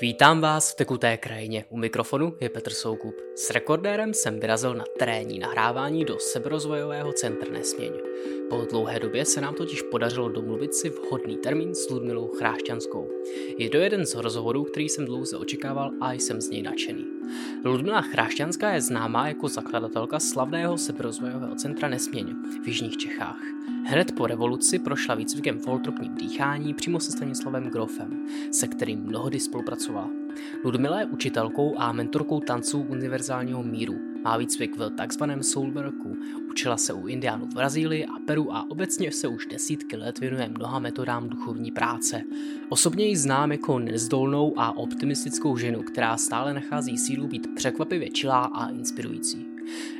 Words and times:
Vítám 0.00 0.40
vás 0.40 0.72
v 0.72 0.74
tekuté 0.74 1.16
krajině. 1.16 1.64
U 1.68 1.76
mikrofonu 1.76 2.36
je 2.40 2.48
Petr 2.48 2.72
Soukup. 2.72 3.14
S 3.34 3.50
rekordérem 3.50 4.14
jsem 4.14 4.40
vyrazil 4.40 4.74
na 4.74 4.84
terénní 4.98 5.38
nahrávání 5.38 6.04
do 6.04 6.18
seberozvojového 6.18 7.12
centra 7.12 7.52
Nesměň. 7.52 7.92
Po 8.48 8.66
dlouhé 8.70 9.00
době 9.00 9.24
se 9.24 9.40
nám 9.40 9.54
totiž 9.54 9.82
podařilo 9.82 10.28
domluvit 10.28 10.74
si 10.74 10.88
vhodný 10.88 11.36
termín 11.36 11.74
s 11.74 11.90
Ludmilou 11.90 12.28
Chrášťanskou. 12.28 13.08
Je 13.58 13.70
to 13.70 13.76
jeden 13.76 14.06
z 14.06 14.14
rozhovorů, 14.14 14.64
který 14.64 14.88
jsem 14.88 15.04
dlouze 15.04 15.36
očekával 15.36 15.90
a 16.00 16.12
jsem 16.12 16.40
z 16.40 16.50
něj 16.50 16.62
nadšený. 16.62 17.04
Ludmila 17.64 18.00
Chrášťanská 18.00 18.70
je 18.70 18.80
známá 18.80 19.28
jako 19.28 19.48
zakladatelka 19.48 20.20
slavného 20.20 20.78
seberozvojového 20.78 21.54
centra 21.54 21.88
Nesměň 21.88 22.34
v 22.64 22.66
Jižních 22.66 22.96
Čechách. 22.96 23.40
Hned 23.84 24.12
po 24.12 24.26
revoluci 24.26 24.78
prošla 24.78 25.14
výcvikem 25.14 25.58
v 25.58 25.66
holotropním 25.66 26.14
dýchání 26.14 26.74
přímo 26.74 27.00
se 27.00 27.12
Stanislavem 27.12 27.70
Grofem, 27.70 28.26
se 28.52 28.66
kterým 28.66 29.00
mnohdy 29.00 29.40
spolupracovala. 29.40 30.10
Ludmila 30.64 31.00
je 31.00 31.06
učitelkou 31.06 31.74
a 31.78 31.92
mentorkou 31.92 32.40
tanců 32.40 32.86
univerzálního 32.88 33.62
míru. 33.62 34.07
Má 34.24 34.36
výcvik 34.36 34.76
v 34.76 34.90
takzvaném 34.90 35.42
soulworku, 35.42 36.16
učila 36.50 36.76
se 36.76 36.92
u 36.92 37.06
indiánů 37.06 37.46
v 37.46 37.54
Brazílii 37.54 38.06
a 38.06 38.18
Peru 38.26 38.54
a 38.54 38.70
obecně 38.70 39.12
se 39.12 39.28
už 39.28 39.46
desítky 39.46 39.96
let 39.96 40.18
věnuje 40.18 40.48
mnoha 40.48 40.78
metodám 40.78 41.28
duchovní 41.28 41.70
práce. 41.70 42.22
Osobně 42.68 43.06
ji 43.06 43.16
znám 43.16 43.52
jako 43.52 43.78
nezdolnou 43.78 44.54
a 44.56 44.76
optimistickou 44.76 45.56
ženu, 45.56 45.82
která 45.82 46.16
stále 46.16 46.54
nachází 46.54 46.98
sílu 46.98 47.26
být 47.26 47.54
překvapivě 47.54 48.10
čilá 48.10 48.44
a 48.44 48.68
inspirující. 48.68 49.46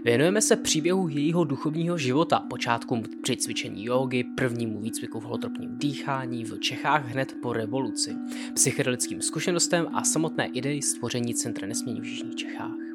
Věnujeme 0.05 0.41
se 0.41 0.57
příběhu 0.57 1.09
jejího 1.09 1.45
duchovního 1.45 1.99
života, 1.99 2.41
počátkům 2.51 3.03
při 3.23 3.37
cvičení 3.37 3.85
jogy, 3.85 4.25
prvnímu 4.37 4.80
výcviku 4.80 5.21
v 5.21 5.25
holotropním 5.25 5.79
dýchání 5.79 6.45
v 6.45 6.59
Čechách 6.59 7.07
hned 7.07 7.37
po 7.43 7.53
revoluci, 7.53 8.16
psychedelickým 8.55 9.23
zkušenostem 9.23 9.87
a 9.93 10.05
samotné 10.05 10.47
idei 10.47 10.82
stvoření 10.82 11.35
Centra 11.35 11.69
nesmění 11.69 12.01
v 12.01 12.05
Jižních 12.05 12.35
Čechách. 12.35 12.88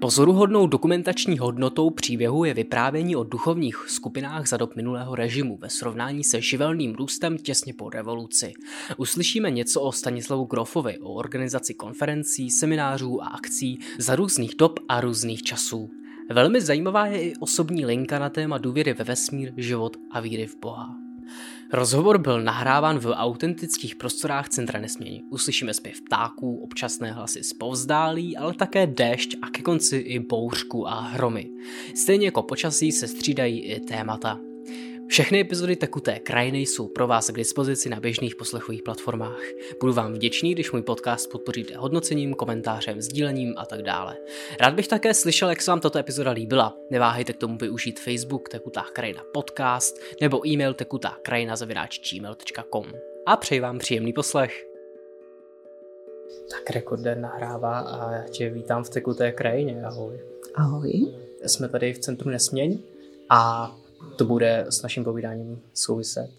Pozoruhodnou 0.00 0.66
dokumentační 0.66 1.38
hodnotou 1.38 1.90
příběhu 1.90 2.44
je 2.44 2.54
vyprávění 2.54 3.16
o 3.16 3.24
duchovních 3.24 3.84
skupinách 3.88 4.48
za 4.48 4.56
dob 4.56 4.76
minulého 4.76 5.14
režimu 5.14 5.56
ve 5.56 5.70
srovnání 5.70 6.24
se 6.24 6.40
živelným 6.40 6.94
růstem 6.94 7.38
těsně 7.38 7.74
po 7.74 7.90
revoluci. 7.90 8.52
Uslyšíme 8.96 9.50
něco 9.50 9.80
o 9.80 9.92
Stanislavu 9.92 10.44
Grofovi, 10.44 10.98
o 10.98 11.12
organizaci 11.12 11.74
konferencí, 11.74 12.50
seminářů 12.50 13.22
a 13.22 13.26
akcí 13.26 13.78
za 13.98 14.16
různých 14.16 14.54
dob 14.54 14.78
a 14.88 15.00
různých 15.00 15.42
časů. 15.42 15.90
Velmi 16.30 16.60
zajímavá 16.60 17.06
je 17.06 17.22
i 17.22 17.36
osobní 17.40 17.86
linka 17.86 18.18
na 18.18 18.30
téma 18.30 18.58
důvěry 18.58 18.92
ve 18.92 19.04
vesmír, 19.04 19.52
život 19.56 19.96
a 20.10 20.20
víry 20.20 20.46
v 20.46 20.56
Boha. 20.60 21.09
Rozhovor 21.72 22.18
byl 22.18 22.42
nahráván 22.42 22.98
v 22.98 23.12
autentických 23.14 23.96
prostorách 23.96 24.48
Centra 24.48 24.80
Nesmění. 24.80 25.22
Uslyšíme 25.30 25.74
zpěv 25.74 26.00
ptáků, 26.00 26.56
občasné 26.56 27.12
hlasy 27.12 27.42
z 27.42 27.52
povzdálí, 27.52 28.36
ale 28.36 28.54
také 28.54 28.86
déšť 28.86 29.36
a 29.42 29.50
ke 29.50 29.62
konci 29.62 29.96
i 29.96 30.18
bouřku 30.18 30.88
a 30.88 31.00
hromy. 31.00 31.50
Stejně 31.94 32.26
jako 32.26 32.42
počasí 32.42 32.92
se 32.92 33.08
střídají 33.08 33.60
i 33.60 33.80
témata. 33.80 34.49
Všechny 35.10 35.40
epizody 35.40 35.76
Tekuté 35.76 36.18
krajiny 36.18 36.58
jsou 36.58 36.88
pro 36.88 37.06
vás 37.06 37.30
k 37.30 37.34
dispozici 37.34 37.88
na 37.88 38.00
běžných 38.00 38.36
poslechových 38.36 38.82
platformách. 38.82 39.42
Budu 39.80 39.92
vám 39.92 40.12
vděčný, 40.12 40.54
když 40.54 40.72
můj 40.72 40.82
podcast 40.82 41.30
podpoříte 41.30 41.76
hodnocením, 41.76 42.34
komentářem, 42.34 43.00
sdílením 43.00 43.54
a 43.56 43.66
tak 43.66 43.82
dále. 43.82 44.16
Rád 44.60 44.74
bych 44.74 44.88
také 44.88 45.14
slyšel, 45.14 45.48
jak 45.48 45.62
se 45.62 45.70
vám 45.70 45.80
tato 45.80 45.98
epizoda 45.98 46.30
líbila. 46.30 46.76
Neváhejte 46.90 47.32
k 47.32 47.36
tomu 47.36 47.58
využít 47.58 48.00
Facebook 48.00 48.48
Tekutá 48.48 48.84
krajina 48.92 49.24
podcast 49.32 50.00
nebo 50.20 50.46
e-mail 50.48 50.74
tekutá 50.74 51.16
krajina 51.22 51.54
gmail.com. 52.12 52.86
A 53.26 53.36
přeji 53.36 53.60
vám 53.60 53.78
příjemný 53.78 54.12
poslech. 54.12 54.66
Tak 56.50 56.70
rekorder 56.70 57.18
nahrává 57.18 57.78
a 57.78 58.12
já 58.12 58.28
tě 58.28 58.50
vítám 58.50 58.84
v 58.84 58.90
Tekuté 58.90 59.32
krajině. 59.32 59.82
Ahoj. 59.84 60.20
Ahoj. 60.54 61.14
Jsme 61.46 61.68
tady 61.68 61.92
v 61.92 61.98
centru 61.98 62.30
Nesměň 62.30 62.78
a 63.28 63.70
to 64.16 64.24
bude 64.24 64.66
s 64.68 64.82
naším 64.82 65.04
povídáním 65.04 65.60
souviset. 65.74 66.30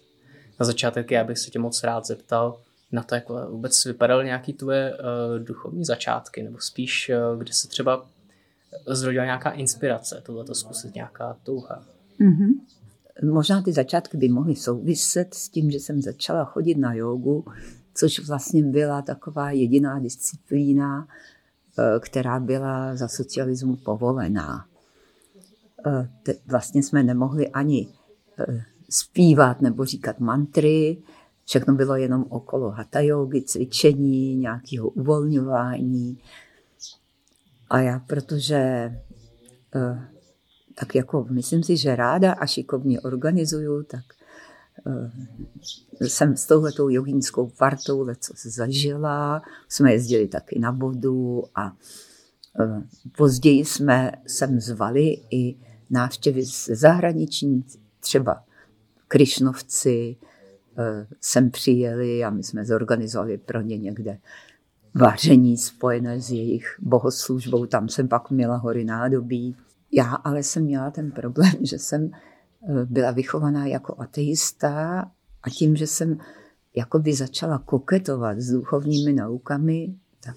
Na 0.60 0.66
začátek 0.66 1.10
já 1.10 1.24
bych 1.24 1.38
se 1.38 1.50
tě 1.50 1.58
moc 1.58 1.82
rád 1.82 2.06
zeptal 2.06 2.60
na 2.92 3.02
to, 3.02 3.14
jak 3.14 3.28
vůbec 3.48 3.84
vypadaly 3.84 4.24
nějaké 4.24 4.52
tvoje 4.52 4.92
uh, 4.92 5.44
duchovní 5.44 5.84
začátky, 5.84 6.42
nebo 6.42 6.58
spíš, 6.60 7.10
uh, 7.32 7.38
kde 7.38 7.52
se 7.52 7.68
třeba 7.68 8.06
zrodila 8.86 9.24
nějaká 9.24 9.50
inspirace, 9.50 10.22
tohle 10.26 10.54
zkusit, 10.54 10.94
nějaká 10.94 11.36
touha. 11.42 11.84
Mm-hmm. 12.20 12.52
Možná 13.32 13.62
ty 13.62 13.72
začátky 13.72 14.16
by 14.16 14.28
mohly 14.28 14.56
souviset 14.56 15.34
s 15.34 15.48
tím, 15.48 15.70
že 15.70 15.80
jsem 15.80 16.02
začala 16.02 16.44
chodit 16.44 16.74
na 16.74 16.94
jogu, 16.94 17.44
což 17.94 18.26
vlastně 18.26 18.62
byla 18.62 19.02
taková 19.02 19.50
jediná 19.50 19.98
disciplína, 19.98 21.08
eh, 21.78 22.00
která 22.00 22.40
byla 22.40 22.96
za 22.96 23.08
socialismu 23.08 23.76
povolená. 23.76 24.66
Eh, 25.86 26.08
vlastně 26.46 26.82
jsme 26.82 27.02
nemohli 27.02 27.48
ani 27.48 27.88
eh, 28.38 28.64
zpívat 28.90 29.60
nebo 29.60 29.84
říkat 29.84 30.20
mantry, 30.20 31.02
všechno 31.44 31.74
bylo 31.74 31.96
jenom 31.96 32.24
okolo 32.28 32.70
hatha 32.70 33.00
yogi, 33.00 33.42
cvičení, 33.42 34.36
nějakého 34.36 34.88
uvolňování. 34.88 36.18
A 37.70 37.80
já, 37.80 37.98
protože 37.98 38.56
eh, 39.74 40.08
tak 40.74 40.94
jako 40.94 41.26
myslím 41.30 41.62
si, 41.62 41.76
že 41.76 41.96
ráda 41.96 42.32
a 42.32 42.46
šikovně 42.46 43.00
organizuju, 43.00 43.82
tak 43.82 44.04
jsem 46.00 46.36
s 46.36 46.46
touhletou 46.46 46.88
jogínskou 46.88 47.50
partou 47.58 48.02
leco 48.02 48.32
zažila. 48.36 49.42
Jsme 49.68 49.92
jezdili 49.92 50.28
taky 50.28 50.58
na 50.58 50.70
vodu 50.70 51.44
a 51.54 51.76
později 53.16 53.64
jsme 53.64 54.12
sem 54.26 54.60
zvali 54.60 55.16
i 55.30 55.56
návštěvy 55.92 56.44
ze 56.44 56.76
zahraniční, 56.76 57.64
třeba 58.00 58.44
Krišnovci 59.08 60.16
eh, 60.78 61.06
sem 61.20 61.50
přijeli 61.50 62.24
a 62.24 62.30
my 62.30 62.42
jsme 62.42 62.64
zorganizovali 62.64 63.38
pro 63.38 63.60
ně 63.60 63.78
někde 63.78 64.18
vaření 64.94 65.56
spojené 65.56 66.20
s 66.20 66.30
jejich 66.30 66.76
bohoslužbou. 66.80 67.66
Tam 67.66 67.88
jsem 67.88 68.08
pak 68.08 68.30
měla 68.30 68.56
hory 68.56 68.84
nádobí. 68.84 69.56
Já 69.92 70.14
ale 70.14 70.42
jsem 70.42 70.64
měla 70.64 70.90
ten 70.90 71.10
problém, 71.10 71.52
že 71.60 71.78
jsem 71.78 72.10
eh, 72.12 72.84
byla 72.84 73.10
vychovaná 73.10 73.66
jako 73.66 73.96
ateista 73.98 75.04
a 75.42 75.50
tím, 75.50 75.76
že 75.76 75.86
jsem 75.86 76.18
jakoby 76.76 77.14
začala 77.14 77.58
koketovat 77.58 78.40
s 78.40 78.50
duchovními 78.50 79.12
naukami, 79.12 79.94
tak 80.24 80.36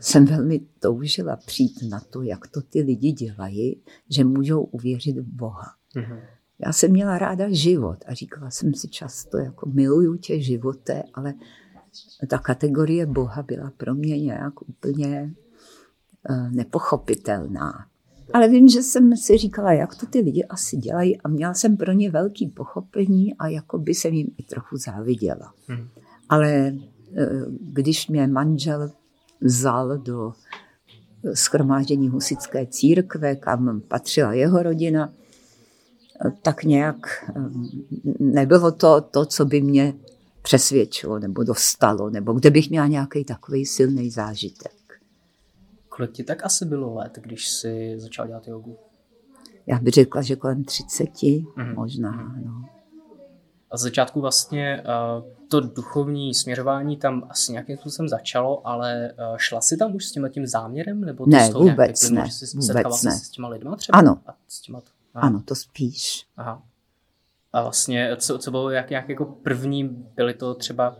jsem 0.00 0.24
velmi 0.24 0.60
toužila 0.80 1.36
přijít 1.36 1.78
na 1.90 2.00
to, 2.00 2.22
jak 2.22 2.46
to 2.46 2.60
ty 2.62 2.80
lidi 2.80 3.12
dělají, 3.12 3.80
že 4.10 4.24
můžou 4.24 4.62
uvěřit 4.62 5.18
v 5.18 5.26
Boha. 5.26 5.74
Mm-hmm. 5.96 6.20
Já 6.66 6.72
jsem 6.72 6.90
měla 6.90 7.18
ráda 7.18 7.46
život 7.50 7.98
a 8.06 8.14
říkala 8.14 8.50
jsem 8.50 8.74
si 8.74 8.88
často, 8.88 9.38
jako 9.38 9.68
miluju 9.68 10.16
tě 10.16 10.40
živote, 10.40 11.02
ale 11.14 11.34
ta 12.28 12.38
kategorie 12.38 13.06
Boha 13.06 13.42
byla 13.42 13.72
pro 13.76 13.94
mě 13.94 14.20
nějak 14.20 14.68
úplně 14.68 15.34
uh, 16.30 16.52
nepochopitelná. 16.52 17.72
Ale 18.32 18.48
vím, 18.48 18.68
že 18.68 18.82
jsem 18.82 19.16
si 19.16 19.38
říkala, 19.38 19.72
jak 19.72 19.94
to 19.94 20.06
ty 20.06 20.20
lidi 20.20 20.44
asi 20.44 20.76
dělají 20.76 21.20
a 21.20 21.28
měla 21.28 21.54
jsem 21.54 21.76
pro 21.76 21.92
ně 21.92 22.10
velký 22.10 22.46
pochopení 22.46 23.34
a 23.34 23.48
jako 23.48 23.78
by 23.78 23.94
jsem 23.94 24.14
jim 24.14 24.28
i 24.38 24.42
trochu 24.42 24.76
záviděla. 24.76 25.54
Hmm. 25.66 25.88
Ale 26.28 26.72
uh, 26.72 27.54
když 27.60 28.08
mě 28.08 28.26
manžel 28.26 28.90
vzal 29.42 29.98
do 29.98 30.32
schromáždění 31.34 32.08
husické 32.08 32.66
církve, 32.66 33.36
kam 33.36 33.80
patřila 33.80 34.32
jeho 34.32 34.62
rodina, 34.62 35.12
tak 36.42 36.64
nějak 36.64 36.96
mm, 37.36 37.68
nebylo 38.18 38.72
to 38.72 39.00
to, 39.00 39.26
co 39.26 39.44
by 39.44 39.60
mě 39.60 39.94
přesvědčilo 40.42 41.18
nebo 41.18 41.44
dostalo, 41.44 42.10
nebo 42.10 42.32
kde 42.32 42.50
bych 42.50 42.70
měla 42.70 42.86
nějaký 42.86 43.24
takový 43.24 43.66
silný 43.66 44.10
zážitek. 44.10 44.72
Kolik 45.88 46.12
ti 46.12 46.24
tak 46.24 46.44
asi 46.44 46.64
bylo 46.64 46.94
let, 46.94 47.18
když 47.22 47.48
jsi 47.48 47.94
začal 47.98 48.26
dělat 48.26 48.48
jogu? 48.48 48.76
Já 49.66 49.78
bych 49.78 49.94
řekla, 49.94 50.22
že 50.22 50.36
kolem 50.36 50.64
30, 50.64 51.04
mm-hmm. 51.04 51.74
možná. 51.74 52.36
No. 52.44 52.64
A 53.72 53.76
z 53.76 53.80
začátku 53.80 54.20
vlastně 54.20 54.82
uh, 55.18 55.24
to 55.48 55.60
duchovní 55.60 56.34
směřování 56.34 56.96
tam 56.96 57.26
asi 57.28 57.52
nějakým 57.52 57.76
způsobem 57.76 58.08
začalo, 58.08 58.66
ale 58.66 59.12
uh, 59.18 59.36
šla 59.36 59.60
si 59.60 59.76
tam 59.76 59.94
už 59.94 60.04
s 60.04 60.12
tím 60.12 60.28
tím 60.32 60.46
záměrem? 60.46 61.00
Nebo 61.00 61.24
to 61.24 61.30
ne, 61.30 61.50
vůbec 61.50 62.10
ne. 62.10 62.22
Že 62.26 62.32
jsi 62.32 62.56
vůbec 62.56 63.02
ne. 63.02 63.12
se 63.12 63.24
s 63.24 63.30
těma 63.30 63.48
lidma 63.48 63.76
třeba? 63.76 63.98
Ano. 63.98 64.18
A 64.26 64.34
s 64.48 64.60
těma 64.60 64.80
to, 64.80 64.90
ano, 65.14 65.42
to 65.44 65.54
spíš. 65.54 66.26
Aha. 66.36 66.62
A 67.52 67.62
vlastně, 67.62 68.16
co, 68.16 68.38
co 68.38 68.50
bylo, 68.50 68.70
jak, 68.70 68.90
jak 68.90 69.08
jako 69.08 69.24
první 69.24 69.84
byly 70.16 70.34
to 70.34 70.54
třeba 70.54 70.96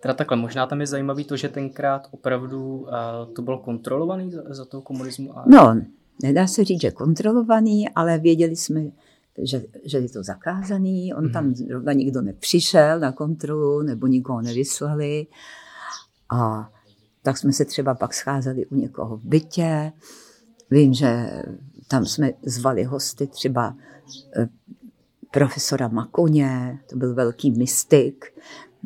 Teda 0.00 0.14
takhle, 0.14 0.36
možná 0.36 0.66
tam 0.66 0.80
je 0.80 0.86
zajímavý 0.86 1.24
to, 1.24 1.36
že 1.36 1.48
tenkrát 1.48 2.08
opravdu 2.10 2.76
uh, 2.76 2.88
to 3.34 3.42
bylo 3.42 3.58
kontrolovaný 3.58 4.30
za, 4.30 4.42
za 4.48 4.64
toho 4.64 4.82
komunismu? 4.82 5.38
A... 5.38 5.44
No, 5.46 5.80
nedá 6.22 6.46
se 6.46 6.64
říct, 6.64 6.80
že 6.80 6.90
kontrolovaný, 6.90 7.88
ale 7.88 8.18
věděli 8.18 8.56
jsme, 8.56 8.80
že, 9.42 9.64
že 9.84 9.98
je 9.98 10.08
to 10.08 10.22
zakázaný, 10.22 11.14
on 11.14 11.32
tam 11.32 11.44
mhm. 11.44 11.54
zrovna 11.54 11.92
nikdo 11.92 12.22
nepřišel 12.22 13.00
na 13.00 13.12
kontrolu 13.12 13.82
nebo 13.82 14.06
nikoho 14.06 14.42
nevyslali. 14.42 15.26
A 16.30 16.70
tak 17.22 17.38
jsme 17.38 17.52
se 17.52 17.64
třeba 17.64 17.94
pak 17.94 18.14
scházeli 18.14 18.66
u 18.66 18.76
někoho 18.76 19.16
v 19.16 19.24
bytě. 19.24 19.92
Vím, 20.70 20.94
že 20.94 21.42
tam 21.88 22.06
jsme 22.06 22.32
zvali 22.46 22.84
hosty 22.84 23.26
třeba 23.26 23.76
eh, 24.36 24.48
profesora 25.30 25.88
Makoně, 25.88 26.78
to 26.90 26.96
byl 26.96 27.14
velký 27.14 27.50
mystik. 27.50 28.24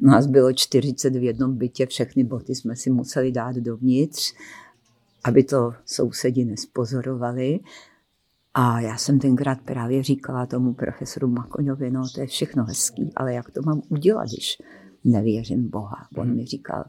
Nás 0.03 0.27
bylo 0.27 0.53
40 0.53 1.17
v 1.17 1.23
jednom 1.23 1.57
bytě, 1.57 1.87
všechny 1.87 2.25
boty 2.25 2.55
jsme 2.55 2.77
si 2.77 2.91
museli 2.91 3.33
dát 3.33 3.57
dovnitř, 3.57 4.35
aby 5.25 5.45
to 5.45 5.75
sousedi 5.87 6.45
nespozorovali. 6.45 7.61
A 8.55 8.81
já 8.81 8.97
jsem 8.97 9.19
tenkrát 9.19 9.61
právě 9.61 10.03
říkala 10.03 10.47
tomu 10.47 10.75
profesoru 10.75 11.29
Makoňovi, 11.29 11.91
no 11.91 12.03
to 12.15 12.21
je 12.21 12.27
všechno 12.27 12.65
hezký, 12.65 13.13
ale 13.17 13.35
jak 13.35 13.51
to 13.51 13.63
mám 13.63 13.83
udělat, 13.89 14.29
když 14.29 14.59
nevěřím 15.05 15.71
Boha. 15.71 16.09
On 16.17 16.27
hmm. 16.27 16.37
mi 16.37 16.47
říkal, 16.47 16.85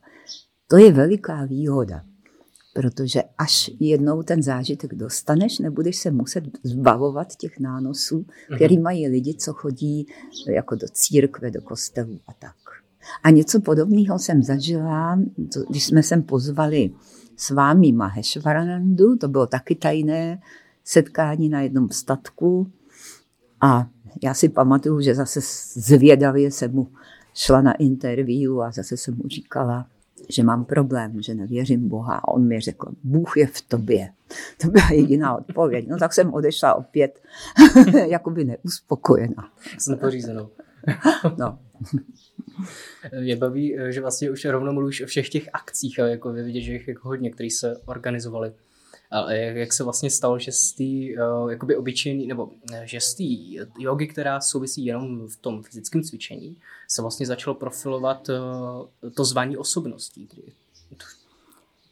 to 0.67 0.77
je 0.77 0.91
veliká 0.91 1.45
výhoda, 1.45 2.03
protože 2.73 3.23
až 3.37 3.71
jednou 3.79 4.23
ten 4.23 4.43
zážitek 4.43 4.95
dostaneš, 4.95 5.59
nebudeš 5.59 5.97
se 5.97 6.11
muset 6.11 6.43
zbavovat 6.63 7.35
těch 7.35 7.59
nánosů, 7.59 8.15
hmm. 8.15 8.55
který 8.55 8.77
mají 8.77 9.07
lidi, 9.07 9.35
co 9.39 9.53
chodí 9.53 10.07
jako 10.49 10.75
do 10.75 10.87
církve, 10.91 11.51
do 11.51 11.61
kostelů 11.61 12.19
a 12.27 12.33
tak. 12.33 12.55
A 13.23 13.29
něco 13.29 13.61
podobného 13.61 14.19
jsem 14.19 14.43
zažila, 14.43 15.19
když 15.69 15.85
jsme 15.85 16.03
sem 16.03 16.23
pozvali 16.23 16.91
s 17.37 17.49
vámi 17.49 17.91
Maheshvaranandu, 17.91 19.15
to 19.15 19.27
bylo 19.27 19.47
taky 19.47 19.75
tajné 19.75 20.39
setkání 20.85 21.49
na 21.49 21.61
jednom 21.61 21.89
statku 21.89 22.71
a 23.61 23.87
já 24.23 24.33
si 24.33 24.49
pamatuju, 24.49 25.01
že 25.01 25.15
zase 25.15 25.39
zvědavě 25.73 26.51
jsem 26.51 26.71
mu 26.71 26.87
šla 27.33 27.61
na 27.61 27.73
interview 27.73 28.61
a 28.61 28.71
zase 28.71 28.97
jsem 28.97 29.15
mu 29.15 29.27
říkala, 29.27 29.87
že 30.29 30.43
mám 30.43 30.65
problém, 30.65 31.21
že 31.21 31.35
nevěřím 31.35 31.89
Boha. 31.89 32.15
A 32.15 32.27
on 32.27 32.47
mi 32.47 32.59
řekl, 32.59 32.91
Bůh 33.03 33.37
je 33.37 33.47
v 33.47 33.61
tobě. 33.61 34.09
To 34.61 34.67
byla 34.67 34.91
jediná 34.91 35.37
odpověď. 35.37 35.87
No 35.87 35.97
tak 35.97 36.13
jsem 36.13 36.33
odešla 36.33 36.73
opět 36.73 37.21
jakoby 38.07 38.45
neuspokojená. 38.45 39.51
Jsem 39.77 39.97
pořízenou. 39.97 40.49
no. 41.37 41.59
Mě 43.21 43.35
baví, 43.35 43.75
že 43.89 44.01
vlastně 44.01 44.31
už 44.31 44.45
rovnou 44.45 44.73
mluvíš 44.73 45.01
o 45.01 45.05
všech 45.05 45.29
těch 45.29 45.49
akcích 45.53 45.99
a 45.99 46.07
jako 46.07 46.33
vidět, 46.33 46.61
že 46.61 46.71
jich 46.71 46.87
jako 46.87 47.07
hodně, 47.07 47.31
které 47.31 47.49
se 47.51 47.77
organizovaly. 47.85 48.53
Ale 49.11 49.37
jak, 49.37 49.73
se 49.73 49.83
vlastně 49.83 50.09
stalo, 50.09 50.39
že 50.39 50.51
z 50.51 50.71
té 50.71 50.83
uh, 51.23 51.51
jakoby 51.51 51.75
obyčejný, 51.75 52.27
nebo 52.27 52.49
že 52.83 52.99
z 52.99 53.13
té 53.13 53.23
jogy, 53.79 54.07
která 54.07 54.41
souvisí 54.41 54.85
jenom 54.85 55.27
v 55.27 55.35
tom 55.35 55.63
fyzickém 55.63 56.03
cvičení, 56.03 56.57
se 56.87 57.01
vlastně 57.01 57.25
začalo 57.25 57.55
profilovat 57.55 58.29
uh, 58.29 59.09
to 59.09 59.25
zvání 59.25 59.57
osobností. 59.57 60.29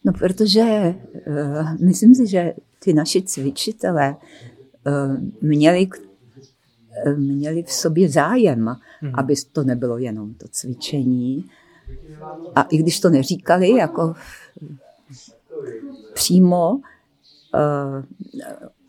No, 0.03 0.13
protože 0.13 0.95
uh, 1.27 1.81
myslím 1.81 2.15
si, 2.15 2.27
že 2.27 2.53
ty 2.79 2.93
naši 2.93 3.21
cvičitelé 3.21 4.15
uh, 4.15 5.17
měli, 5.41 5.87
měli 7.15 7.63
v 7.63 7.71
sobě 7.71 8.09
zájem, 8.09 8.75
hmm. 8.99 9.11
aby 9.15 9.33
to 9.51 9.63
nebylo 9.63 9.97
jenom 9.97 10.33
to 10.33 10.47
cvičení. 10.47 11.49
A 12.55 12.61
i 12.61 12.77
když 12.77 12.99
to 12.99 13.09
neříkali 13.09 13.69
jako 13.69 14.13
přímo, 16.13 16.79
Eh, 16.79 16.92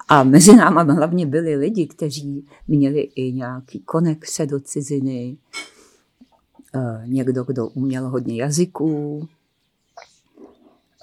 a 0.08 0.22
mezi 0.24 0.56
náma 0.56 0.82
hlavně 0.82 1.26
byli 1.26 1.56
lidi, 1.56 1.86
kteří 1.86 2.46
měli 2.68 3.00
i 3.00 3.32
nějaký 3.32 3.80
konexe 3.80 4.46
do 4.46 4.60
ciziny, 4.60 5.36
eh, 6.74 7.02
někdo, 7.06 7.44
kdo 7.44 7.68
uměl 7.68 8.08
hodně 8.08 8.42
jazyků. 8.42 9.28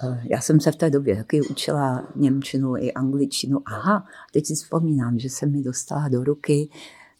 Eh, 0.04 0.22
já 0.30 0.40
jsem 0.40 0.60
se 0.60 0.72
v 0.72 0.76
té 0.76 0.90
době 0.90 1.16
taky 1.16 1.42
učila 1.42 2.08
Němčinu 2.16 2.76
i 2.76 2.92
angličtinu. 2.92 3.60
Aha, 3.64 4.06
teď 4.32 4.46
si 4.46 4.54
vzpomínám, 4.54 5.18
že 5.18 5.30
se 5.30 5.46
mi 5.46 5.62
dostala 5.62 6.08
do 6.08 6.24
ruky, 6.24 6.68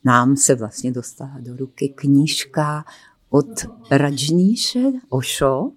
nám 0.04 0.36
se 0.36 0.54
vlastně 0.54 0.92
dostala 0.92 1.36
do 1.40 1.56
ruky 1.56 1.88
knížka 1.88 2.84
od 3.30 3.50
Rajníše 3.90 4.92
Ošo, 5.08 5.72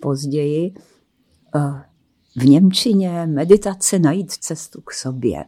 později, 0.00 0.74
v 2.36 2.44
Němčině 2.44 3.26
meditace 3.26 3.98
najít 3.98 4.32
cestu 4.32 4.80
k 4.80 4.92
sobě. 4.92 5.44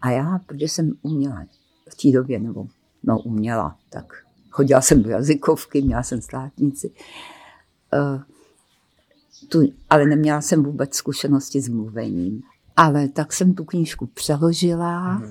A 0.00 0.10
já, 0.10 0.40
protože 0.46 0.68
jsem 0.68 0.92
uměla 1.02 1.44
v 1.88 1.94
té 2.02 2.18
době, 2.18 2.38
nebo 2.38 2.66
no 3.02 3.18
uměla, 3.18 3.76
tak 3.90 4.24
chodila 4.50 4.80
jsem 4.80 5.02
do 5.02 5.10
jazykovky, 5.10 5.82
měla 5.82 6.02
jsem 6.02 6.20
státnici, 6.20 6.90
uh, 7.92 8.22
tu, 9.48 9.62
ale 9.90 10.06
neměla 10.06 10.40
jsem 10.40 10.62
vůbec 10.62 10.94
zkušenosti 10.94 11.60
s 11.60 11.68
mluvením. 11.68 12.42
Ale 12.76 13.08
tak 13.08 13.32
jsem 13.32 13.54
tu 13.54 13.64
knížku 13.64 14.06
přeložila. 14.06 15.22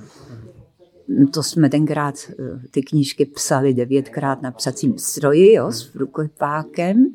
To 1.33 1.43
jsme 1.43 1.69
tenkrát 1.69 2.15
uh, 2.39 2.61
ty 2.71 2.81
knížky 2.81 3.25
psali 3.25 3.73
devětkrát 3.73 4.41
na 4.41 4.51
psacím 4.51 4.97
stroji 4.97 5.53
jo, 5.53 5.71
s 5.71 5.95
rukopákem, 5.95 7.05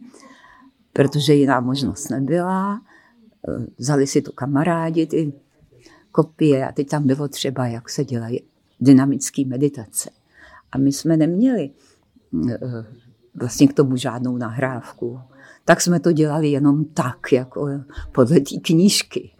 protože 0.92 1.34
jiná 1.34 1.60
možnost 1.60 2.08
nebyla 2.08 2.80
vzali 3.78 4.06
si 4.06 4.22
to 4.22 4.32
kamarádi, 4.32 5.06
ty 5.06 5.32
kopie 6.12 6.68
a 6.68 6.72
teď 6.72 6.88
tam 6.88 7.06
bylo 7.06 7.28
třeba, 7.28 7.66
jak 7.66 7.90
se 7.90 8.04
dělají 8.04 8.42
dynamické 8.80 9.44
meditace. 9.46 10.10
A 10.72 10.78
my 10.78 10.92
jsme 10.92 11.16
neměli 11.16 11.70
eh, 12.50 12.58
vlastně 13.34 13.68
k 13.68 13.72
tomu 13.72 13.96
žádnou 13.96 14.36
nahrávku. 14.36 15.20
Tak 15.64 15.80
jsme 15.80 16.00
to 16.00 16.12
dělali 16.12 16.48
jenom 16.48 16.84
tak, 16.84 17.32
jako 17.32 17.68
podle 18.12 18.40
té 18.40 18.56
knížky. 18.62 19.30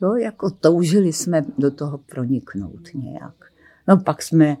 No, 0.00 0.16
jako 0.16 0.50
toužili 0.50 1.12
jsme 1.12 1.44
do 1.58 1.70
toho 1.70 1.98
proniknout 1.98 2.88
nějak. 2.94 3.52
No 3.88 3.96
pak 3.96 4.22
jsme, 4.22 4.56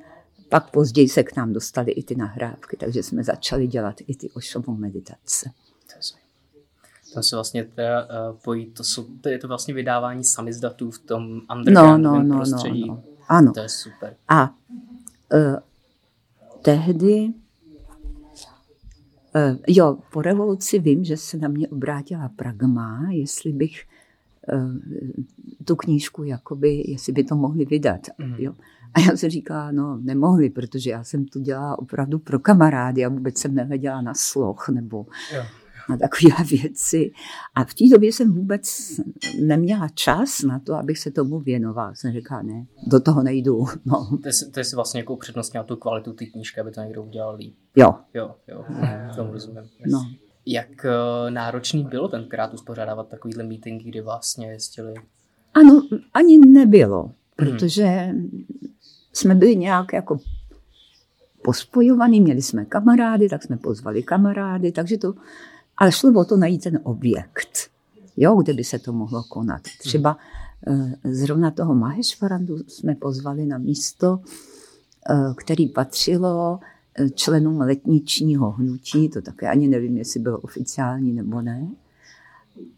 pak 0.48 0.70
později 0.70 1.08
se 1.08 1.22
k 1.22 1.36
nám 1.36 1.52
dostali 1.52 1.92
i 1.92 2.02
ty 2.02 2.14
nahrávky, 2.14 2.76
takže 2.76 3.02
jsme 3.02 3.24
začali 3.24 3.66
dělat 3.66 3.96
i 4.06 4.16
ty 4.16 4.30
ošovou 4.30 4.74
meditace. 4.74 5.50
Tam 7.14 7.22
se 7.22 7.36
vlastně 7.36 7.64
teda 7.64 8.04
uh, 8.04 8.36
pojí, 8.44 8.66
to, 8.66 8.84
jsou, 8.84 9.06
to 9.20 9.28
je 9.28 9.38
to 9.38 9.48
vlastně 9.48 9.74
vydávání 9.74 10.24
samizdatů 10.24 10.90
v 10.90 10.98
tom 10.98 11.40
undergroundovém 11.56 12.28
no, 12.28 12.34
no, 12.34 12.34
no, 12.34 12.36
prostředí. 12.36 12.88
No, 12.88 12.94
no. 12.94 13.02
Ano. 13.28 13.52
To 13.52 13.60
je 13.60 13.68
super. 13.68 14.16
A 14.28 14.54
uh, 15.34 15.56
tehdy, 16.62 17.32
uh, 19.34 19.56
jo, 19.66 19.98
po 20.12 20.22
revoluci 20.22 20.78
vím, 20.78 21.04
že 21.04 21.16
se 21.16 21.36
na 21.36 21.48
mě 21.48 21.68
obrátila 21.68 22.30
Pragma, 22.36 23.06
jestli 23.10 23.52
bych 23.52 23.84
uh, 24.52 24.72
tu 25.64 25.76
knížku, 25.76 26.24
jakoby, 26.24 26.84
jestli 26.86 27.12
by 27.12 27.24
to 27.24 27.36
mohli 27.36 27.64
vydat. 27.64 28.00
Mm. 28.18 28.34
Jo. 28.38 28.54
A 28.94 29.00
já 29.00 29.16
jsem 29.16 29.30
říkala, 29.30 29.72
no 29.72 29.98
nemohli, 30.02 30.50
protože 30.50 30.90
já 30.90 31.04
jsem 31.04 31.24
to 31.24 31.40
dělala 31.40 31.78
opravdu 31.78 32.18
pro 32.18 32.38
kamarády 32.38 33.04
a 33.04 33.08
vůbec 33.08 33.38
jsem 33.38 33.54
nehleděla 33.54 34.00
na 34.00 34.14
sloh 34.14 34.68
nebo 34.68 35.06
jo 35.34 35.42
na 35.88 35.96
takové 35.96 36.44
věci. 36.62 37.10
A 37.54 37.64
v 37.64 37.74
té 37.74 37.84
době 37.92 38.12
jsem 38.12 38.32
vůbec 38.32 38.64
neměla 39.40 39.88
čas 39.88 40.42
na 40.42 40.58
to, 40.58 40.74
abych 40.74 40.98
se 40.98 41.10
tomu 41.10 41.40
věnovala. 41.40 41.94
Jsem 41.94 42.12
říkala, 42.12 42.42
ne, 42.42 42.66
do 42.86 43.00
toho 43.00 43.22
nejdu. 43.22 43.64
No. 43.84 44.18
To, 44.22 44.28
je, 44.28 44.32
to 44.52 44.60
je 44.60 44.64
si 44.64 44.76
vlastně 44.76 45.00
jako 45.00 45.16
přednostně 45.16 45.64
tu 45.64 45.76
kvalitu 45.76 46.12
té 46.12 46.26
knížky, 46.26 46.60
aby 46.60 46.70
to 46.70 46.80
někdo 46.80 47.02
udělal 47.02 47.34
líp. 47.34 47.54
Jo. 47.76 47.94
Jo, 48.14 48.34
jo, 48.48 48.64
tomu 49.16 49.32
rozumím. 49.32 49.64
No. 49.86 50.10
Jak 50.46 50.68
uh, 50.68 51.30
náročný 51.30 51.84
bylo 51.84 52.08
tenkrát 52.08 52.54
uspořádávat 52.54 53.08
takovýhle 53.08 53.44
meeting, 53.44 53.82
kdy 53.82 54.00
vlastně 54.00 54.50
jezdili? 54.50 54.94
Ano, 55.54 55.82
ani 56.14 56.38
nebylo, 56.38 57.02
hmm. 57.02 57.12
protože 57.36 57.84
hmm. 57.84 58.46
jsme 59.12 59.34
byli 59.34 59.56
nějak 59.56 59.92
jako 59.92 60.18
pospojovaný, 61.44 62.20
měli 62.20 62.42
jsme 62.42 62.64
kamarády, 62.64 63.28
tak 63.28 63.42
jsme 63.42 63.56
pozvali 63.56 64.02
kamarády, 64.02 64.72
takže 64.72 64.98
to 64.98 65.14
ale 65.78 65.92
šlo 65.92 66.20
o 66.20 66.24
to 66.24 66.36
najít 66.36 66.62
ten 66.62 66.80
objekt, 66.82 67.70
jo, 68.16 68.36
kde 68.42 68.52
by 68.52 68.64
se 68.64 68.78
to 68.78 68.92
mohlo 68.92 69.22
konat. 69.22 69.62
Třeba 69.78 70.18
eh, 70.66 70.94
zrovna 71.04 71.50
toho 71.50 71.74
Maheshvarandu 71.74 72.58
jsme 72.68 72.94
pozvali 72.94 73.46
na 73.46 73.58
místo, 73.58 74.20
eh, 75.10 75.34
který 75.36 75.68
patřilo 75.68 76.60
eh, 76.94 77.10
členům 77.10 77.60
letničního 77.60 78.50
hnutí, 78.50 79.08
to 79.08 79.22
také 79.22 79.48
ani 79.48 79.68
nevím, 79.68 79.96
jestli 79.96 80.20
bylo 80.20 80.38
oficiální 80.38 81.12
nebo 81.12 81.42
ne. 81.42 81.68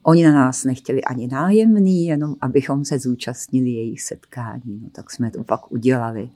Oni 0.02 0.24
na 0.24 0.32
nás 0.32 0.64
nechtěli 0.64 1.04
ani 1.04 1.28
nájemný, 1.28 2.06
jenom 2.06 2.36
abychom 2.40 2.84
se 2.84 2.98
zúčastnili 2.98 3.70
jejich 3.70 4.02
setkání. 4.02 4.80
No, 4.82 4.88
tak 4.92 5.10
jsme 5.10 5.30
to 5.30 5.44
pak 5.44 5.72
udělali. 5.72 6.30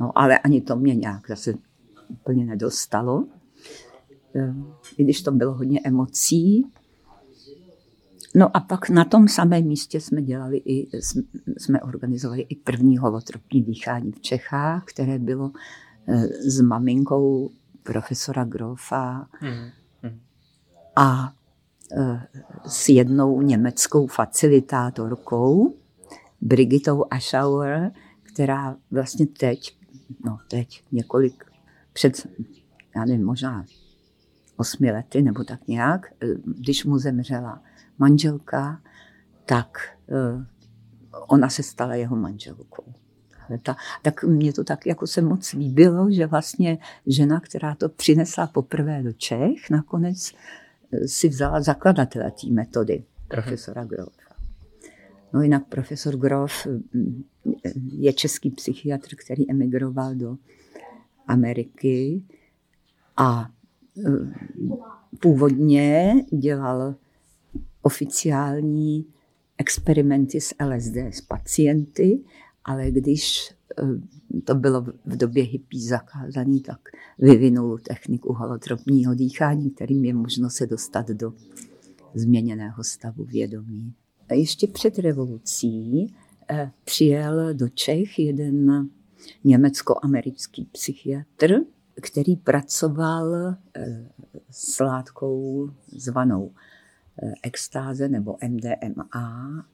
No, 0.00 0.18
ale 0.18 0.38
ani 0.38 0.60
to 0.60 0.76
mě 0.76 0.94
nějak 0.94 1.28
zase 1.28 1.54
úplně 2.08 2.44
nedostalo. 2.44 3.24
I 4.98 5.04
když 5.04 5.22
to 5.22 5.32
bylo 5.32 5.54
hodně 5.54 5.80
emocí. 5.84 6.66
No 8.34 8.56
a 8.56 8.60
pak 8.60 8.90
na 8.90 9.04
tom 9.04 9.28
samém 9.28 9.64
místě 9.64 10.00
jsme 10.00 10.22
dělali 10.22 10.56
i, 10.56 10.88
jsme 11.58 11.80
organizovali 11.80 12.40
i 12.40 12.56
první 12.56 12.98
holotropní 12.98 13.62
dýchání 13.62 14.12
v 14.12 14.20
Čechách, 14.20 14.84
které 14.84 15.18
bylo 15.18 15.52
eh, 16.08 16.26
s 16.26 16.60
maminkou 16.60 17.50
profesora 17.82 18.44
Grofa. 18.44 19.28
A 20.96 21.32
s 22.66 22.88
jednou 22.88 23.42
německou 23.42 24.06
facilitátorkou, 24.06 25.74
Brigitou 26.40 27.04
Aschauer, 27.10 27.92
která 28.22 28.76
vlastně 28.90 29.26
teď, 29.26 29.76
no 30.24 30.38
teď 30.48 30.84
několik, 30.92 31.44
před, 31.92 32.26
já 32.96 33.04
nevím, 33.04 33.26
možná 33.26 33.64
osmi 34.58 34.92
lety 34.92 35.22
nebo 35.22 35.44
tak 35.44 35.68
nějak, 35.68 36.12
když 36.44 36.84
mu 36.84 36.98
zemřela 36.98 37.62
manželka, 37.98 38.80
tak 39.44 39.78
eh, 40.08 40.44
ona 41.28 41.48
se 41.48 41.62
stala 41.62 41.94
jeho 41.94 42.16
manželkou. 42.16 42.84
Ta, 43.62 43.76
tak 44.02 44.24
mě 44.24 44.52
to 44.52 44.64
tak 44.64 44.86
jako 44.86 45.06
se 45.06 45.22
moc 45.22 45.52
líbilo, 45.52 46.10
že 46.10 46.26
vlastně 46.26 46.78
žena, 47.06 47.40
která 47.40 47.74
to 47.74 47.88
přinesla 47.88 48.46
poprvé 48.46 49.02
do 49.02 49.12
Čech, 49.12 49.70
nakonec 49.70 50.32
eh, 50.92 51.08
si 51.08 51.28
vzala 51.28 51.60
zakladatele 51.60 52.30
té 52.30 52.46
metody, 52.50 53.04
profesora 53.28 53.84
Grofa. 53.84 54.28
No 55.32 55.42
jinak 55.42 55.66
profesor 55.66 56.16
Grof 56.16 56.66
je 57.92 58.12
český 58.12 58.50
psychiatr, 58.50 59.16
který 59.16 59.50
emigroval 59.50 60.14
do 60.14 60.36
Ameriky 61.26 62.22
a 63.16 63.50
původně 65.20 66.14
dělal 66.30 66.94
oficiální 67.82 69.06
experimenty 69.58 70.40
s 70.40 70.54
LSD 70.64 70.96
s 70.96 71.20
pacienty, 71.20 72.20
ale 72.64 72.90
když 72.90 73.54
eh, 73.78 74.40
to 74.44 74.54
bylo 74.54 74.82
v 74.82 75.16
době 75.16 75.42
hippie 75.42 75.82
zakázané, 75.82 76.60
tak 76.60 76.80
vyvinul 77.18 77.78
techniku 77.78 78.32
holotropního 78.32 79.14
dýchání, 79.14 79.70
kterým 79.70 80.04
je 80.04 80.14
možno 80.14 80.50
se 80.50 80.66
dostat 80.66 81.08
do 81.08 81.32
změněného 82.14 82.84
stavu 82.84 83.24
vědomí. 83.24 83.94
A 84.28 84.34
ještě 84.34 84.66
před 84.66 84.98
revolucí 84.98 86.06
eh, 86.50 86.70
přijel 86.84 87.54
do 87.54 87.68
Čech 87.68 88.18
jeden 88.18 88.88
německo-americký 89.44 90.68
psychiatr, 90.72 91.54
který 92.02 92.36
pracoval 92.36 93.34
eh, 93.74 94.08
s 94.50 94.80
látkou 94.80 95.70
zvanou 95.96 96.52
extáze 97.42 98.08
nebo 98.08 98.36
MDMA. 98.48 99.64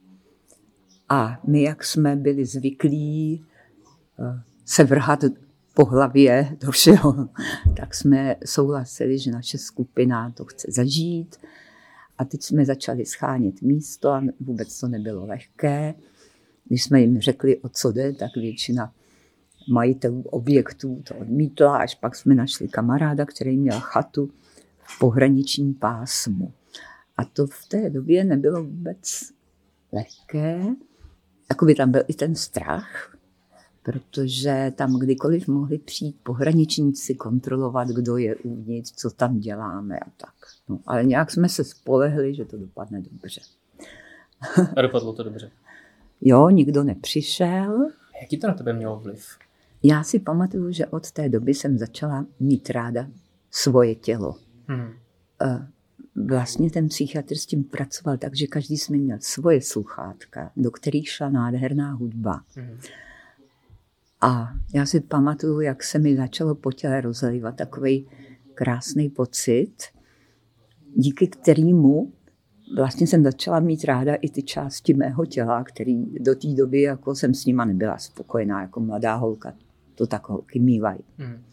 A 1.09 1.39
my, 1.47 1.61
jak 1.61 1.83
jsme 1.83 2.15
byli 2.15 2.45
zvyklí 2.45 3.45
eh, 4.19 4.41
se 4.65 4.83
vrhat 4.83 5.23
po 5.73 5.85
hlavě 5.85 6.57
do 6.65 6.71
všeho, 6.71 7.29
tak 7.77 7.95
jsme 7.95 8.35
souhlasili, 8.45 9.19
že 9.19 9.31
naše 9.31 9.57
skupina 9.57 10.31
to 10.31 10.45
chce 10.45 10.67
zažít. 10.71 11.35
A 12.17 12.25
teď 12.25 12.43
jsme 12.43 12.65
začali 12.65 13.05
schánět 13.05 13.61
místo 13.61 14.09
a 14.09 14.23
vůbec 14.39 14.79
to 14.79 14.87
nebylo 14.87 15.25
lehké. 15.25 15.93
Když 16.67 16.83
jsme 16.83 17.01
jim 17.01 17.21
řekli, 17.21 17.57
o 17.57 17.69
co 17.69 17.91
jde, 17.91 18.13
tak 18.13 18.35
většina 18.35 18.93
majitelů 19.67 20.21
objektů 20.21 21.03
to 21.07 21.15
odmítla, 21.15 21.77
až 21.77 21.95
pak 21.95 22.15
jsme 22.15 22.35
našli 22.35 22.67
kamaráda, 22.67 23.25
který 23.25 23.57
měl 23.57 23.79
chatu 23.79 24.31
v 24.83 24.99
pohraničním 24.99 25.73
pásmu. 25.73 26.53
A 27.17 27.25
to 27.25 27.47
v 27.47 27.67
té 27.67 27.89
době 27.89 28.23
nebylo 28.23 28.63
vůbec 28.63 29.21
lehké. 29.91 30.63
Jakoby 31.49 31.75
tam 31.75 31.91
byl 31.91 32.03
i 32.07 32.13
ten 32.13 32.35
strach, 32.35 33.17
protože 33.83 34.73
tam 34.75 34.99
kdykoliv 34.99 35.47
mohli 35.47 35.77
přijít 35.77 36.15
pohraničníci 36.23 37.15
kontrolovat, 37.15 37.87
kdo 37.87 38.17
je 38.17 38.35
uvnitř, 38.35 38.91
co 38.95 39.09
tam 39.09 39.39
děláme 39.39 39.99
a 39.99 40.09
tak. 40.17 40.33
No, 40.69 40.79
ale 40.87 41.05
nějak 41.05 41.31
jsme 41.31 41.49
se 41.49 41.63
spolehli, 41.63 42.35
že 42.35 42.45
to 42.45 42.57
dopadne 42.57 43.01
dobře. 43.01 43.41
A 44.75 44.81
dopadlo 44.81 45.13
to 45.13 45.23
dobře. 45.23 45.51
Jo, 46.21 46.49
nikdo 46.49 46.83
nepřišel. 46.83 47.87
Jaký 48.21 48.37
to 48.37 48.47
na 48.47 48.53
tebe 48.53 48.73
mělo 48.73 48.99
vliv? 48.99 49.25
Já 49.87 50.03
si 50.03 50.19
pamatuju, 50.19 50.71
že 50.71 50.85
od 50.85 51.11
té 51.11 51.29
doby 51.29 51.53
jsem 51.53 51.77
začala 51.77 52.25
mít 52.39 52.69
ráda 52.69 53.07
svoje 53.51 53.95
tělo. 53.95 54.35
Hmm 54.67 54.93
vlastně 56.15 56.71
ten 56.71 56.87
psychiatr 56.87 57.35
s 57.35 57.45
tím 57.45 57.63
pracoval 57.63 58.17
tak, 58.17 58.35
že 58.35 58.47
každý 58.47 58.77
jsme 58.77 58.97
měl 58.97 59.17
svoje 59.21 59.61
sluchátka, 59.61 60.51
do 60.57 60.71
kterých 60.71 61.09
šla 61.09 61.29
nádherná 61.29 61.93
hudba. 61.93 62.41
Mm. 62.57 62.79
A 64.21 64.49
já 64.73 64.85
si 64.85 64.99
pamatuju, 64.99 65.59
jak 65.59 65.83
se 65.83 65.99
mi 65.99 66.15
začalo 66.15 66.55
po 66.55 66.71
těle 66.71 67.01
rozlívat 67.01 67.55
takový 67.55 68.07
krásný 68.53 69.09
pocit, 69.09 69.75
díky 70.95 71.27
kterému 71.27 72.13
vlastně 72.77 73.07
jsem 73.07 73.23
začala 73.23 73.59
mít 73.59 73.83
ráda 73.83 74.15
i 74.15 74.29
ty 74.29 74.43
části 74.43 74.93
mého 74.93 75.25
těla, 75.25 75.63
který 75.63 76.05
do 76.05 76.35
té 76.35 76.47
doby 76.47 76.81
jako 76.81 77.15
jsem 77.15 77.33
s 77.33 77.45
nima 77.45 77.65
nebyla 77.65 77.97
spokojená 77.97 78.61
jako 78.61 78.79
mladá 78.79 79.15
holka. 79.15 79.53
To 79.95 80.07
tak 80.07 80.29
holky 80.29 80.59
mývají. 80.59 80.99
Mm. 81.17 81.43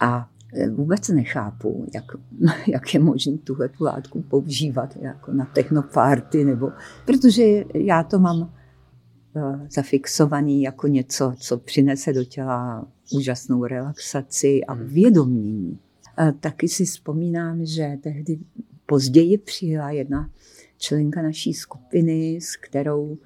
A 0.00 0.30
vůbec 0.70 1.08
nechápu, 1.08 1.86
jak, 1.94 2.04
jak 2.66 2.94
je 2.94 3.00
možné 3.00 3.38
tuhle 3.38 3.68
tu 3.68 3.84
látku 3.84 4.22
používat 4.22 4.96
jako 4.96 5.32
na 5.32 5.44
technoparty, 5.44 6.44
nebo, 6.44 6.70
protože 7.06 7.64
já 7.74 8.02
to 8.02 8.18
mám 8.18 8.40
uh, 8.40 9.66
zafixovaný 9.70 10.62
jako 10.62 10.86
něco, 10.86 11.34
co 11.36 11.58
přinese 11.58 12.12
do 12.12 12.24
těla 12.24 12.86
úžasnou 13.12 13.64
relaxaci 13.64 14.64
a 14.64 14.72
hmm. 14.72 14.86
vědomění. 14.86 15.78
Uh, 16.18 16.30
taky 16.40 16.68
si 16.68 16.84
vzpomínám, 16.84 17.66
že 17.66 17.98
tehdy 18.00 18.38
později 18.86 19.38
přijela 19.38 19.90
jedna 19.90 20.30
členka 20.78 21.22
naší 21.22 21.54
skupiny, 21.54 22.36
s 22.40 22.56
kterou 22.56 23.18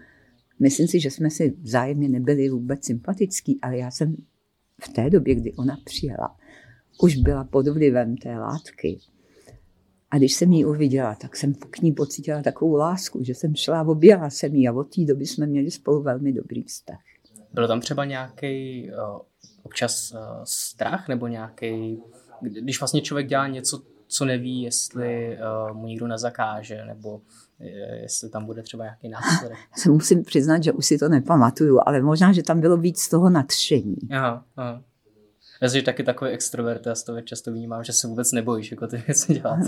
myslím 0.58 0.88
si, 0.88 1.00
že 1.00 1.10
jsme 1.10 1.30
si 1.30 1.56
vzájemně 1.62 2.08
nebyli 2.08 2.48
vůbec 2.48 2.84
sympatický, 2.84 3.58
ale 3.62 3.78
já 3.78 3.90
jsem 3.90 4.16
v 4.82 4.88
té 4.88 5.10
době, 5.10 5.34
kdy 5.34 5.54
ona 5.54 5.78
přijela, 5.84 6.36
už 7.02 7.16
byla 7.16 7.44
pod 7.44 7.68
vlivem 7.68 8.16
té 8.16 8.38
látky. 8.38 8.98
A 10.10 10.18
když 10.18 10.34
jsem 10.34 10.52
ji 10.52 10.64
uviděla, 10.64 11.14
tak 11.14 11.36
jsem 11.36 11.54
k 11.54 11.78
ní 11.78 11.92
pocítila 11.92 12.42
takovou 12.42 12.74
lásku, 12.74 13.24
že 13.24 13.34
jsem 13.34 13.54
šla 13.54 13.80
a 13.80 13.88
objela 13.88 14.30
jsem 14.30 14.54
ji 14.54 14.68
a 14.68 14.72
od 14.72 14.94
té 14.94 15.04
doby 15.04 15.26
jsme 15.26 15.46
měli 15.46 15.70
spolu 15.70 16.02
velmi 16.02 16.32
dobrý 16.32 16.62
vztah. 16.62 16.98
Byl 17.52 17.68
tam 17.68 17.80
třeba 17.80 18.04
nějaký 18.04 18.84
uh, 18.90 19.20
občas 19.62 20.12
uh, 20.12 20.18
strach 20.44 21.08
nebo 21.08 21.26
nějaký, 21.26 22.02
když 22.40 22.80
vlastně 22.80 23.00
člověk 23.00 23.26
dělá 23.26 23.48
něco, 23.48 23.82
co 24.06 24.24
neví, 24.24 24.62
jestli 24.62 25.38
uh, 25.38 25.76
mu 25.76 25.86
nikdo 25.86 26.06
nezakáže, 26.06 26.84
nebo 26.84 27.20
jestli 28.02 28.28
tam 28.28 28.44
bude 28.46 28.62
třeba 28.62 28.84
nějaký 28.84 29.08
následek. 29.30 29.58
Se 29.76 29.90
musím 29.90 30.22
přiznat, 30.22 30.62
že 30.62 30.72
už 30.72 30.86
si 30.86 30.98
to 30.98 31.08
nepamatuju, 31.08 31.80
ale 31.86 32.02
možná, 32.02 32.32
že 32.32 32.42
tam 32.42 32.60
bylo 32.60 32.76
víc 32.76 33.08
toho 33.08 33.30
nadšení. 33.30 33.96
Aha, 34.10 34.44
aha. 34.56 34.82
Já 35.62 35.68
že 35.68 35.82
taky 35.82 36.04
takový 36.04 36.30
extrovert, 36.30 36.86
já 36.86 36.94
to 37.06 37.20
často 37.20 37.52
vnímám, 37.52 37.84
že 37.84 37.92
se 37.92 38.08
vůbec 38.08 38.32
nebojíš 38.32 38.70
jako 38.70 38.86
ty 38.86 38.96
věci 39.06 39.34
dělat. 39.34 39.58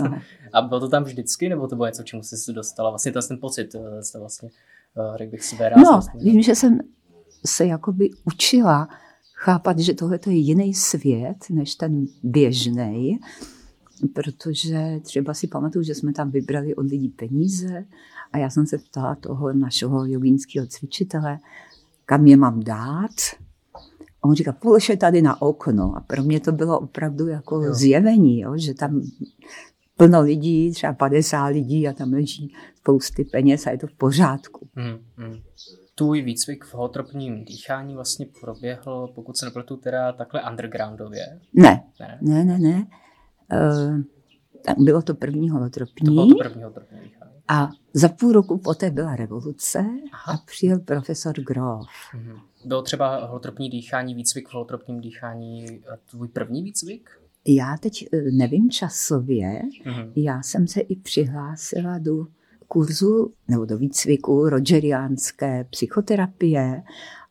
A 0.53 0.61
bylo 0.61 0.79
to 0.79 0.89
tam 0.89 1.03
vždycky, 1.03 1.49
nebo 1.49 1.67
to 1.67 1.75
bylo 1.75 1.85
něco, 1.85 2.03
čemu 2.03 2.23
jsi 2.23 2.37
se 2.37 2.53
dostala? 2.53 2.89
Vlastně 2.89 3.11
ten, 3.11 3.39
pocit, 3.41 3.75
eh, 3.75 4.01
to 4.13 4.19
vlastně, 4.19 4.49
eh, 4.97 5.17
řekl 5.17 5.31
bych, 5.31 5.43
své 5.43 5.71
No, 5.77 5.99
vím, 6.15 6.41
že 6.41 6.55
jsem 6.55 6.79
se 7.45 7.65
jakoby 7.65 8.09
učila 8.25 8.87
chápat, 9.35 9.79
že 9.79 9.93
tohle 9.93 10.19
je 10.27 10.33
jiný 10.33 10.73
svět, 10.73 11.37
než 11.49 11.75
ten 11.75 12.05
běžný, 12.23 13.19
protože 14.07 14.99
třeba 15.01 15.33
si 15.33 15.47
pamatuju, 15.47 15.83
že 15.83 15.95
jsme 15.95 16.13
tam 16.13 16.31
vybrali 16.31 16.75
od 16.75 16.85
lidí 16.85 17.09
peníze 17.09 17.85
a 18.33 18.37
já 18.37 18.49
jsem 18.49 18.67
se 18.67 18.77
ptala 18.77 19.15
toho 19.15 19.53
našeho 19.53 20.05
jogínského 20.05 20.67
cvičitele, 20.67 21.39
kam 22.05 22.27
je 22.27 22.37
mám 22.37 22.63
dát, 22.63 23.11
a 24.23 24.27
on 24.27 24.35
říká, 24.35 24.51
polož 24.51 24.89
je 24.89 24.97
tady 24.97 25.21
na 25.21 25.41
okno. 25.41 25.93
A 25.97 25.99
pro 25.99 26.23
mě 26.23 26.39
to 26.39 26.51
bylo 26.51 26.79
opravdu 26.79 27.27
jako 27.27 27.61
jo. 27.61 27.73
zjevení, 27.73 28.39
jo, 28.39 28.57
že 28.57 28.73
tam 28.73 29.01
plno 29.97 30.21
lidí, 30.21 30.71
třeba 30.71 30.93
50 30.93 31.47
lidí 31.47 31.87
a 31.87 31.93
tam 31.93 32.13
leží 32.13 32.53
spousty 32.75 33.25
peněz 33.25 33.67
a 33.67 33.71
je 33.71 33.77
to 33.77 33.87
v 33.87 33.93
pořádku. 33.93 34.67
Hmm, 34.75 34.97
hmm. 35.17 35.39
Tvůj 35.95 36.21
výcvik 36.21 36.65
v 36.65 36.73
holotropním 36.73 37.45
dýchání 37.45 37.95
vlastně 37.95 38.25
proběhl, 38.41 39.07
pokud 39.15 39.37
se 39.37 39.45
nepletu, 39.45 39.77
teda 39.77 40.13
takhle 40.13 40.41
undergroundově? 40.49 41.39
Ne, 41.53 41.83
ne, 41.99 42.19
ne, 42.21 42.45
ne. 42.45 42.59
ne. 42.59 42.87
Uh, 43.51 44.01
tak 44.65 44.79
bylo 44.79 45.01
to 45.01 45.15
první 45.15 45.49
holotropní. 45.49 46.05
To 46.05 46.11
bylo 46.11 46.27
to 46.27 46.35
první 46.35 46.63
holotropní. 46.63 46.99
A 47.47 47.69
za 47.93 48.09
půl 48.09 48.31
roku 48.31 48.57
poté 48.57 48.91
byla 48.91 49.15
revoluce 49.15 49.85
Aha. 50.11 50.33
a 50.33 50.37
přijel 50.45 50.79
profesor 50.79 51.41
Grof. 51.41 51.87
Hmm. 52.11 52.37
Bylo 52.65 52.81
třeba 52.81 53.25
holotropní 53.25 53.69
dýchání, 53.69 54.15
výcvik 54.15 54.47
v 54.49 54.53
holotropním 54.53 55.01
dýchání 55.01 55.65
tvůj 56.11 56.27
první 56.27 56.63
výcvik? 56.63 57.09
Já 57.47 57.77
teď 57.77 58.07
eh, 58.13 58.21
nevím 58.31 58.69
časově. 58.69 59.61
Mm-hmm. 59.85 60.11
Já 60.15 60.41
jsem 60.41 60.67
se 60.67 60.81
i 60.81 60.95
přihlásila 60.95 61.97
do 61.97 62.27
kurzu 62.67 63.33
nebo 63.47 63.65
do 63.65 63.77
výcviku 63.77 64.49
rogeriánské 64.49 65.63
psychoterapie, 65.63 66.83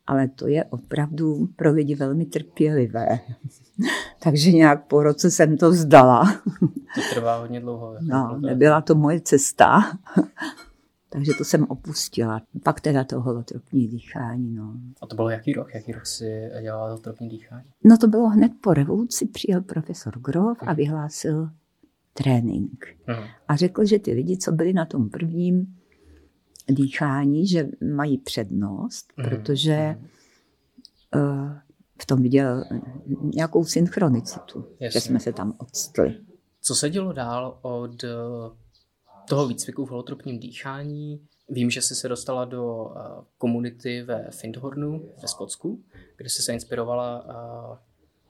ale 0.07 0.27
to 0.27 0.47
je 0.47 0.63
opravdu 0.63 1.49
pro 1.55 1.71
lidi 1.71 1.95
velmi 1.95 2.25
trpělivé. 2.25 3.19
Takže 4.19 4.51
nějak 4.51 4.87
po 4.87 5.03
roce 5.03 5.31
jsem 5.31 5.57
to 5.57 5.71
vzdala. 5.71 6.41
To 6.95 7.01
trvá 7.13 7.37
hodně 7.39 7.59
dlouho. 7.59 7.95
No, 8.01 8.37
nebyla 8.39 8.81
to 8.81 8.95
moje 8.95 9.21
cesta. 9.21 9.81
Takže 11.09 11.31
to 11.37 11.43
jsem 11.43 11.63
opustila. 11.63 12.41
Pak 12.63 12.81
teda 12.81 13.03
to 13.03 13.21
holotropní 13.21 13.87
dýchání. 13.87 14.55
No. 14.55 14.73
A 15.01 15.07
to 15.07 15.15
bylo 15.15 15.29
jaký 15.29 15.53
rok? 15.53 15.73
Jaký 15.73 15.91
rok 15.91 16.05
si 16.05 16.49
dělala 16.61 16.87
holotropní 16.87 17.29
dýchání? 17.29 17.65
No 17.83 17.97
to 17.97 18.07
bylo 18.07 18.29
hned 18.29 18.51
po 18.61 18.73
revoluci. 18.73 19.27
Přijel 19.27 19.61
profesor 19.61 20.19
Grof 20.19 20.57
a 20.61 20.73
vyhlásil 20.73 21.49
trénink. 22.13 22.85
Uh-huh. 23.07 23.27
A 23.47 23.55
řekl, 23.55 23.85
že 23.85 23.99
ty 23.99 24.13
lidi, 24.13 24.37
co 24.37 24.51
byli 24.51 24.73
na 24.73 24.85
tom 24.85 25.09
prvním 25.09 25.75
dýchání, 26.69 27.47
že 27.47 27.67
mají 27.95 28.17
přednost, 28.17 29.13
uh-huh. 29.17 29.29
protože 29.29 29.99
uh, 31.15 31.51
v 32.01 32.05
tom 32.05 32.21
viděl 32.21 32.63
nějakou 33.35 33.65
synchronicitu, 33.65 34.65
Jasně. 34.79 34.99
že 34.99 35.01
jsme 35.01 35.19
se 35.19 35.33
tam 35.33 35.53
odstli. 35.57 36.17
Co 36.61 36.75
se 36.75 36.89
dělo 36.89 37.13
dál 37.13 37.59
od 37.61 38.03
toho 39.29 39.47
výcviku 39.47 39.85
v 39.85 39.89
holotropním 39.89 40.39
dýchání. 40.39 41.27
Vím, 41.49 41.69
že 41.69 41.81
jsi 41.81 41.95
se 41.95 42.07
dostala 42.07 42.45
do 42.45 42.93
eh, 42.95 43.01
komunity 43.37 44.03
ve 44.03 44.31
Findhornu 44.31 45.09
ve 45.21 45.27
Skotsku, 45.27 45.83
kde 46.17 46.29
jsi 46.29 46.41
se 46.41 46.53
inspirovala 46.53 47.25
uh, 47.25 47.77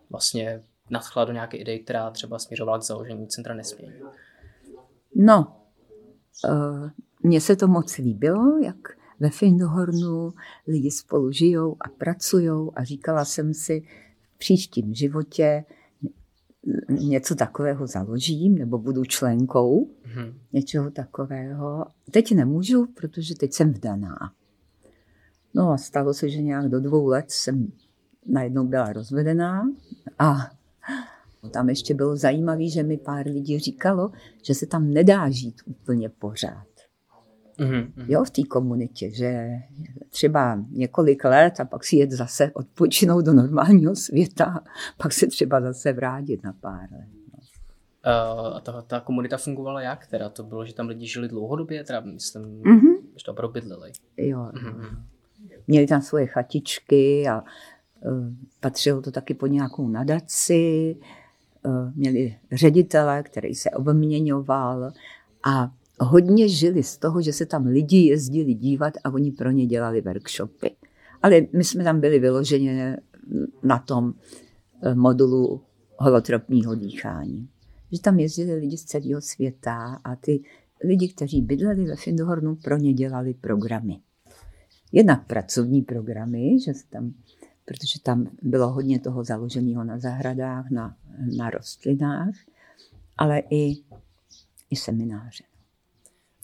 vlastně 0.10 0.64
nadchla 0.90 1.26
do 1.26 1.34
nějaké 1.34 1.58
idei, 1.58 1.80
která 1.80 2.12
třeba 2.12 2.40
směřovala 2.40 2.80
k 2.80 2.84
založení 2.84 3.28
Centra 3.28 3.54
nesmění. 3.54 3.94
No, 5.16 5.56
mně 7.24 7.42
se 7.42 7.56
to 7.56 7.68
moc 7.68 7.98
líbilo, 7.98 8.58
jak 8.58 9.01
ve 9.22 9.30
Findhornu 9.30 10.34
lidi 10.68 10.92
spolu 10.92 11.32
žijou 11.32 11.76
a 11.80 11.90
pracují 11.90 12.70
a 12.76 12.84
říkala 12.84 13.26
jsem 13.26 13.54
si 13.54 13.84
v 14.36 14.38
příštím 14.38 14.94
životě, 14.94 15.64
něco 16.90 17.36
takového 17.36 17.88
založím, 17.88 18.56
nebo 18.56 18.78
budu 18.78 19.06
členkou 19.06 19.90
hmm. 20.04 20.34
něčeho 20.54 20.92
takového. 20.92 21.86
Teď 22.12 22.36
nemůžu, 22.36 22.86
protože 22.94 23.36
teď 23.36 23.54
jsem 23.54 23.74
vdaná. 23.74 24.18
No 25.54 25.72
a 25.72 25.78
stalo 25.78 26.14
se, 26.14 26.30
že 26.30 26.42
nějak 26.42 26.70
do 26.70 26.80
dvou 26.80 27.08
let 27.08 27.26
jsem 27.28 27.72
najednou 28.26 28.68
byla 28.68 28.94
rozvedená 28.94 29.70
a 30.20 30.38
tam 31.54 31.70
ještě 31.70 31.94
bylo 31.94 32.16
zajímavé, 32.16 32.70
že 32.70 32.84
mi 32.84 32.98
pár 32.98 33.28
lidí 33.28 33.60
říkalo, 33.60 34.12
že 34.44 34.54
se 34.54 34.66
tam 34.66 34.94
nedá 34.94 35.30
žít 35.30 35.62
úplně 35.66 36.10
pořád. 36.10 36.71
Mm-hmm. 37.62 38.06
Jo, 38.08 38.24
v 38.24 38.30
té 38.30 38.44
komunitě, 38.44 39.12
že 39.12 39.50
třeba 40.10 40.60
několik 40.70 41.24
let 41.24 41.60
a 41.60 41.66
pak 41.66 41.84
si 41.84 41.96
jet 41.96 42.12
zase 42.12 42.52
odpočinout 42.54 43.26
do 43.26 43.34
normálního 43.34 43.96
světa, 43.96 44.64
pak 44.98 45.14
se 45.14 45.28
třeba 45.28 45.62
zase 45.62 45.94
vrátit 45.94 46.44
na 46.44 46.54
pár 46.54 46.92
let. 46.92 47.08
No. 47.34 47.40
Uh, 48.48 48.58
a 48.58 48.60
ta, 48.60 48.82
ta 48.82 49.00
komunita 49.00 49.38
fungovala 49.38 49.82
jak 49.82 50.08
teda? 50.08 50.30
To 50.30 50.44
bylo, 50.44 50.66
že 50.66 50.74
tam 50.74 50.88
lidi 50.88 51.08
žili 51.08 51.28
dlouhodobě, 51.28 51.84
teda 51.84 52.00
myslím, 52.00 52.44
mm-hmm. 52.44 52.98
že 53.16 53.26
to 53.26 53.32
opravdu 53.32 53.54
bydleli. 53.54 53.92
Jo. 54.18 54.50
Mm-hmm. 54.54 55.04
Měli 55.68 55.88
tam 55.88 56.02
svoje 56.02 56.28
chatičky 56.28 57.28
a 57.28 57.44
uh, 58.02 58.28
patřilo 58.60 59.02
to 59.02 59.12
taky 59.12 59.34
pod 59.34 59.48
nějakou 59.48 59.88
nadaci, 59.88 60.96
uh, 61.66 61.92
měli 61.96 62.38
ředitele, 62.52 63.24
který 63.24 63.56
se 63.56 63.70
obměňoval 63.70 64.92
a 65.46 65.72
hodně 66.04 66.50
žili 66.50 66.84
z 66.84 66.98
toho, 66.98 67.22
že 67.22 67.34
se 67.34 67.46
tam 67.46 67.66
lidi 67.66 67.98
jezdili 67.98 68.54
dívat 68.54 68.94
a 69.04 69.14
oni 69.14 69.32
pro 69.32 69.52
ně 69.52 69.66
dělali 69.66 70.02
workshopy. 70.02 70.72
Ale 71.22 71.42
my 71.54 71.64
jsme 71.64 71.84
tam 71.84 72.00
byli 72.00 72.20
vyloženě 72.20 72.98
na 73.64 73.80
tom 73.80 74.14
eh, 74.84 74.96
modulu 74.96 75.62
holotropního 75.98 76.76
dýchání. 76.76 77.50
Že 77.92 78.02
tam 78.02 78.20
jezdili 78.20 78.56
lidi 78.56 78.78
z 78.78 78.84
celého 78.84 79.22
světa 79.22 80.00
a 80.04 80.16
ty 80.16 80.44
lidi, 80.84 81.08
kteří 81.08 81.42
bydleli 81.42 81.86
ve 81.86 81.96
Findhornu, 81.96 82.56
pro 82.56 82.78
ně 82.78 82.94
dělali 82.94 83.34
programy. 83.34 84.00
Jednak 84.92 85.28
pracovní 85.28 85.82
programy, 85.82 86.60
že 86.60 86.74
se 86.74 86.84
tam, 86.90 87.14
protože 87.66 88.00
tam 88.04 88.28
bylo 88.42 88.74
hodně 88.74 89.00
toho 89.00 89.24
založeného 89.24 89.84
na 89.84 90.00
zahradách, 90.00 90.72
na, 90.72 90.96
na 91.38 91.50
rostlinách, 91.50 92.34
ale 93.18 93.40
i, 93.50 93.76
i 94.70 94.76
semináře. 94.76 95.51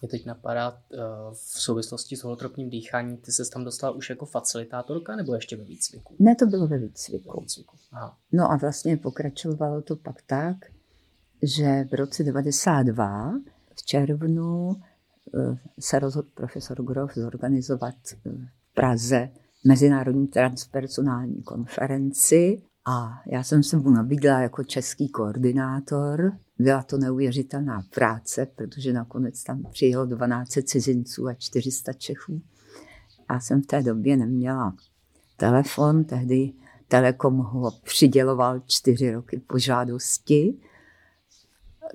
Mě 0.01 0.09
teď 0.09 0.25
napadá 0.25 0.81
eh, 0.93 0.97
v 1.33 1.61
souvislosti 1.61 2.15
s 2.17 2.23
holotropním 2.23 2.69
dýcháním, 2.69 3.17
ty 3.17 3.31
se 3.31 3.43
tam 3.53 3.63
dostala 3.63 3.93
už 3.93 4.09
jako 4.09 4.25
facilitátorka 4.25 5.15
nebo 5.15 5.35
ještě 5.35 5.55
ve 5.55 5.63
výcviku? 5.63 6.15
Ne, 6.19 6.35
to 6.35 6.45
bylo 6.45 6.67
ve 6.67 6.77
výcviku. 6.77 7.33
Ve 7.35 7.41
výcviku. 7.41 7.75
Aha. 7.91 8.17
No 8.31 8.51
a 8.51 8.57
vlastně 8.57 8.97
pokračovalo 8.97 9.81
to 9.81 9.95
pak 9.95 10.21
tak, 10.21 10.57
že 11.43 11.85
v 11.91 11.93
roce 11.93 12.23
92 12.23 13.31
v 13.75 13.85
červnu 13.85 14.75
eh, 14.75 15.57
se 15.79 15.99
rozhodl 15.99 16.29
profesor 16.33 16.83
Grof 16.83 17.13
zorganizovat 17.15 17.95
eh, 18.13 18.29
v 18.71 18.73
Praze 18.73 19.29
mezinárodní 19.67 20.27
transpersonální 20.27 21.43
konferenci 21.43 22.61
a 22.85 23.21
já 23.31 23.43
jsem 23.43 23.63
se 23.63 23.77
mu 23.77 23.89
nabídla 23.89 24.41
jako 24.41 24.63
český 24.63 25.09
koordinátor 25.09 26.37
byla 26.59 26.83
to 26.83 26.97
neuvěřitelná 26.97 27.83
práce, 27.95 28.47
protože 28.55 28.93
nakonec 28.93 29.43
tam 29.43 29.63
přijelo 29.71 30.05
12 30.05 30.49
cizinců 30.49 31.27
a 31.27 31.33
400 31.33 31.93
Čechů. 31.93 32.41
A 33.27 33.39
jsem 33.39 33.61
v 33.61 33.65
té 33.65 33.83
době 33.83 34.17
neměla 34.17 34.75
telefon, 35.37 36.03
tehdy 36.03 36.53
Telekom 36.87 37.37
ho 37.37 37.71
přiděloval 37.83 38.61
čtyři 38.65 39.11
roky 39.11 39.39
po 39.47 39.59
žádosti. 39.59 40.57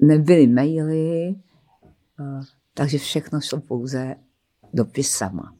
Nebyly 0.01 0.47
maily, 0.47 1.29
eh, 1.29 2.41
takže 2.75 2.99
všechno 2.99 3.41
šlo 3.41 3.61
pouze 3.61 4.17
dopisama. 4.73 5.55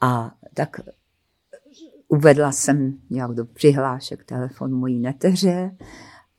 A 0.00 0.34
tak 0.54 0.80
uvedla 2.08 2.52
jsem 2.52 2.98
nějak 3.10 3.30
do 3.30 3.44
přihlášek 3.44 4.24
telefon 4.24 4.72
mojí 4.72 5.00
neteře, 5.00 5.76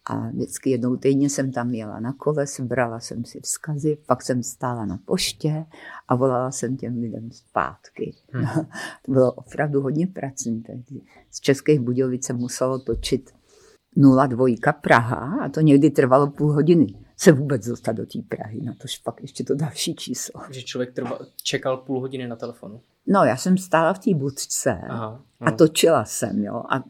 a 0.10 0.30
vždycky 0.30 0.70
jednou 0.70 0.96
týdně 0.96 1.30
jsem 1.30 1.52
tam 1.52 1.74
jela 1.74 2.00
na 2.00 2.14
kole, 2.14 2.46
brala 2.62 3.00
jsem 3.00 3.26
si 3.26 3.40
vzkazy, 3.40 3.98
pak 4.08 4.22
jsem 4.22 4.44
stála 4.44 4.86
na 4.86 5.00
poště 5.06 5.66
a 6.08 6.16
volala 6.16 6.52
jsem 6.52 6.78
těm 6.78 7.00
lidem 7.02 7.32
zpátky. 7.32 8.16
Hmm. 8.32 8.46
to 9.06 9.12
bylo 9.12 9.32
opravdu 9.32 9.82
hodně 9.82 10.08
pracní. 10.08 10.62
Tehdy. 10.62 11.02
Z 11.32 11.40
Českých 11.40 11.80
Budějovic 11.80 12.26
se 12.26 12.34
muselo 12.34 12.80
točit 12.80 13.32
02 14.28 14.74
Praha 14.82 15.40
a 15.46 15.50
to 15.50 15.62
někdy 15.62 15.90
trvalo 15.90 16.30
půl 16.30 16.54
hodiny 16.54 16.96
se 17.20 17.32
vůbec 17.32 17.68
dostat 17.68 17.92
do 17.92 18.06
té 18.06 18.20
Prahy, 18.30 18.62
na 18.62 18.74
tož 18.82 18.98
pak 18.98 19.22
ještě 19.22 19.44
to 19.44 19.56
další 19.56 19.96
číslo. 19.96 20.42
Že 20.50 20.64
člověk 20.64 20.94
trva, 20.94 21.20
čekal 21.44 21.78
půl 21.78 22.00
hodiny 22.00 22.28
na 22.28 22.36
telefonu? 22.36 22.82
No, 23.08 23.24
já 23.24 23.38
jsem 23.38 23.58
stála 23.58 23.94
v 23.94 24.00
té 24.00 24.14
budce 24.14 24.82
Aha, 24.90 25.24
a 25.40 25.52
točila 25.52 26.06
jsem, 26.06 26.44
jo, 26.44 26.64
a 26.70 26.84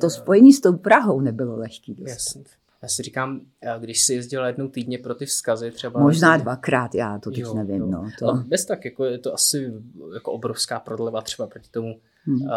to 0.00 0.10
spojení 0.10 0.52
s 0.52 0.60
tou 0.60 0.76
Prahou 0.76 1.20
nebylo 1.20 1.56
lehký 1.56 1.94
dostat. 1.94 2.10
Jasně. 2.10 2.44
Já 2.82 2.88
si 2.88 3.02
říkám, 3.02 3.40
když 3.78 4.04
jsi 4.04 4.14
jezdil 4.14 4.44
jednou 4.44 4.68
týdně 4.68 4.98
pro 4.98 5.14
ty 5.14 5.26
vzkazy 5.26 5.70
třeba... 5.70 6.00
Možná 6.00 6.36
dvakrát, 6.36 6.94
já 6.94 7.18
to 7.18 7.30
teď 7.30 7.38
jo, 7.38 7.54
nevím. 7.54 7.80
Jo. 7.80 7.86
No, 7.86 8.10
to... 8.18 8.28
Ale 8.28 8.44
bez 8.46 8.64
tak, 8.64 8.84
jako 8.84 9.04
je 9.04 9.18
to 9.18 9.34
asi 9.34 9.72
jako 10.14 10.32
obrovská 10.32 10.80
prodleva 10.80 11.22
třeba 11.22 11.48
proti 11.48 11.70
tomu, 11.70 12.00
hmm. 12.24 12.42
uh, 12.42 12.48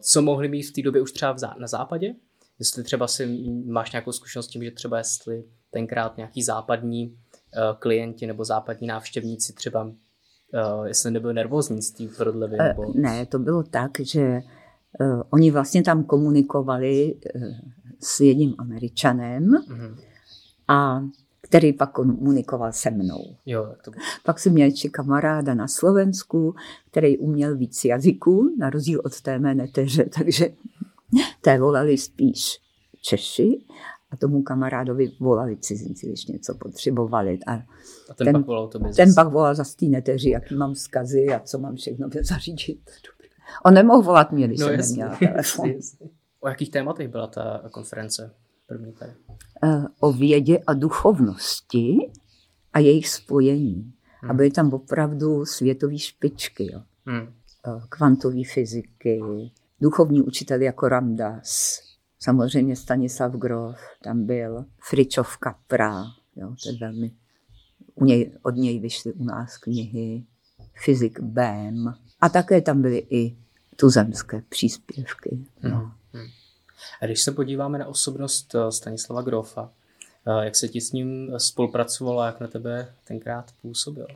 co 0.00 0.22
mohli 0.22 0.48
mít 0.48 0.62
v 0.62 0.72
té 0.72 0.82
době 0.82 1.02
už 1.02 1.12
třeba 1.12 1.38
zá, 1.38 1.54
na 1.58 1.66
západě. 1.66 2.14
Jestli 2.58 2.82
třeba 2.82 3.06
si 3.06 3.38
máš 3.66 3.92
nějakou 3.92 4.12
zkušenost 4.12 4.46
s 4.46 4.48
tím, 4.48 4.64
že 4.64 4.70
třeba 4.70 4.98
jestli 4.98 5.44
tenkrát 5.70 6.16
nějaký 6.16 6.42
západní 6.42 7.06
uh, 7.06 7.78
klienti 7.78 8.26
nebo 8.26 8.44
západní 8.44 8.86
návštěvníci 8.86 9.52
třeba, 9.52 9.84
uh, 9.84 9.92
jestli 10.86 11.10
nebyl 11.10 11.32
nervózní 11.32 11.82
z 11.82 11.90
té 11.90 12.04
prodlevy? 12.16 12.56
Nebo... 12.56 12.92
Ne, 12.94 13.26
to 13.26 13.38
bylo 13.38 13.62
tak, 13.62 13.90
že 14.00 14.20
uh, 14.20 14.50
oni 15.30 15.50
vlastně 15.50 15.82
tam 15.82 16.04
komunikovali 16.04 17.14
uh, 17.34 17.42
s 18.00 18.20
jedním 18.20 18.54
američanem, 18.58 19.44
mm-hmm. 19.44 19.96
a 20.68 21.02
který 21.40 21.72
pak 21.72 21.92
komunikoval 21.92 22.72
se 22.72 22.90
mnou. 22.90 23.36
Jo, 23.46 23.74
to... 23.84 23.90
Pak 24.24 24.38
jsem 24.38 24.52
měl 24.52 24.66
ještě 24.66 24.88
kamaráda 24.88 25.54
na 25.54 25.68
Slovensku, 25.68 26.54
který 26.90 27.18
uměl 27.18 27.56
víc 27.56 27.84
jazyků, 27.84 28.56
na 28.58 28.70
rozdíl 28.70 29.00
od 29.04 29.20
té 29.20 29.38
mé 29.38 29.54
neteře, 29.54 30.04
takže 30.18 30.48
té 31.40 31.58
volali 31.58 31.98
spíš 31.98 32.60
Češi 33.02 33.64
a 34.10 34.16
tomu 34.16 34.42
kamarádovi 34.42 35.12
volali 35.20 35.56
cizinci, 35.56 36.06
když 36.06 36.26
něco 36.26 36.54
potřebovali. 36.54 37.38
A, 37.46 37.52
a 37.52 37.64
ten, 38.16 38.24
ten, 38.24 38.32
pak 38.34 38.46
volal 38.46 38.68
to 38.68 38.78
Ten 38.96 39.14
pak 39.14 39.32
volal 39.32 39.54
za 39.54 39.64
té 39.64 39.86
neteři, 39.86 40.30
jaký 40.30 40.56
mám 40.56 40.74
vzkazy 40.74 41.28
a 41.28 41.40
co 41.40 41.58
mám 41.58 41.76
všechno 41.76 42.08
zařídit. 42.22 42.90
On 43.64 43.74
nemohl 43.74 44.02
volat 44.02 44.32
mě, 44.32 44.46
když 44.46 44.60
no, 44.60 44.66
jsem 44.66 44.74
jasný, 44.74 44.96
neměla 44.96 45.16
telefon. 45.18 45.66
Jasný, 45.66 45.74
jasný. 45.74 46.10
O 46.40 46.48
jakých 46.48 46.70
tématech 46.70 47.08
byla 47.08 47.26
ta 47.26 47.62
konference 47.70 48.34
první 48.66 48.92
tady? 48.92 49.12
Eh, 49.64 49.84
o 50.00 50.12
vědě 50.12 50.58
a 50.66 50.74
duchovnosti 50.74 51.96
a 52.72 52.78
jejich 52.78 53.08
spojení. 53.08 53.92
Hmm. 54.20 54.30
A 54.30 54.34
byly 54.34 54.50
tam 54.50 54.72
opravdu 54.72 55.44
světové 55.46 55.98
špičky. 55.98 56.72
Jo. 56.72 56.82
Hmm. 57.06 57.32
Eh, 57.66 57.80
kvantové 57.88 58.44
fyziky, 58.54 59.20
duchovní 59.80 60.22
učiteli 60.22 60.64
jako 60.64 60.88
Ramdas, 60.88 61.80
samozřejmě 62.18 62.76
Stanislav 62.76 63.32
Grof 63.32 63.76
tam 64.04 64.26
byl, 64.26 64.64
Fričov 64.88 65.36
Kapra, 65.36 66.04
jo, 66.36 66.54
to 66.62 66.68
je 66.68 66.78
velmi, 66.80 67.12
u 67.94 68.04
něj, 68.04 68.32
od 68.42 68.56
něj 68.56 68.78
vyšly 68.78 69.12
u 69.12 69.24
nás 69.24 69.58
knihy, 69.58 70.24
fyzik 70.84 71.20
Bém 71.20 71.94
a 72.20 72.28
také 72.28 72.60
tam 72.60 72.82
byly 72.82 73.06
i 73.10 73.36
tuzemské 73.76 74.42
příspěvky. 74.48 75.38
No. 75.62 75.92
Hmm. 76.12 76.26
A 77.02 77.06
když 77.06 77.22
se 77.22 77.32
podíváme 77.32 77.78
na 77.78 77.86
osobnost 77.86 78.54
eh, 78.54 78.72
Stanislava 78.72 79.22
Grofa, 79.22 79.72
eh, 80.26 80.44
jak 80.44 80.56
se 80.56 80.68
ti 80.68 80.80
s 80.80 80.92
ním 80.92 81.32
spolupracovalo 81.38 82.20
a 82.20 82.26
jak 82.26 82.40
na 82.40 82.46
tebe 82.46 82.94
tenkrát 83.04 83.52
působil? 83.62 84.06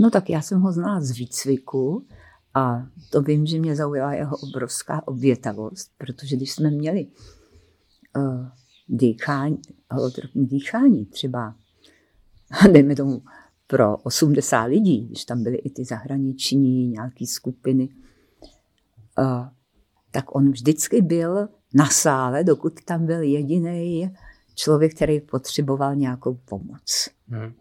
No 0.00 0.10
tak 0.10 0.30
já 0.30 0.42
jsem 0.42 0.60
ho 0.60 0.72
znala 0.72 1.00
z 1.00 1.10
výcviku 1.10 2.06
a 2.54 2.86
to 3.10 3.22
vím, 3.22 3.46
že 3.46 3.58
mě 3.58 3.76
zaujala 3.76 4.14
jeho 4.14 4.36
obrovská 4.36 5.08
obětavost, 5.08 5.90
protože 5.98 6.36
když 6.36 6.52
jsme 6.52 6.70
měli 6.70 7.06
uh, 8.16 8.48
dýchání, 8.88 9.58
holotropní 9.90 10.46
dýchání 10.46 11.06
třeba, 11.06 11.54
dejme 12.72 12.96
tomu 12.96 13.22
pro 13.70 13.96
80 13.96 14.64
lidí, 14.64 15.06
když 15.06 15.24
tam 15.24 15.42
byly 15.42 15.56
i 15.56 15.70
ty 15.70 15.84
zahraniční 15.84 16.88
nějaké 16.88 17.26
skupiny, 17.26 17.88
tak 20.10 20.34
on 20.34 20.50
vždycky 20.50 21.02
byl 21.02 21.48
na 21.74 21.86
sále, 21.86 22.44
dokud 22.44 22.72
tam 22.84 23.06
byl 23.06 23.22
jediný 23.22 24.14
člověk, 24.54 24.94
který 24.94 25.20
potřeboval 25.20 25.96
nějakou 25.96 26.34
pomoc. 26.34 27.08
Hmm. 27.26 27.52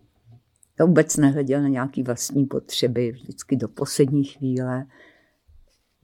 To 0.75 0.87
vůbec 0.87 1.17
nehleděl 1.17 1.61
na 1.61 1.67
nějaké 1.67 2.03
vlastní 2.03 2.45
potřeby, 2.45 3.11
vždycky 3.11 3.55
do 3.55 3.67
poslední 3.67 4.23
chvíle 4.23 4.85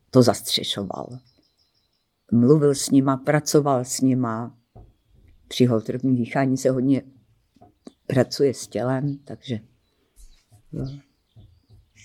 to 0.10 0.22
zastřešoval. 0.22 1.10
Mluvil 2.32 2.76
s 2.76 2.90
nima, 2.90 3.18
pracoval 3.18 3.86
s 3.86 4.02
nima. 4.02 4.58
Při 5.48 5.66
holtrovním 5.66 6.16
dýchání 6.16 6.58
se 6.58 6.70
hodně 6.70 7.02
pracuje 8.08 8.54
s 8.54 8.68
tělem, 8.68 9.18
takže 9.26 9.60
no, 10.74 11.00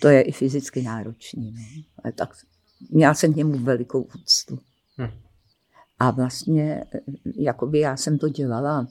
to 0.00 0.08
je 0.08 0.22
i 0.22 0.32
fyzicky 0.32 0.82
náročný. 0.82 1.52
No. 1.52 1.82
Ale 2.04 2.12
tak 2.12 2.34
měla 2.90 3.14
jsem 3.14 3.32
k 3.32 3.36
němu 3.36 3.58
velikou 3.58 4.02
úctu. 4.02 4.58
Hm. 4.98 5.10
A 5.98 6.10
vlastně, 6.10 6.84
jakoby 7.36 7.78
já 7.78 7.96
jsem 7.96 8.18
to 8.18 8.28
dělala 8.28 8.88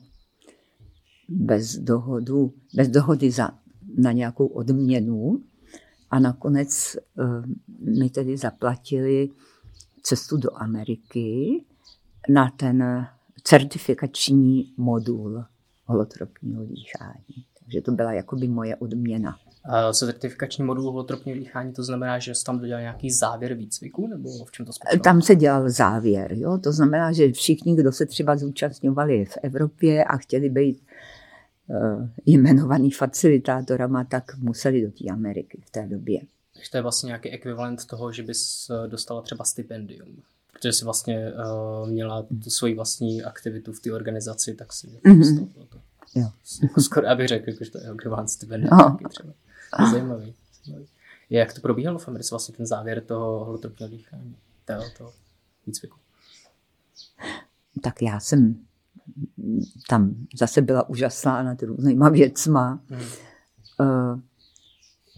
bez, 1.29 1.75
dohodu, 1.75 2.53
bez 2.75 2.87
dohody 2.87 3.31
za, 3.31 3.49
na 3.97 4.11
nějakou 4.11 4.47
odměnu 4.47 5.43
a 6.09 6.19
nakonec 6.19 6.97
uh, 7.17 7.45
mi 7.95 8.09
tedy 8.09 8.37
zaplatili 8.37 9.29
cestu 10.01 10.37
do 10.37 10.57
Ameriky 10.57 11.63
na 12.29 12.49
ten 12.49 13.07
certifikační 13.43 14.73
modul 14.77 15.43
holotropního 15.85 16.65
dýchání. 16.65 17.45
Takže 17.59 17.81
to 17.81 17.91
byla 17.91 18.13
jakoby 18.13 18.47
moje 18.47 18.75
odměna. 18.75 19.37
A 19.67 19.93
certifikační 19.93 20.63
modul 20.63 20.91
holotropního 20.91 21.38
dýchání, 21.38 21.73
to 21.73 21.84
znamená, 21.84 22.19
že 22.19 22.36
jsi 22.36 22.43
tam 22.43 22.60
dodělal 22.60 22.82
nějaký 22.82 23.12
závěr 23.12 23.53
výcviku, 23.53 24.08
nebo 24.08 24.45
v 24.45 24.51
čem 24.51 24.65
to 24.65 24.73
spočívalo? 24.73 25.03
Tam 25.03 25.21
se 25.21 25.36
dělal 25.36 25.69
závěr, 25.69 26.34
jo? 26.34 26.58
to 26.58 26.71
znamená, 26.71 27.12
že 27.12 27.32
všichni, 27.32 27.75
kdo 27.75 27.91
se 27.91 28.06
třeba 28.06 28.38
zúčastňovali 28.38 29.25
v 29.25 29.38
Evropě 29.43 30.03
a 30.03 30.17
chtěli 30.17 30.49
být 30.49 30.82
uh, 31.67 32.08
jmenovaný 32.25 32.91
facilitátorama, 32.91 34.03
tak 34.03 34.38
museli 34.38 34.82
do 34.82 34.91
té 34.91 35.13
Ameriky 35.13 35.62
v 35.65 35.69
té 35.69 35.88
době. 35.88 36.19
Takže 36.53 36.71
to 36.71 36.77
je 36.77 36.82
vlastně 36.82 37.08
nějaký 37.08 37.30
ekvivalent 37.30 37.86
toho, 37.86 38.12
že 38.12 38.23
bys 38.23 38.67
eh, 38.69 38.88
dostala 38.88 39.21
třeba 39.21 39.45
stipendium. 39.45 40.23
Protože 40.53 40.73
jsi 40.73 40.86
vlastně 40.86 41.32
uh, 41.34 41.89
měla 41.89 42.25
tu 42.43 42.49
svoji 42.49 42.75
vlastní 42.75 43.23
aktivitu 43.23 43.73
v 43.73 43.80
té 43.80 43.93
organizaci, 43.93 44.56
tak 44.56 44.73
si 44.73 44.88
mm-hmm. 44.88 45.47
to. 45.69 45.77
Jo. 46.15 46.30
Jako 46.63 46.82
skoro 46.82 47.08
abych 47.08 47.27
řekl, 47.27 47.51
že 47.63 47.71
to 47.71 47.77
je 47.77 47.91
ekvivalent 47.91 48.30
stipendium. 48.30 48.77
No. 48.77 48.97
Třeba. 49.73 49.91
Zajímavý. 49.91 50.34
zajímavý. 50.63 50.88
Jak 51.30 51.53
to 51.53 51.62
probíhalo 51.62 51.99
v 51.99 52.08
Americe, 52.08 52.30
vlastně 52.32 52.56
ten 52.56 52.65
závěr 52.65 53.03
toho 53.03 53.45
holotropního 53.45 53.89
dýchání, 53.89 54.36
toho, 54.65 54.84
toho 54.97 55.13
výcviku? 55.67 55.97
Tak 57.82 58.01
já 58.01 58.19
jsem 58.19 58.65
tam 59.89 60.15
zase 60.39 60.62
byla 60.62 60.89
úžasná 60.89 61.43
nad 61.43 61.63
různýma 61.63 62.10
věcma. 62.10 62.80
Hmm. 62.89 63.01
Uh, 63.80 64.19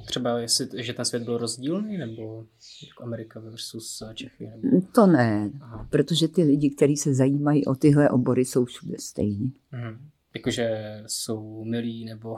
Třeba 0.05 0.39
jestli, 0.39 0.83
že 0.83 0.93
ten 0.93 1.05
svět 1.05 1.23
byl 1.23 1.37
rozdílný, 1.37 1.97
nebo 1.97 2.45
jako 2.87 3.03
Amerika 3.03 3.39
versus 3.39 4.03
Čechy? 4.13 4.51
Nebo... 4.55 4.81
To 4.81 5.07
ne, 5.07 5.51
Aha. 5.61 5.87
protože 5.89 6.27
ty 6.27 6.43
lidi, 6.43 6.69
kteří 6.69 6.97
se 6.97 7.13
zajímají 7.13 7.65
o 7.65 7.75
tyhle 7.75 8.09
obory, 8.09 8.45
jsou 8.45 8.65
všude 8.65 8.95
stejní. 8.99 9.53
Hmm. 9.71 10.09
Jakože 10.35 10.97
jsou 11.07 11.63
milí, 11.63 12.05
nebo... 12.05 12.37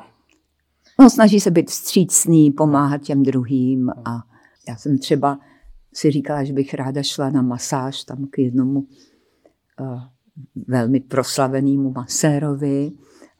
No, 0.99 1.09
snaží 1.09 1.39
se 1.39 1.51
být 1.51 1.69
vstřícný, 1.69 2.51
pomáhat 2.51 3.01
těm 3.01 3.23
druhým 3.23 3.89
a 3.89 4.23
já 4.67 4.75
jsem 4.75 4.97
třeba 4.97 5.39
si 5.93 6.11
říkala, 6.11 6.43
že 6.43 6.53
bych 6.53 6.73
ráda 6.73 7.03
šla 7.03 7.29
na 7.29 7.41
masáž 7.41 8.03
tam 8.03 8.27
k 8.29 8.37
jednomu 8.37 8.79
uh, 9.79 10.01
velmi 10.67 10.99
proslavenému 10.99 11.91
masérovi, 11.91 12.91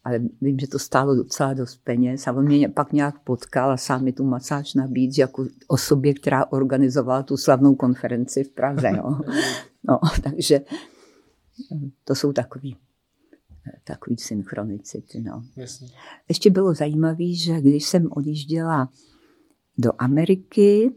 ale 0.04 0.20
vím, 0.42 0.60
že 0.60 0.68
to 0.68 0.80
stálo 0.80 1.16
docela 1.16 1.54
dost 1.54 1.82
peněz 1.84 2.28
a 2.28 2.32
on 2.32 2.46
mě 2.46 2.70
pak 2.70 2.94
nějak 2.94 3.20
potkal 3.20 3.72
a 3.72 3.78
sám 3.78 4.04
mi 4.04 4.14
tu 4.14 4.24
masáž 4.24 4.74
nabít, 4.74 5.18
jako 5.18 5.46
osobě, 5.68 6.14
která 6.14 6.52
organizovala 6.52 7.24
tu 7.24 7.38
slavnou 7.38 7.76
konferenci 7.76 8.44
v 8.44 8.50
Praze. 8.50 8.90
Jo. 8.98 9.20
No, 9.84 10.00
takže 10.24 10.62
to 12.04 12.16
jsou 12.16 12.34
takový 12.34 12.78
takový 13.84 14.18
synchronicity. 14.18 15.22
No. 15.22 15.44
Jasně. 15.56 15.88
Ještě 16.30 16.50
bylo 16.50 16.74
zajímavé, 16.74 17.34
že 17.34 17.62
když 17.62 17.86
jsem 17.86 18.08
odjížděla 18.12 18.90
do 19.78 19.92
Ameriky, 19.98 20.96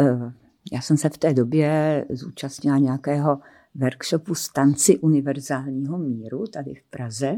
eh, 0.00 0.32
já 0.72 0.80
jsem 0.80 0.96
se 0.96 1.08
v 1.08 1.18
té 1.18 1.34
době 1.34 2.04
zúčastnila 2.10 2.78
nějakého 2.78 3.40
workshopu 3.74 4.34
stanci 4.34 4.98
univerzálního 4.98 5.98
míru 5.98 6.46
tady 6.46 6.74
v 6.74 6.82
Praze. 6.90 7.36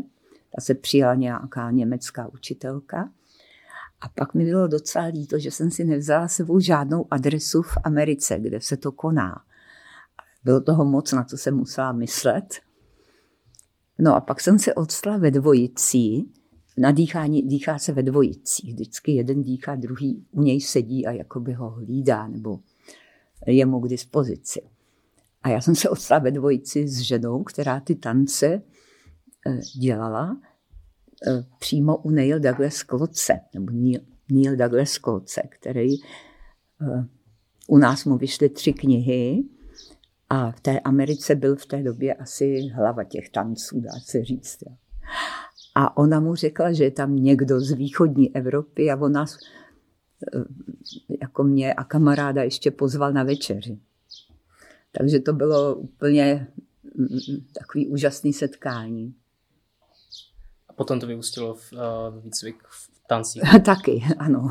Ta 0.55 0.61
se 0.61 0.75
přijala 0.75 1.15
nějaká 1.15 1.71
německá 1.71 2.29
učitelka. 2.29 3.11
A 4.01 4.09
pak 4.09 4.35
mi 4.35 4.45
bylo 4.45 4.69
docela 4.69 5.05
líto, 5.05 5.39
že 5.39 5.51
jsem 5.51 5.71
si 5.71 5.85
nevzala 5.85 6.29
sebou 6.29 6.61
žádnou 6.61 7.07
adresu 7.11 7.63
v 7.63 7.79
Americe, 7.85 8.39
kde 8.39 8.61
se 8.61 8.77
to 8.77 8.93
koná. 8.93 9.43
Bylo 10.45 10.61
toho 10.61 10.85
moc, 10.85 11.13
na 11.13 11.25
co 11.25 11.37
jsem 11.37 11.57
musela 11.57 11.93
myslet. 11.93 12.61
No 13.99 14.15
a 14.15 14.21
pak 14.21 14.41
jsem 14.41 14.59
se 14.59 14.75
odstala 14.75 15.17
ve 15.17 15.31
dvojicí. 15.31 16.33
Na 16.79 16.91
dýchání 16.91 17.43
dýchá 17.43 17.79
se 17.79 17.93
ve 17.93 18.03
dvojicích. 18.03 18.75
Vždycky 18.75 19.13
jeden 19.13 19.43
dýchá, 19.43 19.75
druhý 19.75 20.27
u 20.31 20.43
něj 20.43 20.61
sedí 20.61 21.07
a 21.07 21.13
jakoby 21.13 21.53
ho 21.53 21.71
hlídá 21.71 22.29
nebo 22.29 22.61
je 23.47 23.67
mu 23.67 23.81
k 23.81 23.89
dispozici. 23.89 24.61
A 25.43 25.49
já 25.49 25.61
jsem 25.61 25.75
se 25.75 25.89
odstala 25.89 26.19
ve 26.19 26.31
dvojici 26.31 26.89
s 26.89 27.01
ženou, 27.01 27.43
která 27.43 27.81
ty 27.81 27.95
tance 27.95 28.47
eh, 28.47 29.61
dělala 29.81 30.41
eh, 31.27 31.45
přímo 31.59 31.97
u 31.97 32.11
Neil 32.11 32.41
Douglas 32.41 32.83
Kloce, 32.83 33.41
nebo 33.55 33.73
Neil, 34.31 34.57
Douglas 34.57 34.99
Kloce, 34.99 35.43
který 35.49 35.95
eh, 35.95 37.07
u 37.69 37.79
nás 37.79 38.05
mu 38.05 38.19
vyšly 38.19 38.49
tři 38.49 38.73
knihy, 38.73 39.45
a 40.31 40.51
v 40.51 40.61
té 40.61 40.81
Americe 40.81 41.35
byl 41.35 41.57
v 41.57 41.67
té 41.67 41.83
době 41.83 42.15
asi 42.15 42.69
hlava 42.69 43.05
těch 43.05 43.31
tanců, 43.31 43.81
dá 43.81 43.93
se 44.05 44.25
říct. 44.25 44.59
A 45.75 45.97
ona 45.97 46.21
mu 46.21 46.35
řekla, 46.35 46.73
že 46.73 46.85
je 46.85 46.91
tam 46.91 47.17
někdo 47.17 47.61
z 47.61 47.73
východní 47.73 48.37
Evropy 48.37 48.91
a 48.91 48.97
on 48.97 49.13
nás, 49.13 49.39
eh, 50.35 50.45
jako 51.21 51.45
mě 51.45 51.75
a 51.75 51.85
kamaráda, 51.85 52.43
ještě 52.43 52.71
pozval 52.71 53.13
na 53.13 53.23
večeři. 53.23 53.79
Takže 54.93 55.21
to 55.21 55.33
bylo 55.33 55.75
úplně 55.75 56.49
mm, 56.95 57.07
mm, 57.07 57.47
takový 57.59 57.87
úžasný 57.87 58.33
setkání. 58.33 59.15
A 60.69 60.73
potom 60.73 61.01
to 61.01 61.07
vyústilo 61.07 61.55
v 61.55 61.73
uh, 61.73 62.23
výcvik 62.25 62.63
v 62.63 62.91
tancích. 63.09 63.43
Taky, 63.65 64.05
ano. 64.19 64.51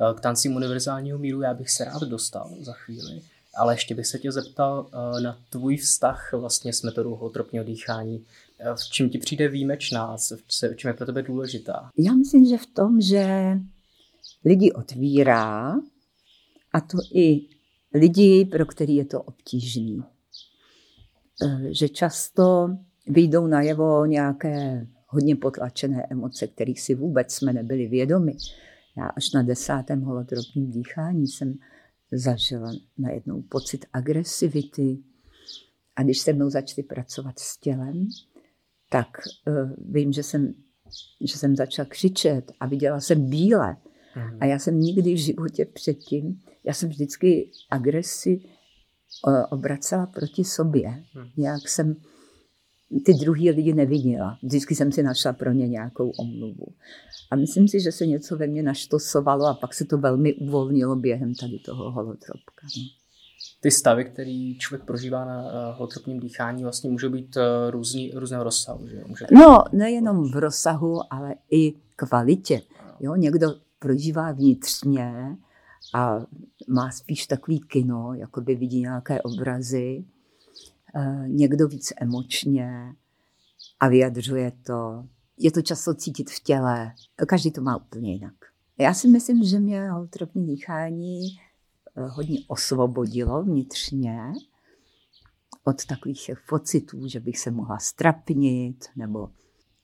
Eh, 0.00 0.14
k 0.14 0.20
tancím 0.20 0.56
univerzálního 0.56 1.18
míru 1.18 1.40
já 1.42 1.54
bych 1.54 1.70
se 1.70 1.84
rád 1.84 2.02
dostal 2.02 2.56
za 2.60 2.72
chvíli. 2.72 3.22
Ale 3.56 3.74
ještě 3.74 3.94
bych 3.94 4.06
se 4.06 4.18
tě 4.18 4.32
zeptal 4.32 4.86
uh, 4.86 5.20
na 5.20 5.38
tvůj 5.50 5.76
vztah 5.76 6.32
vlastně 6.32 6.72
s 6.72 6.82
metodou 6.82 7.14
holotropního 7.14 7.64
dýchání. 7.64 8.18
Uh, 8.18 8.74
v 8.74 8.90
čem 8.92 9.10
ti 9.10 9.18
přijde 9.18 9.48
výjimečná? 9.48 10.16
V 10.46 10.76
čem 10.76 10.88
je 10.88 10.94
pro 10.94 11.06
tebe 11.06 11.22
důležitá? 11.22 11.90
Já 11.98 12.14
myslím, 12.14 12.44
že 12.44 12.58
v 12.58 12.66
tom, 12.66 13.00
že 13.00 13.56
lidi 14.44 14.72
otvírá 14.72 15.74
a 16.72 16.80
to 16.80 16.98
i 17.14 17.40
lidi, 17.94 18.48
pro 18.52 18.66
který 18.66 18.96
je 18.96 19.04
to 19.04 19.22
obtížný. 19.22 19.96
Uh, 21.42 21.62
že 21.70 21.88
často 21.88 22.68
vyjdou 23.06 23.46
najevo 23.46 24.06
nějaké 24.06 24.86
hodně 25.06 25.36
potlačené 25.36 26.06
emoce, 26.10 26.46
kterých 26.46 26.80
si 26.80 26.94
vůbec 26.94 27.32
jsme 27.32 27.52
nebyli 27.52 27.86
vědomi. 27.86 28.36
Já 28.96 29.06
až 29.06 29.32
na 29.32 29.42
desátém 29.42 30.02
holotropním 30.02 30.70
dýchání 30.70 31.26
jsem 31.26 31.54
zažila 32.12 32.72
najednou 32.98 33.42
pocit 33.42 33.86
agresivity 33.92 34.98
A 35.96 36.02
když 36.02 36.18
se 36.18 36.32
mnou 36.32 36.50
začali 36.50 36.82
pracovat 36.82 37.38
s 37.38 37.56
tělem, 37.56 38.08
tak 38.90 39.08
uh, 39.46 39.70
vím, 39.78 40.12
že 40.12 40.22
jsem, 40.22 40.54
že 41.20 41.38
jsem 41.38 41.56
začala 41.56 41.86
křičet 41.88 42.52
a 42.60 42.66
viděla 42.66 43.00
jsem 43.00 43.30
bíle. 43.30 43.76
Mm. 44.16 44.38
A 44.40 44.44
já 44.44 44.58
jsem 44.58 44.80
nikdy 44.80 45.14
v 45.14 45.18
životě 45.18 45.64
předtím, 45.64 46.40
já 46.64 46.74
jsem 46.74 46.88
vždycky 46.88 47.50
agresi 47.70 48.40
uh, 49.26 49.44
obracela 49.50 50.06
proti 50.06 50.44
sobě. 50.44 50.88
Mm. 50.88 51.44
Jak 51.44 51.68
jsem 51.68 51.96
ty 53.04 53.14
druhý 53.14 53.50
lidi 53.50 53.74
neviděla. 53.74 54.38
Vždycky 54.42 54.74
jsem 54.74 54.92
si 54.92 55.02
našla 55.02 55.32
pro 55.32 55.52
ně 55.52 55.68
nějakou 55.68 56.10
omluvu. 56.10 56.66
A 57.30 57.36
myslím 57.36 57.68
si, 57.68 57.80
že 57.80 57.92
se 57.92 58.06
něco 58.06 58.36
ve 58.36 58.46
mně 58.46 58.62
naštosovalo 58.62 59.46
a 59.46 59.54
pak 59.54 59.74
se 59.74 59.84
to 59.84 59.98
velmi 59.98 60.34
uvolnilo 60.34 60.96
během 60.96 61.34
tady 61.34 61.58
toho 61.58 61.90
holotropka. 61.90 62.66
No. 62.76 62.82
Ty 63.60 63.70
stavy, 63.70 64.04
který 64.04 64.58
člověk 64.58 64.86
prožívá 64.86 65.24
na 65.24 65.42
uh, 65.42 65.76
holotropním 65.76 66.20
dýchání, 66.20 66.62
vlastně 66.62 66.90
můžou 66.90 67.10
být 67.10 67.36
uh, 67.36 67.42
různý, 67.70 68.12
různého 68.14 68.44
rozsahu. 68.44 68.88
Že? 68.88 69.02
Může 69.06 69.26
no, 69.32 69.64
nejenom 69.72 70.30
v 70.30 70.36
rozsahu, 70.36 71.00
ale 71.10 71.34
i 71.50 71.74
kvalitě. 71.96 72.62
Jo, 73.00 73.16
někdo 73.16 73.54
prožívá 73.78 74.32
vnitřně 74.32 75.36
a 75.94 76.20
má 76.68 76.90
spíš 76.90 77.26
takový 77.26 77.60
kino, 77.60 78.14
jako 78.14 78.40
by 78.40 78.54
vidí 78.54 78.80
nějaké 78.80 79.22
obrazy 79.22 80.04
Eh, 80.04 80.19
někdo 81.26 81.68
víc 81.68 81.92
emočně 81.96 82.94
a 83.80 83.88
vyjadřuje 83.88 84.52
to. 84.66 85.04
Je 85.38 85.50
to 85.50 85.62
často 85.62 85.94
cítit 85.94 86.30
v 86.30 86.40
těle. 86.40 86.92
Každý 87.28 87.50
to 87.50 87.60
má 87.60 87.76
úplně 87.76 88.12
jinak. 88.12 88.34
Já 88.78 88.94
si 88.94 89.08
myslím, 89.08 89.44
že 89.44 89.60
mě 89.60 89.90
holotropní 89.90 90.46
dýchání 90.46 91.20
eh, 91.26 92.06
hodně 92.08 92.38
osvobodilo 92.48 93.42
vnitřně 93.42 94.32
od 95.64 95.86
takových 95.86 96.30
pocitů, 96.48 97.08
že 97.08 97.20
bych 97.20 97.38
se 97.38 97.50
mohla 97.50 97.78
strapnit, 97.78 98.84
nebo 98.96 99.30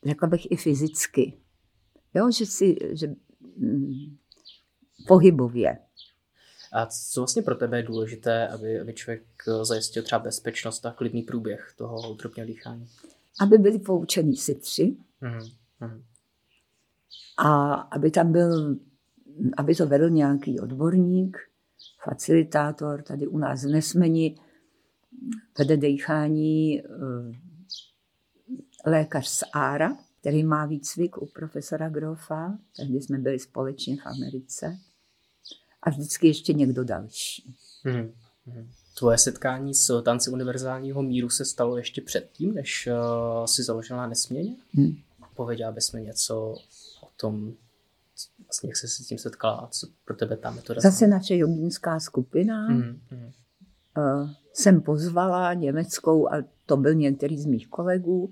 řekla 0.05 0.29
bych 0.29 0.51
i 0.51 0.57
fyzicky. 0.57 1.41
Jo, 2.15 2.31
že 2.31 2.47
si, 2.47 2.77
že 2.93 3.15
hm, 3.59 4.17
pohybově 5.09 5.79
a 6.77 6.87
co 6.87 7.21
vlastně 7.21 7.43
pro 7.43 7.55
tebe 7.55 7.77
je 7.77 7.83
důležité, 7.83 8.49
aby, 8.49 8.81
aby 8.81 8.95
člověk 8.95 9.23
eh, 9.49 9.65
zajistil 9.65 10.03
třeba 10.03 10.19
bezpečnost 10.19 10.87
a 10.87 10.93
klidný 10.93 11.23
průběh 11.23 11.75
toho 11.77 12.11
utropního 12.11 12.47
dýchání? 12.47 12.89
Aby 13.41 13.59
byli 13.59 13.79
poučení 13.79 14.37
sitři 14.37 14.97
mm-hmm. 15.23 16.03
a 17.39 17.73
aby 17.73 18.11
tam 18.11 18.33
byl, 18.33 18.77
aby 19.57 19.75
to 19.75 19.87
vedl 19.87 20.11
nějaký 20.11 20.61
odborník, 20.61 21.39
facilitátor, 22.05 23.03
tady 23.03 23.27
u 23.27 23.39
nás 23.39 23.65
v 23.65 23.69
Nesmeni 23.69 24.37
vede 25.59 25.77
dýchání 25.77 26.81
eh, 26.81 26.85
lékař 28.87 29.29
z 29.29 29.45
Ára, 29.53 29.97
který 30.21 30.45
má 30.45 30.67
výcvik 30.67 31.23
u 31.23 31.27
profesora 31.27 31.89
Grofa, 31.89 32.59
tehdy 32.77 33.03
jsme 33.03 33.19
byli 33.19 33.39
společně 33.39 33.97
v 33.97 34.07
Americe 34.07 34.79
a 35.87 35.91
vždycky 35.91 36.27
ještě 36.27 36.53
někdo 36.53 36.85
další. 36.85 37.55
Hmm. 37.85 38.13
Tvoje 38.99 39.19
setkání 39.19 39.75
s 39.75 40.03
tanci 40.03 40.31
univerzálního 40.31 41.03
míru 41.03 41.31
se 41.31 41.45
stalo 41.45 41.77
ještě 41.77 42.01
předtím, 42.01 42.55
než 42.55 42.89
uh, 42.93 43.45
si 43.47 43.63
založila 43.63 44.07
Nesměně? 44.07 44.57
Hmm. 44.73 44.97
Pověděla 45.37 45.73
bys 45.73 45.93
mi 45.93 46.03
něco 46.03 46.55
o 47.03 47.09
tom, 47.17 47.53
vlastně 48.45 48.69
jak 48.69 48.77
jsi 48.77 48.89
se 48.89 49.05
s 49.05 49.07
tím 49.07 49.19
setkala 49.19 49.55
a 49.55 49.67
co 49.67 49.87
pro 50.05 50.17
tebe 50.17 50.37
ta 50.37 50.51
metoda? 50.51 50.81
Zase 50.81 51.07
naše 51.07 51.37
jogínská 51.37 52.01
skupina. 52.01 52.67
Hmm. 52.67 53.01
Hmm. 53.11 53.31
Uh, 53.97 54.31
jsem 54.53 54.81
pozvala 54.81 55.55
německou, 55.55 56.33
a 56.33 56.45
to 56.67 56.77
byl 56.77 56.95
některý 56.95 57.39
z 57.39 57.47
mých 57.47 57.69
kolegů, 57.69 58.31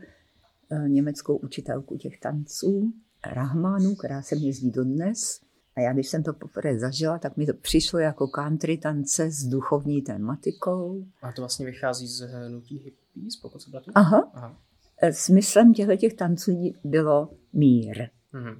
uh, 0.68 0.88
německou 0.88 1.36
učitelku 1.36 1.96
těch 1.96 2.20
tanců, 2.20 2.92
Rahmanu, 3.26 3.94
která 3.94 4.22
se 4.22 4.36
mě 4.36 4.46
jezdí 4.46 4.70
dodnes. 4.70 5.40
A 5.76 5.80
já, 5.80 5.92
když 5.92 6.08
jsem 6.08 6.22
to 6.22 6.32
poprvé 6.32 6.78
zažila, 6.78 7.18
tak 7.18 7.36
mi 7.36 7.46
to 7.46 7.54
přišlo 7.54 7.98
jako 7.98 8.28
country 8.28 8.78
tance 8.78 9.30
s 9.30 9.44
duchovní 9.44 10.02
tématikou. 10.02 11.06
A 11.22 11.32
to 11.32 11.42
vlastně 11.42 11.66
vychází 11.66 12.06
z 12.06 12.20
hnutí 12.20 12.78
hippies, 12.78 13.36
pokud 13.36 13.62
se? 13.62 13.70
Aha. 13.94 14.30
Aha. 14.34 14.58
E, 15.02 15.12
smyslem 15.12 15.74
těchto 15.74 15.96
těch 15.96 16.14
tanců 16.14 16.72
bylo 16.84 17.30
mír. 17.52 18.08
Mhm. 18.32 18.58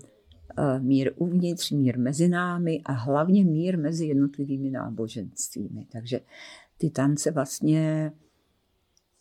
E, 0.57 0.81
mír 0.81 1.13
uvnitř, 1.17 1.71
mír 1.71 1.99
mezi 1.99 2.29
námi 2.29 2.83
a 2.85 2.93
hlavně 2.93 3.45
mír 3.45 3.79
mezi 3.79 4.07
jednotlivými 4.07 4.71
náboženstvími. 4.71 5.87
Takže 5.93 6.21
ty 6.79 6.91
tance 6.91 7.31
vlastně 7.31 8.13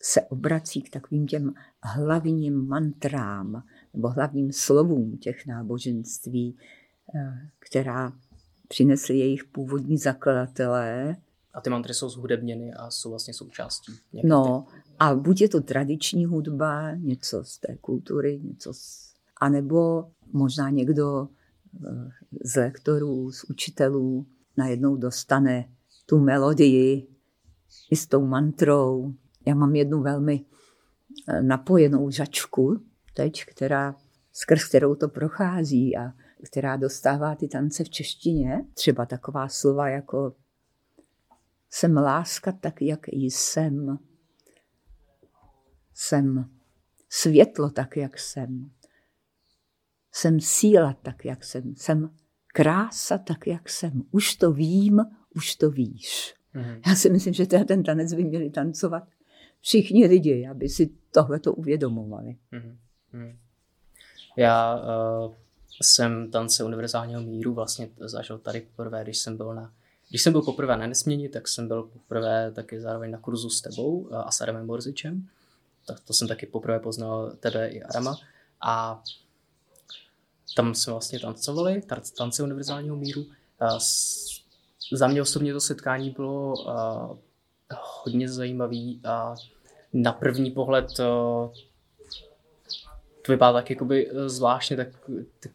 se 0.02 0.22
obrací 0.22 0.82
k 0.82 0.90
takovým 0.90 1.26
těm 1.26 1.54
hlavním 1.82 2.66
mantrám 2.66 3.62
nebo 3.94 4.08
hlavním 4.08 4.52
slovům 4.52 5.16
těch 5.16 5.46
náboženství, 5.46 6.56
která 7.58 8.12
přinesli 8.68 9.18
jejich 9.18 9.44
původní 9.44 9.98
zakladatelé. 9.98 11.16
A 11.54 11.60
ty 11.60 11.70
mantry 11.70 11.94
jsou 11.94 12.08
zhudebněny 12.08 12.74
a 12.74 12.90
jsou 12.90 13.10
vlastně 13.10 13.34
součástí. 13.34 13.92
No, 14.24 14.66
a 14.98 15.14
buď 15.14 15.40
je 15.40 15.48
to 15.48 15.60
tradiční 15.60 16.26
hudba, 16.26 16.94
něco 16.94 17.44
z 17.44 17.58
té 17.58 17.76
kultury, 17.76 18.40
něco 18.44 18.74
z... 18.74 19.14
A 19.40 19.48
nebo 19.48 20.10
možná 20.32 20.70
někdo 20.70 21.28
eh, 21.86 22.10
z 22.44 22.56
lektorů, 22.56 23.32
z 23.32 23.44
učitelů 23.44 24.26
najednou 24.56 24.96
dostane 24.96 25.68
tu 26.06 26.18
melodii 26.18 27.08
i 27.90 27.96
s 27.96 28.06
tou 28.06 28.26
mantrou. 28.26 29.14
Já 29.46 29.54
mám 29.54 29.74
jednu 29.74 30.02
velmi 30.02 30.44
eh, 31.28 31.42
napojenou 31.42 32.10
žačku 32.10 32.80
teď, 33.14 33.44
která, 33.44 33.96
skrz 34.32 34.64
kterou 34.64 34.94
to 34.94 35.08
prochází 35.08 35.96
a 35.96 36.12
která 36.44 36.76
dostává 36.76 37.34
ty 37.34 37.48
tance 37.48 37.84
v 37.84 37.90
češtině, 37.90 38.64
třeba 38.74 39.06
taková 39.06 39.48
slova 39.48 39.88
jako 39.88 40.34
jsem 41.70 41.96
láska 41.96 42.52
tak, 42.52 42.82
jak 42.82 43.08
jsem. 43.08 43.98
Jsem 45.94 46.50
světlo 47.08 47.70
tak, 47.70 47.96
jak 47.96 48.18
jsem. 48.18 48.70
Jsem 50.12 50.40
síla 50.40 50.92
tak, 51.02 51.24
jak 51.24 51.44
jsem. 51.44 51.74
Jsem 51.76 52.10
krása 52.46 53.18
tak, 53.18 53.46
jak 53.46 53.68
jsem. 53.68 54.02
Už 54.10 54.36
to 54.36 54.52
vím, 54.52 55.00
už 55.34 55.56
to 55.56 55.70
víš. 55.70 56.34
Mm. 56.54 56.80
Já 56.86 56.94
si 56.94 57.10
myslím, 57.10 57.34
že 57.34 57.46
ten 57.46 57.82
tanec 57.82 58.14
by 58.14 58.24
měli 58.24 58.50
tancovat 58.50 59.08
všichni 59.60 60.06
lidi, 60.06 60.46
aby 60.46 60.68
si 60.68 60.90
tohle 61.10 61.40
to 61.40 61.54
uvědomovali. 61.54 62.36
Mm. 62.52 62.78
Mm. 63.12 63.38
Já 64.36 64.74
uh 64.74 65.43
jsem 65.82 66.30
tance 66.30 66.64
univerzálního 66.64 67.20
míru 67.20 67.54
vlastně 67.54 67.88
zažil 68.00 68.38
tady 68.38 68.60
poprvé, 68.60 69.02
když 69.02 69.18
jsem 69.18 69.36
byl 69.36 69.54
na 69.54 69.72
když 70.08 70.22
jsem 70.22 70.32
byl 70.32 70.42
poprvé 70.42 70.76
na 70.76 70.86
nesměni, 70.86 71.28
tak 71.28 71.48
jsem 71.48 71.68
byl 71.68 71.82
poprvé 71.82 72.52
taky 72.52 72.80
zároveň 72.80 73.10
na 73.10 73.18
kurzu 73.18 73.50
s 73.50 73.60
tebou 73.60 74.08
a 74.12 74.30
s 74.30 74.40
Adamem 74.40 74.66
Borzičem. 74.66 75.28
Tak 75.86 76.00
to 76.00 76.12
jsem 76.12 76.28
taky 76.28 76.46
poprvé 76.46 76.80
poznal 76.80 77.32
tebe 77.40 77.68
i 77.68 77.82
Adama. 77.82 78.16
A 78.60 79.02
tam 80.56 80.74
jsme 80.74 80.90
vlastně 80.90 81.20
tancovali, 81.20 81.82
tance 82.18 82.42
univerzálního 82.42 82.96
míru. 82.96 83.26
A 83.60 83.78
za 84.92 85.08
mě 85.08 85.22
osobně 85.22 85.52
to 85.52 85.60
setkání 85.60 86.10
bylo 86.10 86.70
a, 86.70 87.16
hodně 88.04 88.28
zajímavý 88.28 89.00
a 89.04 89.34
na 89.92 90.12
první 90.12 90.50
pohled 90.50 90.86
to 93.26 93.32
vypadá 93.32 93.52
tak 93.52 93.70
jakoby 93.70 94.10
eh, 94.10 94.28
zvláštně, 94.28 94.76
tak, 94.76 94.88
tak 95.40 95.52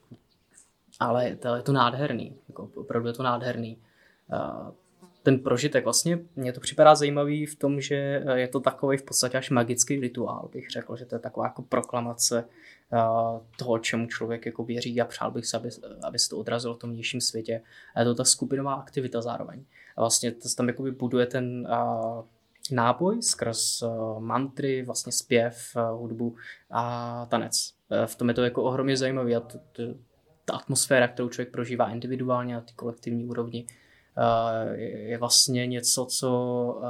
ale 0.99 1.35
to 1.35 1.55
je 1.55 1.61
to 1.61 1.71
nádherný, 1.71 2.35
jako 2.47 2.69
opravdu 2.75 3.07
je 3.07 3.13
to 3.13 3.23
nádherný. 3.23 3.77
Uh, 4.33 4.71
ten 5.23 5.39
prožitek 5.39 5.83
vlastně, 5.83 6.19
mně 6.35 6.53
to 6.53 6.59
připadá 6.59 6.95
zajímavý 6.95 7.45
v 7.45 7.55
tom, 7.55 7.81
že 7.81 7.95
eh, 7.95 8.39
je 8.39 8.47
to 8.47 8.59
takový 8.59 8.97
v 8.97 9.03
podstatě 9.03 9.37
až 9.37 9.49
magický 9.49 9.99
rituál, 9.99 10.49
bych 10.53 10.69
řekl, 10.69 10.95
že 10.95 11.05
to 11.05 11.15
je 11.15 11.19
taková 11.19 11.45
jako 11.45 11.61
proklamace 11.61 12.45
toho, 13.57 13.79
čemu 13.79 14.07
člověk 14.07 14.45
jako 14.45 14.63
věří 14.63 15.01
a 15.01 15.05
přál 15.05 15.31
bych 15.31 15.45
se, 15.45 15.57
aby, 15.57 15.69
aby 16.03 16.19
se 16.19 16.29
to 16.29 16.37
odrazilo 16.37 16.73
v 16.73 16.77
tom 16.77 16.91
vnějším 16.91 17.21
světě. 17.21 17.61
A 17.95 17.99
je 17.99 18.05
to 18.05 18.15
ta 18.15 18.23
skupinová 18.23 18.73
aktivita 18.73 19.21
zároveň. 19.21 19.65
A 19.97 20.01
vlastně 20.01 20.31
to 20.31 20.49
tam 20.57 20.67
jakoby 20.67 20.91
buduje 20.91 21.25
ten 21.25 21.67
náboj 22.71 23.21
skrz 23.21 23.81
uh, 23.81 24.19
mantry, 24.19 24.83
vlastně 24.83 25.11
zpěv, 25.11 25.75
uh, 25.75 25.99
hudbu 25.99 26.35
a 26.71 27.25
tanec. 27.29 27.73
Uh, 27.91 28.05
v 28.05 28.15
tom 28.15 28.27
je 28.27 28.33
to 28.33 28.43
jako 28.43 28.63
ohromně 28.63 28.97
zajímavé 28.97 29.35
a 29.35 29.41
ta 30.45 30.53
atmosféra, 30.53 31.07
kterou 31.07 31.29
člověk 31.29 31.51
prožívá 31.51 31.91
individuálně 31.91 32.53
na 32.53 32.61
ty 32.61 32.73
kolektivní 32.73 33.25
úrovni, 33.25 33.65
je 34.81 35.17
vlastně 35.17 35.67
něco, 35.67 36.05
co 36.05 36.81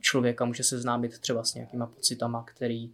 člověka 0.00 0.44
může 0.44 0.62
seznámit 0.62 1.18
třeba 1.18 1.44
s 1.44 1.54
nějakýma 1.54 1.86
pocitama, 1.86 2.44
který 2.44 2.92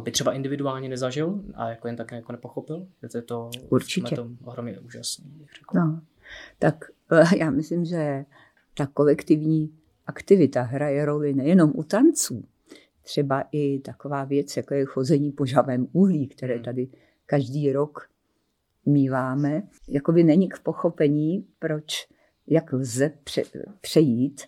by 0.00 0.10
třeba 0.10 0.32
individuálně 0.32 0.88
nezažil 0.88 1.40
a 1.54 1.68
jako 1.68 1.86
jen 1.86 1.96
tak 1.96 2.12
jako 2.12 2.32
nepochopil. 2.32 2.86
Je 3.14 3.22
to 3.22 3.50
Určitě. 3.68 4.16
To 4.16 4.28
ohromně 4.44 4.78
úžasné, 4.78 5.24
No, 5.74 6.00
tak 6.58 6.84
já 7.36 7.50
myslím, 7.50 7.84
že 7.84 8.24
ta 8.74 8.86
kolektivní 8.86 9.78
aktivita 10.06 10.62
hraje 10.62 11.04
roli 11.04 11.34
nejenom 11.34 11.72
u 11.74 11.82
tanců, 11.82 12.44
třeba 13.02 13.44
i 13.52 13.78
taková 13.78 14.24
věc, 14.24 14.56
jako 14.56 14.74
je 14.74 14.84
chození 14.84 15.32
po 15.32 15.46
žavém 15.46 15.86
uhlí, 15.92 16.28
které 16.28 16.54
Hmm. 16.54 16.64
tady 16.64 16.88
každý 17.26 17.72
rok 17.72 18.08
míváme, 18.86 19.62
jakoby 19.88 20.24
není 20.24 20.48
k 20.48 20.58
pochopení, 20.58 21.46
proč, 21.58 22.08
jak 22.46 22.72
lze 22.72 23.12
pře, 23.24 23.42
přejít 23.80 24.42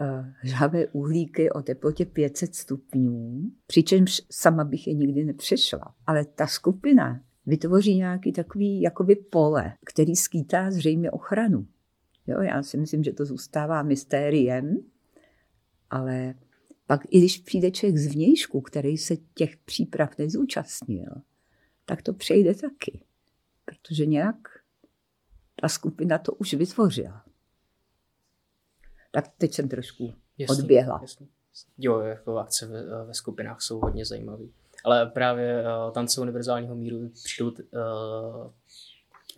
eh, 0.00 0.34
žhavé 0.42 0.86
uhlíky 0.86 1.50
o 1.50 1.62
teplotě 1.62 2.04
500 2.04 2.54
stupňů, 2.54 3.42
přičemž 3.66 4.22
sama 4.30 4.64
bych 4.64 4.86
je 4.86 4.94
nikdy 4.94 5.24
nepřešla. 5.24 5.94
Ale 6.06 6.24
ta 6.24 6.46
skupina 6.46 7.20
vytvoří 7.46 7.96
nějaký 7.96 8.32
takový 8.32 8.82
jakoby 8.82 9.16
pole, 9.16 9.72
který 9.86 10.16
skýtá 10.16 10.70
zřejmě 10.70 11.10
ochranu. 11.10 11.66
Jo, 12.28 12.40
já 12.40 12.62
si 12.62 12.76
myslím, 12.76 13.04
že 13.04 13.12
to 13.12 13.24
zůstává 13.24 13.82
mystériem, 13.82 14.76
ale 15.90 16.34
pak 16.86 17.00
i 17.10 17.18
když 17.18 17.38
přijde 17.38 17.70
člověk 17.70 17.98
z 17.98 18.06
vnějšku, 18.06 18.60
který 18.60 18.98
se 18.98 19.16
těch 19.34 19.56
příprav 19.56 20.18
nezúčastnil, 20.18 21.10
tak 21.84 22.02
to 22.02 22.12
přejde 22.12 22.54
taky. 22.54 23.00
Protože 23.64 24.06
nějak 24.06 24.36
ta 25.60 25.68
skupina 25.68 26.18
to 26.18 26.32
už 26.32 26.54
vytvořila. 26.54 27.24
Tak 29.10 29.28
teď 29.38 29.54
jsem 29.54 29.68
trošku 29.68 30.14
odběhla. 30.48 30.98
Jasně. 31.02 31.26
Jo, 31.78 32.00
jako 32.00 32.38
akce 32.38 32.66
ve, 32.66 33.04
ve 33.04 33.14
skupinách 33.14 33.62
jsou 33.62 33.80
hodně 33.80 34.04
zajímavé. 34.04 34.44
Ale 34.84 35.06
právě 35.06 35.62
uh, 35.62 35.92
tance 35.92 36.20
univerzálního 36.20 36.74
míru 36.74 37.08
přijdou 37.08 37.50
uh, 37.50 37.56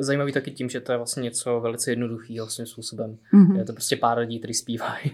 zajímavý 0.05 0.33
taky 0.33 0.51
tím, 0.51 0.69
že 0.71 0.81
to 0.81 0.93
je 0.93 0.99
vlastně 0.99 1.23
něco 1.23 1.61
velice 1.61 1.91
jednoduchého 1.93 2.51
svým 2.51 2.67
způsobem. 2.67 3.19
Mhm. 3.33 3.57
Je 3.57 3.65
to 3.65 3.73
prostě 3.73 3.97
pár 3.97 4.19
lidí, 4.19 4.39
kteří 4.39 4.55
zpívají 4.55 5.11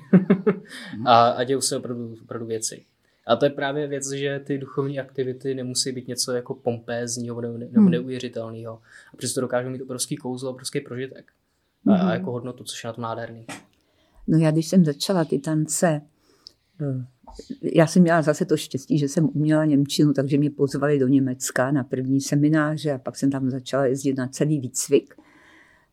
a, 1.07 1.29
a 1.29 1.45
dějou 1.45 1.61
se 1.61 1.77
opravdu, 1.77 2.15
opravdu 2.23 2.47
věci. 2.47 2.85
A 3.27 3.37
to 3.37 3.45
je 3.45 3.51
právě 3.51 3.87
věc, 3.87 4.11
že 4.11 4.41
ty 4.45 4.59
duchovní 4.59 5.01
aktivity 5.01 5.55
nemusí 5.55 5.93
být 5.93 6.09
něco 6.09 6.33
jako 6.33 6.55
pompézního 6.55 7.41
nebo, 7.41 7.59
nebo 7.59 7.81
Hmm. 7.81 7.91
neuvěřitelného. 7.91 8.81
A 9.13 9.17
přesto 9.17 9.41
dokážou 9.41 9.71
mít 9.71 9.83
obrovský 9.83 10.17
kouzlo, 10.17 10.51
obrovský 10.51 10.81
prožitek. 10.81 11.33
A, 11.89 11.95
a 11.95 12.03
Mhm. 12.05 12.13
jako 12.13 12.33
hodnotu, 12.33 12.65
což 12.65 12.85
je 12.85 12.89
na 12.89 12.93
to 12.93 13.01
nádherný. 13.01 13.47
No 14.27 14.39
já, 14.39 14.51
když 14.51 14.69
jsem 14.69 14.85
začala 14.85 15.25
ty 15.25 15.39
tance, 15.39 16.01
eh, 16.81 17.07
já 17.63 17.87
jsem 17.87 18.03
měla 18.03 18.23
zase 18.23 18.45
to 18.45 18.57
štěstí, 18.57 18.99
že 18.99 19.09
jsem 19.09 19.29
uměla 19.35 19.65
Němčinu, 19.65 20.13
takže 20.13 20.39
mě 20.39 20.51
pozvali 20.51 20.99
do 20.99 21.09
Německa 21.09 21.71
na 21.71 21.85
první 21.85 22.21
semináře 22.21 22.93
a 22.93 22.99
pak 22.99 23.17
jsem 23.17 23.31
tam 23.31 23.51
začala 23.51 23.87
jezdit 23.87 24.15
na 24.15 24.29
celý 24.29 24.61
výcvik 24.61 25.15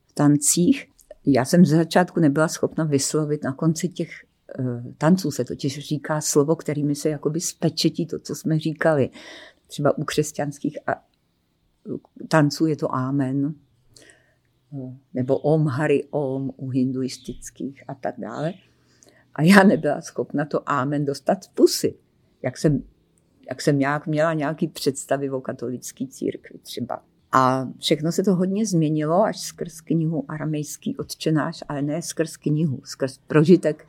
v 0.06 0.14
tancích. 0.14 0.90
Já 1.26 1.46
jsem 1.46 1.66
ze 1.66 1.76
začátku 1.76 2.20
nebyla 2.20 2.48
schopna 2.48 2.84
vyslovit 2.84 3.44
na 3.44 3.54
konci 3.54 3.90
těch 3.90 4.10
eh, 4.60 4.64
tanců 4.98 5.32
se 5.32 5.46
totiž 5.46 5.80
říká 5.80 6.22
slovo, 6.22 6.56
kterými 6.56 6.96
se 6.96 7.10
jakoby 7.10 7.42
spečetí 7.42 8.06
to, 8.06 8.20
co 8.20 8.36
jsme 8.36 8.60
říkali. 8.60 9.10
Třeba 9.68 9.98
u 9.98 10.04
křesťanských 10.04 10.78
a 10.88 11.04
tanců 12.28 12.66
je 12.66 12.76
to 12.76 12.96
amen, 12.96 13.54
eh, 14.74 14.98
nebo 15.14 15.38
om 15.38 15.68
hari 15.68 16.04
om 16.12 16.52
u 16.58 16.70
hinduistických 16.70 17.84
a 17.88 17.96
tak 17.96 18.16
dále. 18.20 18.54
A 19.36 19.41
já 19.41 19.63
nebyla 19.63 20.02
schopna 20.02 20.46
to 20.46 20.69
amen 20.69 21.06
dostat 21.06 21.43
z 21.43 21.48
pusy. 21.48 21.96
Jak 22.41 22.58
jsem, 22.58 22.84
jak 23.50 23.62
jsem 23.62 23.80
nějak 23.80 24.08
měla 24.08 24.34
nějaký 24.34 24.67
představy 24.67 25.30
o 25.30 25.41
katolické 25.41 26.08
církvi 26.08 26.60
třeba. 26.60 27.04
A 27.32 27.67
všechno 27.80 28.12
se 28.12 28.24
to 28.24 28.36
hodně 28.36 28.65
změnilo 28.65 29.24
až 29.24 29.39
skrz 29.39 29.82
knihu 29.82 30.26
Aramejský 30.28 30.98
odčenáš, 30.98 31.63
ale 31.69 31.82
ne 31.82 32.02
skrz 32.02 32.38
knihu, 32.38 32.82
skrz 32.84 33.17
prožitek 33.17 33.88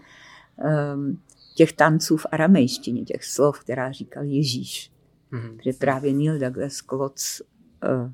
um, 0.95 1.21
těch 1.55 1.73
tanců 1.73 2.17
v 2.17 2.27
aramejštině, 2.33 3.03
těch 3.03 3.25
slov, 3.25 3.61
která 3.61 3.93
říkal 3.93 4.25
Ježíš. 4.25 4.93
Mhm. 5.31 5.57
Kde 5.63 5.73
právě 5.73 6.13
Neil 6.13 6.39
Douglas 6.39 6.81
Klotz 6.81 7.41
uh, 7.41 8.13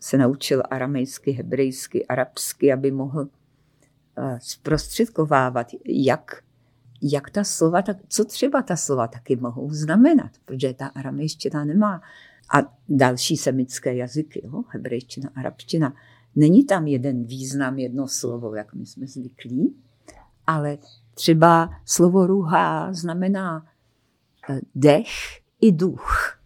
se 0.00 0.18
naučil 0.18 0.62
aramejsky, 0.70 1.30
hebrejsky, 1.30 2.06
arabsky, 2.06 2.72
aby 2.72 2.90
mohl 2.90 3.28
zprostředkovávat, 4.38 5.66
jak, 5.84 6.42
jak 7.02 7.30
ta 7.30 7.44
slova, 7.44 7.82
tak, 7.82 7.96
co 8.08 8.24
třeba 8.24 8.62
ta 8.62 8.76
slova 8.76 9.08
taky 9.08 9.36
mohou 9.36 9.70
znamenat, 9.70 10.30
protože 10.44 10.74
ta 10.74 10.86
aramejština 10.86 11.64
nemá 11.64 12.02
a 12.54 12.76
další 12.88 13.36
semické 13.36 13.94
jazyky, 13.96 14.42
jo, 14.44 14.64
hebrejština, 14.68 15.30
arabština, 15.34 15.94
není 16.36 16.64
tam 16.64 16.86
jeden 16.86 17.24
význam, 17.24 17.78
jedno 17.78 18.08
slovo, 18.08 18.54
jak 18.54 18.74
my 18.74 18.86
jsme 18.86 19.06
zvyklí, 19.06 19.76
ale 20.46 20.78
třeba 21.14 21.70
slovo 21.84 22.26
ruha 22.26 22.92
znamená 22.92 23.66
eh, 24.50 24.60
dech 24.74 25.08
i 25.60 25.72
duch. 25.72 26.38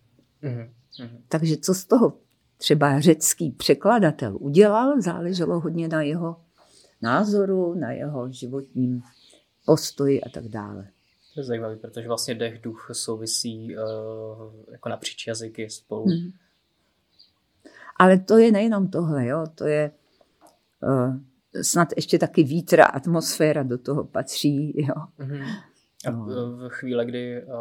Mhm. 0.42 0.70
Mhm. 1.00 1.18
Takže 1.28 1.56
co 1.56 1.74
z 1.74 1.84
toho 1.84 2.12
třeba 2.56 3.00
řecký 3.00 3.50
překladatel 3.50 4.36
udělal, 4.40 5.00
záleželo 5.00 5.60
hodně 5.60 5.88
na 5.88 6.02
jeho 6.02 6.36
názoru, 7.02 7.74
na 7.74 7.92
jeho 7.92 8.32
životním 8.32 9.02
postoji 9.66 10.22
a 10.22 10.28
tak 10.28 10.48
dále. 10.48 10.88
To 11.34 11.40
je 11.40 11.44
zajímavé, 11.44 11.76
protože 11.76 12.08
vlastně 12.08 12.34
dech, 12.34 12.60
duch 12.62 12.88
souvisí 12.92 13.76
uh, 13.76 13.82
jako 14.72 14.88
napříč 14.88 15.26
jazyky 15.26 15.70
spolu. 15.70 16.04
Hmm. 16.04 16.32
Ale 17.96 18.18
to 18.18 18.38
je 18.38 18.52
nejenom 18.52 18.88
tohle, 18.88 19.26
jo? 19.26 19.46
to 19.54 19.64
je 19.66 19.90
uh, 20.82 21.16
snad 21.62 21.88
ještě 21.96 22.18
taky 22.18 22.42
vítr 22.42 22.80
a 22.80 22.84
atmosféra 22.84 23.62
do 23.62 23.78
toho 23.78 24.04
patří. 24.04 24.86
Jo? 24.86 24.94
Mhm. 25.18 25.42
A 26.06 26.10
No. 26.10 26.26
v 26.26 26.68
chvíli, 26.68 27.06
kdy 27.06 27.42
uh, 27.42 27.52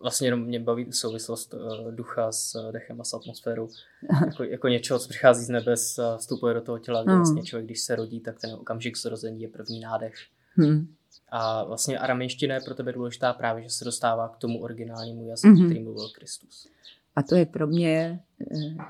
vlastně 0.00 0.26
jenom 0.26 0.40
mě 0.44 0.60
baví 0.60 0.92
souvislost 0.92 1.54
uh, 1.54 1.92
ducha 1.92 2.32
s 2.32 2.70
dechem 2.72 3.00
a 3.00 3.04
s 3.04 3.14
atmosférou, 3.14 3.68
jako, 4.26 4.44
jako 4.44 4.68
něčeho, 4.68 4.98
co 4.98 5.08
přichází 5.08 5.44
z 5.44 5.48
nebes 5.48 5.98
a 5.98 6.16
vstupuje 6.16 6.54
do 6.54 6.60
toho 6.60 6.78
těla, 6.78 7.02
kde 7.02 7.12
No. 7.12 7.18
vlastně 7.18 7.42
člověk, 7.42 7.66
když 7.66 7.80
se 7.80 7.96
rodí, 7.96 8.20
tak 8.20 8.40
ten 8.40 8.54
okamžik 8.54 8.98
zrození 8.98 9.42
je 9.42 9.48
první 9.48 9.80
nádech. 9.80 10.14
Hmm. 10.54 10.94
A 11.28 11.64
vlastně 11.64 11.98
aramejština 11.98 12.54
je 12.54 12.60
pro 12.60 12.74
tebe 12.74 12.92
důležitá 12.92 13.32
právě, 13.32 13.62
že 13.62 13.70
se 13.70 13.84
dostává 13.84 14.28
k 14.28 14.36
tomu 14.36 14.62
originálnímu 14.62 15.28
jazyku, 15.28 15.54
Mhm. 15.54 15.66
který 15.66 15.82
mluvil 15.82 16.08
Kristus. 16.08 16.68
A 17.16 17.22
to 17.22 17.34
je 17.34 17.46
pro 17.46 17.66
mě 17.66 18.20
eh, 18.40 18.84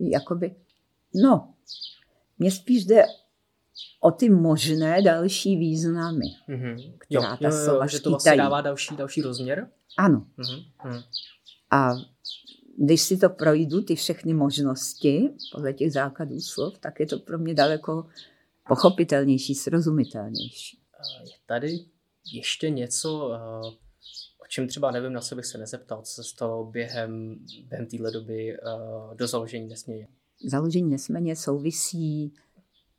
jakoby, 0.00 0.54
no, 1.14 1.54
mně 2.38 2.50
spíš 2.50 2.84
jde 2.84 3.02
o 4.00 4.10
ty 4.10 4.30
možné 4.30 5.02
další 5.02 5.56
významy. 5.56 6.26
Mhm. 6.48 6.76
Která 6.98 7.36
ta 7.36 7.50
slova 7.50 7.86
že 7.86 8.00
to 8.00 8.10
vlastně 8.10 8.36
dává 8.36 8.60
další, 8.60 8.96
další 8.96 9.22
rozměr. 9.22 9.68
Ano. 9.98 10.26
Mhm. 10.36 10.64
Mhm. 10.84 11.02
A 11.70 11.94
když 12.78 13.02
si 13.02 13.16
to 13.16 13.30
projdu, 13.30 13.82
ty 13.82 13.94
všechny 13.96 14.34
možnosti, 14.34 15.30
podle 15.52 15.72
těch 15.72 15.92
základů 15.92 16.40
slov, 16.40 16.78
tak 16.78 17.00
je 17.00 17.06
to 17.06 17.18
pro 17.18 17.38
mě 17.38 17.54
daleko 17.54 18.06
pochopitelnější, 18.68 19.54
srozumitelnější. 19.54 20.78
Je 21.24 21.36
tady 21.46 21.78
ještě 22.32 22.70
něco, 22.70 23.32
eh, 23.34 23.68
o 24.44 24.46
čem 24.48 24.68
třeba 24.68 24.90
nevím, 24.90 25.12
na 25.12 25.20
co 25.20 25.36
bych 25.36 25.46
se 25.46 25.58
nezeptal, 25.58 26.02
co 26.02 26.12
se 26.14 26.24
stalo 26.24 26.64
během, 26.64 27.36
během 27.68 27.86
téhle 27.86 28.10
doby 28.10 28.54
eh, 28.54 28.58
do 29.14 29.26
založení 29.26 29.68
nesměně. 29.68 30.08
Založení 30.46 30.90
nesměně 30.90 31.36
souvisí 31.36 32.34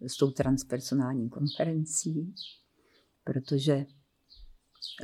s 0.08 0.18
tou 0.18 0.32
transpersonální 0.32 1.30
konferencí, 1.30 2.36
protože 3.24 3.86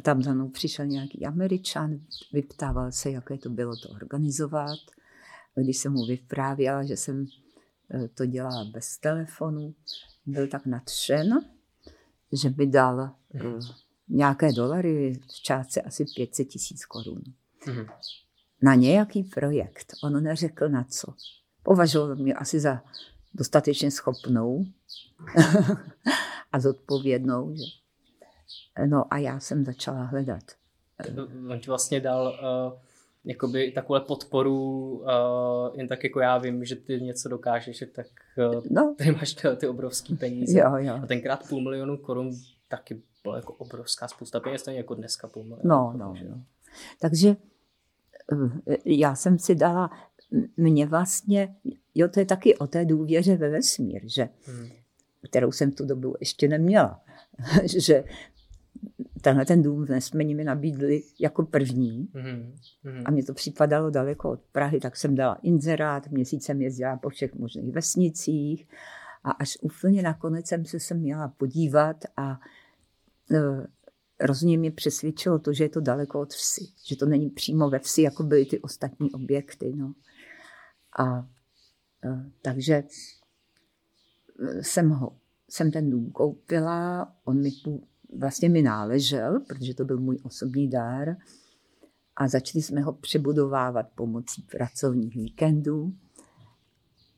tam 0.03 0.23
za 0.23 0.33
mnou 0.33 0.49
přišel 0.49 0.85
nějaký 0.85 1.25
američan, 1.25 1.99
vyptával 2.33 2.91
se, 2.91 3.11
jaké 3.11 3.37
to 3.37 3.49
bylo 3.49 3.75
to 3.75 3.89
organizovat. 3.89 4.79
Když 5.55 5.77
jsem 5.77 5.93
mu 5.93 6.05
vyprávěla, 6.05 6.83
že 6.83 6.97
jsem 6.97 7.25
eh, 7.91 8.07
to 8.07 8.25
dělala 8.25 8.65
bez 8.65 8.97
telefonu, 8.97 9.75
byl 10.25 10.47
tak 10.47 10.65
nadšen, 10.65 11.39
že 12.41 12.49
mi 12.57 12.67
dal 12.67 13.01
eh, 13.35 13.39
nějaké 14.09 14.53
dolary 14.53 15.19
v 15.27 15.41
částce 15.41 15.81
asi 15.81 16.05
500 16.15 16.47
tisíc 16.47 16.85
korun 16.85 17.21
Mhm. 17.67 17.85
na 18.61 18.75
nějaký 18.75 19.23
projekt. 19.23 19.93
On 20.03 20.23
neřekl 20.23 20.69
na 20.69 20.83
co. 20.83 21.13
Považoval 21.63 22.15
mě 22.15 22.33
asi 22.33 22.59
za 22.59 22.83
dostatečně 23.37 23.91
schopnou 23.91 24.65
a 26.51 26.59
zodpovědnou. 26.59 27.55
Že? 27.55 27.63
No 28.85 29.13
a 29.13 29.17
já 29.17 29.39
jsem 29.39 29.65
začala 29.65 30.03
hledat. 30.03 30.43
On 31.49 31.59
ti 31.59 31.67
vlastně 31.67 31.99
dal 31.99 32.27
uh, 32.27 32.79
jakoby 33.25 33.71
takovou 33.71 33.99
podporu, 33.99 34.89
uh, 34.97 35.05
jen 35.77 35.87
tak 35.87 36.03
jako 36.03 36.19
já 36.19 36.37
vím, 36.37 36.65
že 36.65 36.75
ty 36.75 37.01
něco 37.01 37.29
dokážeš, 37.29 37.77
že 37.77 37.85
tak 37.85 38.07
uh, 38.55 38.63
No, 38.69 38.95
ty 38.97 39.11
máš 39.11 39.33
ty, 39.33 39.47
ty 39.57 39.67
obrovský 39.67 40.15
peníze. 40.15 40.59
jo, 40.59 40.75
jo. 40.77 40.99
A 41.03 41.05
tenkrát 41.07 41.49
půl 41.49 41.61
milionu 41.61 41.97
korun 41.97 42.31
taky 42.67 43.01
bylo 43.23 43.35
jako 43.35 43.53
obrovská 43.53 44.07
spousta 44.07 44.39
peněz, 44.39 44.61
stejně 44.61 44.79
jako 44.79 44.95
dneska 44.95 45.27
půl 45.27 45.43
milionu. 45.43 45.69
No, 45.69 45.93
no, 45.97 46.13
no. 46.29 46.43
Takže 46.99 47.35
eh, 48.69 48.77
já 48.85 49.15
jsem 49.15 49.39
si 49.39 49.55
dala, 49.55 49.89
mě 50.57 50.85
vlastně, 50.85 51.55
jo, 51.95 52.07
to 52.07 52.19
je 52.19 52.25
taky 52.25 52.57
o 52.57 52.67
té 52.67 52.85
důvěře 52.85 53.35
ve 53.37 53.49
vesmír, 53.49 54.01
že 54.05 54.29
Mhm. 54.47 54.69
kterou 55.29 55.51
jsem 55.51 55.71
tu 55.71 55.85
dobu 55.85 56.15
ještě 56.19 56.47
neměla. 56.47 57.01
že 57.79 58.03
tenhle 59.21 59.45
ten 59.45 59.61
dům 59.63 59.85
v 59.85 59.89
Nesmeni 59.89 60.35
mi 60.35 60.43
nabídli 60.43 61.03
jako 61.19 61.43
první 61.45 62.09
Mhm. 62.13 62.53
Mhm. 62.83 63.03
a 63.05 63.11
mně 63.11 63.23
to 63.23 63.33
připadalo 63.33 63.89
daleko 63.89 64.29
od 64.31 64.39
Prahy, 64.51 64.79
tak 64.79 64.97
jsem 64.97 65.15
dala 65.15 65.35
inzerát, 65.43 66.07
měsíc 66.07 66.43
jsem 66.45 66.61
jezdila 66.61 66.97
po 66.97 67.09
všech 67.09 67.35
možných 67.35 67.71
vesnicích 67.71 68.67
a 69.23 69.31
až 69.31 69.57
úplně 69.61 70.01
nakonec 70.01 70.47
jsem 70.47 70.65
se 70.65 70.79
sem 70.79 70.99
měla 70.99 71.27
podívat 71.27 72.05
a 72.17 72.39
e, 73.31 73.67
rozhodně 74.25 74.57
mě 74.57 74.71
přesvědčilo 74.71 75.39
to, 75.39 75.53
že 75.53 75.63
je 75.63 75.69
to 75.69 75.81
daleko 75.81 76.19
od 76.21 76.33
vsi, 76.33 76.65
že 76.85 76.95
to 76.95 77.05
není 77.05 77.29
přímo 77.29 77.69
ve 77.69 77.79
vsi, 77.79 78.01
jako 78.01 78.23
byly 78.23 78.45
ty 78.45 78.59
ostatní 78.59 79.11
objekty. 79.11 79.73
No. 79.75 79.93
A 80.97 81.27
e, 82.03 82.31
takže 82.41 82.73
e, 82.73 82.83
jsem 84.63 84.89
ho, 84.89 85.17
jsem 85.49 85.71
ten 85.71 85.89
dům 85.89 86.11
koupila, 86.11 87.13
on 87.23 87.41
mi 87.41 87.51
tu, 87.51 87.83
vlastně 88.17 88.49
mi 88.49 88.61
náležel, 88.61 89.39
protože 89.47 89.73
to 89.73 89.85
byl 89.85 89.97
můj 89.97 90.17
osobní 90.23 90.69
dár 90.69 91.15
a 92.15 92.27
začali 92.27 92.61
jsme 92.61 92.81
ho 92.81 92.93
přebudovávat 92.93 93.89
pomocí 93.95 94.41
pracovních 94.41 95.15
víkendů 95.15 95.93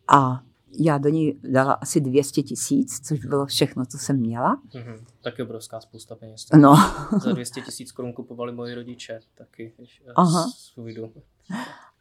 a 0.07 0.43
já 0.79 0.97
do 0.97 1.09
ní 1.09 1.39
dala 1.43 1.73
asi 1.73 2.01
200 2.01 2.43
tisíc, 2.43 3.07
což 3.07 3.25
bylo 3.25 3.45
všechno, 3.45 3.85
co 3.85 3.97
jsem 3.97 4.19
měla. 4.19 4.61
Mhm. 4.73 5.05
Taky 5.21 5.43
obrovská 5.43 5.79
spousta 5.79 6.15
peněz. 6.15 6.45
No, 6.57 6.75
Za 7.23 7.31
200 7.31 7.61
tisíc 7.61 7.91
korun 7.91 8.13
kupovali 8.13 8.51
moji 8.51 8.75
rodiče 8.75 9.19
taky 9.35 9.73
eh, 9.79 10.11
Aha. 10.15 10.51
svůj 10.55 10.93
dům. 10.93 11.13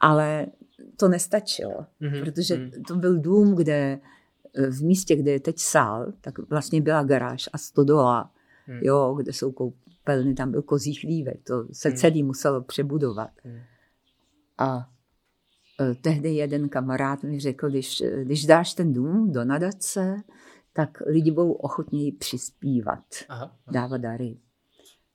Ale 0.00 0.46
to 0.96 1.08
nestačilo, 1.08 1.86
Mhm. 2.00 2.24
protože 2.24 2.56
Mhm. 2.56 2.70
to 2.88 2.96
byl 2.96 3.18
dům, 3.18 3.54
kde 3.54 4.00
eh, 4.54 4.70
v 4.70 4.82
místě, 4.82 5.16
kde 5.16 5.30
je 5.30 5.40
teď 5.40 5.58
sál, 5.58 6.12
tak 6.20 6.38
vlastně 6.38 6.80
byla 6.80 7.02
garáž 7.02 7.48
a 7.52 7.58
stodola, 7.58 8.30
Mhm. 8.68 8.78
jo, 8.82 9.14
kde 9.14 9.32
jsou 9.32 9.52
koupelny, 9.52 10.34
tam 10.34 10.50
byl 10.50 10.62
kozí 10.62 10.94
chlívek, 10.94 11.42
to 11.44 11.64
se 11.72 11.88
Hmm. 11.88 11.98
celý 11.98 12.22
muselo 12.22 12.62
přebudovat. 12.62 13.30
Mhm. 13.44 13.58
A 14.58 14.90
eh, 15.80 15.94
tehdy 15.94 16.34
jeden 16.34 16.68
kamarád 16.68 17.22
mi 17.22 17.40
řekl, 17.40 17.70
když, 17.70 18.00
eh, 18.00 18.24
když 18.24 18.46
dáš 18.46 18.74
ten 18.74 18.92
dům 18.92 19.32
do 19.32 19.44
nadace, 19.44 20.22
tak 20.72 21.02
lidi 21.06 21.30
budou 21.30 21.52
ochotněji 21.52 22.12
přispívat, 22.12 23.04
Aha. 23.28 23.42
aha. 23.44 23.56
dávat 23.72 23.98
dary. 23.98 24.38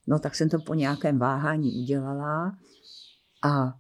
No 0.08 0.20
tak 0.20 0.36
jsem 0.36 0.50
to 0.50 0.60
po 0.60 0.74
nějakém 0.74 1.20
váhání 1.20 1.82
udělala 1.84 2.58
a 3.44 3.78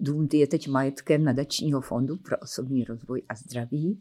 dům 0.00 0.28
je 0.32 0.46
teď 0.46 0.68
majetkem 0.68 1.24
nadačního 1.24 1.80
fondu 1.80 2.16
pro 2.16 2.38
osobní 2.38 2.84
rozvoj 2.84 3.22
a 3.28 3.34
zdraví. 3.34 4.00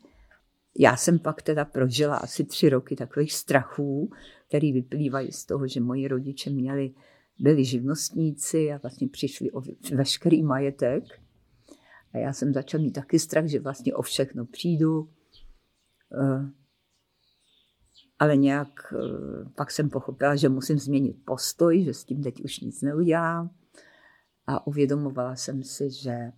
Já 0.80 0.98
jsem 0.98 1.20
pak 1.20 1.42
teda 1.42 1.66
prožila 1.66 2.16
asi 2.16 2.44
tři 2.44 2.70
roky 2.70 2.96
takových 2.96 3.34
strachů, 3.34 4.12
který 4.48 4.72
vyplývají 4.72 5.32
z 5.32 5.46
toho, 5.46 5.68
že 5.68 5.82
moji 5.82 6.08
rodiče 6.08 6.50
měli, 6.50 6.94
byli 7.40 7.66
živnostníci 7.66 8.74
a 8.74 8.78
vlastně 8.78 9.08
přišli 9.08 9.52
o 9.52 9.62
veškerý 9.96 10.44
majetek. 10.44 11.04
A 12.14 12.18
já 12.18 12.34
jsem 12.34 12.54
začala 12.54 12.84
mít 12.84 12.92
taky 12.92 13.20
strach, 13.20 13.46
že 13.46 13.60
vlastně 13.60 13.94
o 13.94 14.02
všechno 14.02 14.46
přijdu. 14.46 15.10
Eh, 16.22 16.52
Ale 18.20 18.38
nějak 18.38 18.94
eh, 18.94 19.50
pak 19.56 19.72
jsem 19.72 19.90
pochopila, 19.90 20.36
že 20.36 20.50
musím 20.50 20.80
změnit 20.80 21.18
postoj, 21.26 21.84
že 21.84 21.94
s 21.94 22.04
tím 22.04 22.24
teď 22.24 22.42
už 22.42 22.60
nic 22.60 22.82
neudělám. 22.82 23.50
A 24.48 24.68
uvědomovala 24.68 25.36
jsem 25.36 25.64
si, 25.64 25.92
že 25.92 26.12
eh, 26.12 26.32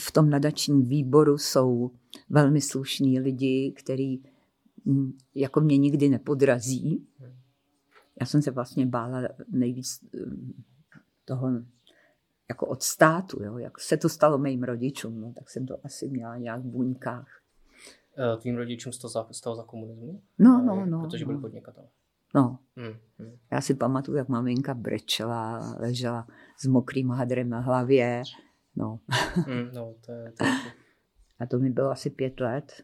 v 0.00 0.12
tom 0.12 0.30
nadačním 0.30 0.88
výboru 0.88 1.38
jsou 1.38 1.90
velmi 2.30 2.60
slušní 2.60 3.20
lidi, 3.20 3.74
kteří 3.76 4.22
mm, 4.84 5.12
jako 5.34 5.60
mě 5.60 5.78
nikdy 5.78 6.08
nepodrazí. 6.08 7.06
Já 8.20 8.26
jsem 8.26 8.42
se 8.42 8.50
vlastně 8.50 8.86
bála 8.86 9.22
nejvíc 9.48 10.00
eh, 10.14 10.18
toho 11.24 11.50
jako 12.48 12.66
od 12.66 12.82
státu, 12.82 13.42
jo? 13.42 13.58
jak 13.58 13.80
se 13.80 13.96
to 13.96 14.08
stalo 14.08 14.38
mým 14.38 14.62
rodičům, 14.62 15.20
no, 15.20 15.32
tak 15.32 15.50
jsem 15.50 15.66
to 15.66 15.78
asi 15.84 16.08
měla 16.08 16.36
nějak 16.36 16.60
v 16.60 16.64
buňkách. 16.66 17.40
Eh, 18.18 18.36
Tvým 18.36 18.56
rodičům 18.56 18.92
z 18.92 18.98
toho 18.98 19.10
za, 19.10 19.26
z 19.30 19.40
toho 19.40 19.56
za 19.56 19.62
komunismu? 19.62 20.22
No, 20.38 20.60
Eh, 20.62 20.66
no, 20.66 20.86
no. 20.86 21.00
Protože 21.00 21.24
byli 21.24 21.36
no. 21.36 21.40
podnikatelé. 21.40 21.86
No. 22.34 22.58
Mhm. 22.76 22.96
Mhm. 23.18 23.36
Já 23.52 23.60
si 23.60 23.74
pamatuju, 23.74 24.16
jak 24.16 24.28
maminka 24.28 24.74
brečela, 24.74 25.74
ležela 25.80 26.26
s 26.62 26.66
mokrým 26.66 27.08
hadrem 27.10 27.48
na 27.48 27.60
hlavě. 27.60 28.22
No. 28.76 29.00
Mhm, 29.36 29.70
No, 29.74 29.94
to 30.06 30.12
je, 30.12 30.32
to 30.38 30.44
je 30.44 30.50
A 31.40 31.46
to 31.46 31.58
mi 31.58 31.70
bylo 31.70 31.90
asi 31.90 32.10
pět 32.10 32.40
let. 32.40 32.82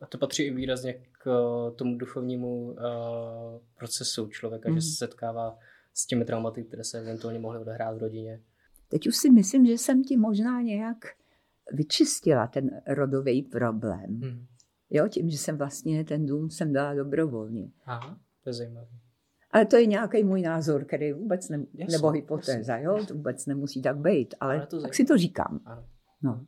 A 0.00 0.06
to 0.06 0.18
patří 0.18 0.42
i 0.42 0.54
výrazně 0.54 0.92
k 0.92 1.26
eh, 1.26 1.70
tomu 1.76 1.98
duchovnímu 1.98 2.62
uh, 2.64 2.76
procesu 3.78 4.28
člověka, 4.28 4.68
Mhm. 4.68 4.78
že 4.80 4.86
se 4.86 4.96
setkává 4.96 5.58
s 5.94 6.06
těmi 6.06 6.24
traumaty, 6.24 6.64
které 6.64 6.84
se 6.84 6.98
eventuálně 6.98 7.38
mohly 7.38 7.58
odehrát 7.58 7.94
v 7.96 7.98
rodině. 7.98 8.42
Teď 8.88 9.06
už 9.06 9.16
si 9.16 9.30
myslím, 9.30 9.66
že 9.66 9.72
jsem 9.72 10.02
ti 10.02 10.16
možná 10.16 10.60
nějak 10.60 10.96
vyčistila 11.72 12.46
ten 12.46 12.70
rodový 12.86 13.42
problém. 13.42 14.06
Mhm. 14.18 14.46
Jo, 14.90 15.08
tím, 15.08 15.30
že 15.30 15.38
jsem 15.38 15.58
vlastně 15.58 16.04
ten 16.04 16.26
dům 16.26 16.50
jsem 16.50 16.72
dala 16.72 16.94
dobrovolně. 16.94 17.70
Aha, 17.84 18.18
to 18.48 18.50
je 18.50 18.54
zajímavé. 18.54 18.86
Ale 19.50 19.66
to 19.66 19.76
je 19.76 19.86
nějaký 19.86 20.24
můj 20.24 20.42
názor, 20.42 20.84
který 20.84 21.12
vůbec 21.12 21.48
ne, 21.48 21.66
Jasně, 21.74 21.96
nebo 21.96 22.10
hypotéza, 22.10 22.72
jasně, 22.72 22.84
jo, 22.86 22.92
jasně. 22.92 23.06
to 23.08 23.14
vůbec 23.14 23.46
nemusí 23.46 23.82
tak 23.82 23.96
být, 23.98 24.34
ale, 24.40 24.56
Ale 24.58 24.66
to 24.66 24.82
tak 24.82 24.94
si 24.94 25.04
to 25.04 25.18
říkám. 25.18 25.60
Ano. 25.64 25.84
No. 26.22 26.46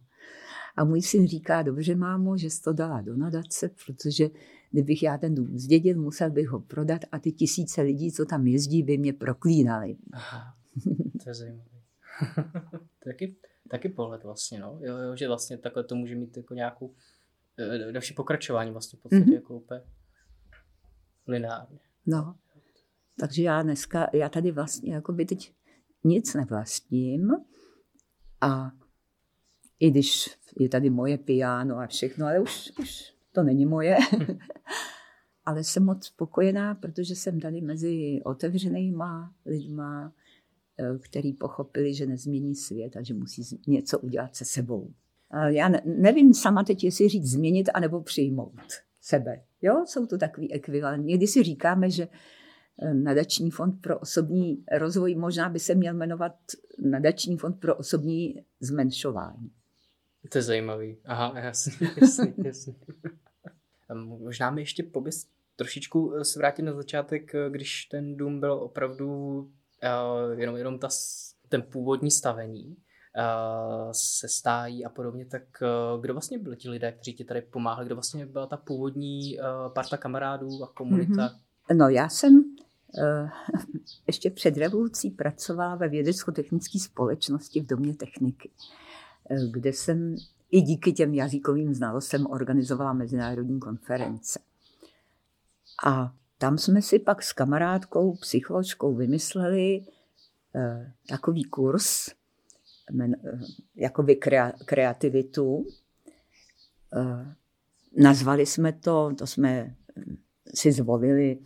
A 0.76 0.84
můj 0.84 1.02
syn 1.02 1.26
říká, 1.26 1.62
dobře 1.62 1.94
mámo, 1.94 2.36
že 2.36 2.50
jsi 2.50 2.62
to 2.62 2.72
dala 2.72 3.00
do 3.00 3.16
nadace, 3.16 3.70
protože 3.86 4.28
kdybych 4.70 5.02
já 5.02 5.18
ten 5.18 5.34
dům 5.34 5.58
zdědil, 5.58 6.00
musel 6.00 6.30
bych 6.30 6.48
ho 6.48 6.60
prodat 6.60 7.00
a 7.12 7.18
ty 7.18 7.32
tisíce 7.32 7.82
lidí, 7.82 8.12
co 8.12 8.24
tam 8.24 8.46
jezdí, 8.46 8.82
by 8.82 8.98
mě 8.98 9.12
proklínali. 9.12 9.96
Aha, 10.12 10.54
to 11.24 11.30
je 11.30 11.34
zajímavé. 11.34 11.70
taky, 13.04 13.36
taky 13.70 13.88
pohled 13.88 14.24
vlastně, 14.24 14.60
no. 14.60 14.78
Jo, 14.82 14.96
jo, 14.98 15.16
že 15.16 15.28
vlastně 15.28 15.58
takhle 15.58 15.84
to 15.84 15.94
může 15.94 16.14
mít 16.16 16.36
jako 16.36 16.54
nějakou 16.54 16.94
eh, 17.58 17.92
další 17.92 18.14
pokračování 18.14 18.70
vlastně 18.70 18.96
v 18.98 19.02
podstatě 19.02 19.24
Mhm. 19.24 19.32
jako 19.34 19.56
úplně 19.56 19.80
lineárně. 21.26 21.78
No. 22.06 22.34
Takže 23.20 23.42
já 23.42 23.62
dneska, 23.62 24.10
já 24.12 24.28
tady 24.28 24.50
vlastně 24.50 24.94
jako 24.94 25.12
by 25.12 25.24
teď 25.24 25.54
nic 26.04 26.34
nevlastním 26.34 27.30
a 28.40 28.72
i 29.80 29.90
když 29.90 30.38
je 30.58 30.68
tady 30.68 30.90
moje 30.90 31.18
piano 31.18 31.78
a 31.78 31.86
všechno, 31.86 32.26
ale 32.26 32.40
už, 32.40 32.72
už 32.80 33.14
to 33.32 33.42
není 33.42 33.66
moje. 33.66 33.96
ale 35.44 35.64
jsem 35.64 35.84
moc 35.84 36.06
spokojená, 36.06 36.74
protože 36.74 37.14
jsem 37.16 37.40
tady 37.40 37.60
mezi 37.60 38.20
otevřenýma 38.24 39.34
lidma, 39.46 40.12
eh, 40.78 40.98
který 40.98 41.32
pochopili, 41.32 41.94
že 41.94 42.06
nezmění 42.06 42.54
svět 42.54 42.96
a 42.96 43.02
že 43.02 43.14
musí 43.14 43.60
něco 43.66 43.98
udělat 43.98 44.36
se 44.36 44.44
sebou. 44.44 44.92
A 45.30 45.48
Já 45.48 45.68
ne, 45.68 45.82
nevím 45.84 46.34
sama 46.34 46.64
teď, 46.64 46.84
jestli 46.84 47.08
říct 47.08 47.30
změnit 47.30 47.70
anebo 47.74 48.00
přijmout 48.00 48.60
sebe. 49.10 49.42
Jo, 49.62 49.84
jsou 49.86 50.06
to 50.06 50.18
takový 50.18 50.52
ekvivalent. 50.52 51.04
Někdy 51.04 51.26
si 51.26 51.42
říkáme, 51.42 51.90
že 51.90 52.08
eh, 52.82 52.94
nadační 52.94 53.50
fond 53.50 53.72
pro 53.80 53.98
osobní 53.98 54.64
rozvoj 54.72 55.14
možná 55.14 55.48
by 55.48 55.58
se 55.58 55.74
měl 55.74 55.94
jmenovat 55.94 56.32
nadační 56.78 57.36
fond 57.36 57.60
pro 57.60 57.76
osobní 57.76 58.44
zmenšování. 58.60 59.50
To 60.28 60.38
je 60.38 60.42
zajímavý. 60.42 60.96
Aha, 61.04 61.38
jasně, 61.38 61.72
jasně, 62.00 62.34
jasně. 62.44 62.74
Možná 64.04 64.50
mi 64.50 64.62
ještě 64.62 64.82
pobys 64.82 65.26
trošičku 65.56 66.14
eh, 66.14 66.24
se 66.24 66.38
vrátit 66.38 66.62
na 66.62 66.72
začátek, 66.72 67.34
eh, 67.34 67.50
když 67.50 67.84
ten 67.84 68.16
dům 68.16 68.40
byl 68.40 68.52
opravdu 68.52 69.38
uh, 69.38 70.38
jenom, 70.40 70.56
jenom 70.56 70.78
ta, 70.78 70.88
ten 71.48 71.62
původní 71.62 72.10
stavení 72.10 72.76
se 73.92 74.28
stájí 74.28 74.84
a 74.84 74.88
podobně, 74.88 75.26
tak 75.26 75.42
uh, 75.94 76.00
kdo 76.00 76.14
vlastně 76.14 76.38
byli 76.38 76.56
ti 76.56 76.70
lidé, 76.70 76.92
kteří 76.92 77.14
ti 77.14 77.24
tady 77.24 77.42
pomáhali, 77.42 77.86
kdo 77.86 77.94
vlastně 77.94 78.26
byla 78.26 78.46
ta 78.46 78.56
původní 78.56 79.38
uh, 79.38 79.72
parta 79.72 79.96
kamarádů 79.96 80.64
a 80.64 80.66
komunita? 80.66 81.12
Mm-hmm. 81.12 81.50
No 81.74 81.88
já 81.88 82.08
jsem 82.08 82.44
eh, 82.98 83.30
ještě 84.06 84.30
před 84.30 84.56
revolucí 84.56 85.10
pracovala 85.10 85.74
ve 85.74 85.88
vědecko-technické 85.88 86.78
společnosti 86.78 87.60
v 87.60 87.66
Domě 87.66 87.94
techniky, 87.94 88.50
eh, 89.30 89.36
kde 89.50 89.72
jsem 89.72 90.16
i 90.50 90.60
díky 90.60 90.92
těm 90.92 91.14
jazykovým 91.14 91.74
znalostem 91.74 92.26
organizovala 92.26 92.92
mezinárodní 92.92 93.60
konference. 93.60 94.40
A 95.86 96.14
tam 96.38 96.58
jsme 96.58 96.82
si 96.82 96.98
pak 96.98 97.22
s 97.22 97.32
kamarádkou, 97.32 98.16
psycholožkou 98.16 98.94
vymysleli 98.94 99.84
eh, 100.54 100.92
takový 101.08 101.44
kurz, 101.44 102.08
eh, 102.08 102.12
jakoby 103.76 104.16
krea, 104.16 104.52
kreativitu. 104.64 105.66
Eh, 106.96 107.34
nazvali 107.96 108.46
jsme 108.46 108.72
to, 108.72 109.14
to 109.18 109.26
jsme 109.26 109.50
eh, 109.96 110.02
si 110.54 110.72
zvolili 110.72 111.38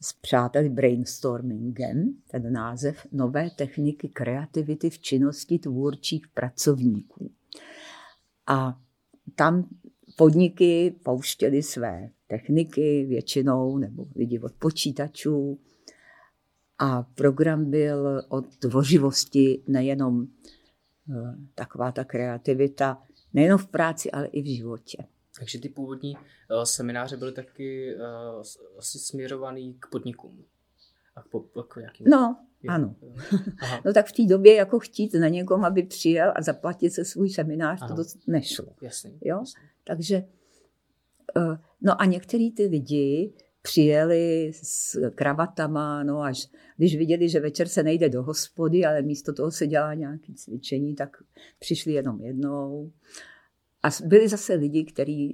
s 0.00 0.12
přáteli 0.12 0.68
brainstormingem, 0.68 2.14
ten 2.30 2.52
název 2.52 3.06
Nové 3.12 3.50
techniky 3.50 4.08
kreativity 4.08 4.90
v 4.90 4.98
činnosti 4.98 5.58
tvůrčích 5.58 6.28
pracovníků. 6.28 7.30
A 8.46 8.80
tam 9.34 9.68
podniky 10.16 10.94
pouštěly 11.02 11.62
své 11.62 12.10
techniky 12.26 13.06
většinou, 13.08 13.78
nebo 13.78 14.06
lidi 14.16 14.38
od 14.38 14.52
počítačů. 14.52 15.58
A 16.78 17.02
program 17.02 17.70
byl 17.70 18.22
o 18.28 18.40
tvořivosti, 18.40 19.62
nejenom 19.68 20.22
eh, 20.22 20.55
taková 21.54 21.92
ta 21.92 22.04
kreativita, 22.04 23.02
nejenom 23.34 23.58
v 23.58 23.66
práci, 23.66 24.10
ale 24.10 24.26
i 24.26 24.42
v 24.42 24.56
životě. 24.56 24.98
Takže 25.38 25.60
ty 25.60 25.68
původní 25.68 26.16
uh, 26.16 26.62
semináře 26.62 27.16
byly 27.16 27.32
taky 27.32 27.94
uh, 27.94 28.42
asi 28.78 28.98
směřovaný 28.98 29.76
k 29.80 29.86
podnikům. 29.86 30.44
A 31.16 31.22
k, 31.22 31.28
po, 31.28 31.40
k 31.40 31.76
nějakým... 31.76 32.06
No, 32.10 32.36
jo, 32.62 32.72
ano. 32.72 32.96
Aha. 33.62 33.80
No 33.84 33.92
tak 33.92 34.06
v 34.06 34.12
té 34.12 34.22
době 34.24 34.54
jako 34.54 34.78
chtít 34.78 35.14
na 35.14 35.28
někom, 35.28 35.64
aby 35.64 35.82
přijel 35.82 36.32
a 36.36 36.42
zaplatit 36.42 36.90
se 36.90 37.04
svůj 37.04 37.30
seminář, 37.30 37.78
Aha. 37.82 37.88
to 37.88 37.94
dost 37.94 38.18
nešlo. 38.26 38.66
Jasný, 38.82 39.18
jo? 39.24 39.38
Jasný. 39.38 39.62
Takže, 39.84 40.24
uh, 41.36 41.56
no 41.80 42.00
a 42.00 42.04
některý 42.04 42.52
ty 42.52 42.66
lidi 42.66 43.32
přijeli 43.66 44.52
s 44.54 44.98
kravatama, 45.14 46.02
no 46.02 46.22
až 46.22 46.48
když 46.76 46.96
viděli, 46.96 47.28
že 47.28 47.40
večer 47.40 47.68
se 47.68 47.82
nejde 47.82 48.08
do 48.08 48.22
hospody, 48.22 48.84
ale 48.84 49.02
místo 49.02 49.32
toho 49.32 49.50
se 49.50 49.66
dělá 49.66 49.94
nějaké 49.94 50.32
cvičení, 50.34 50.94
tak 50.94 51.16
přišli 51.58 51.92
jenom 51.92 52.20
jednou. 52.20 52.92
A 53.82 53.88
byli 54.04 54.28
zase 54.28 54.54
lidi, 54.54 54.84
který 54.84 55.30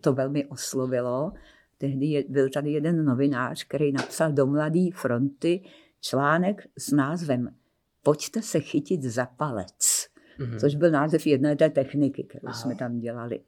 to 0.00 0.12
velmi 0.12 0.46
oslovilo. 0.46 1.32
Tehdy 1.78 2.24
byl 2.28 2.48
tady 2.50 2.72
jeden 2.72 3.04
novinář, 3.04 3.64
který 3.64 3.92
napsal 3.92 4.32
do 4.32 4.46
Mladé 4.46 4.86
fronty 4.94 5.64
článek 6.00 6.68
s 6.78 6.92
názvem 6.92 7.54
Pojďte 8.02 8.42
se 8.42 8.60
chytit 8.60 9.02
za 9.02 9.26
palec, 9.26 10.08
mm-hmm. 10.38 10.60
což 10.60 10.74
byl 10.74 10.90
název 10.90 11.26
jedné 11.26 11.56
té 11.56 11.70
techniky, 11.70 12.24
kterou 12.24 12.48
Aha. 12.48 12.54
jsme 12.54 12.76
tam 12.76 13.00
dělali. 13.00 13.40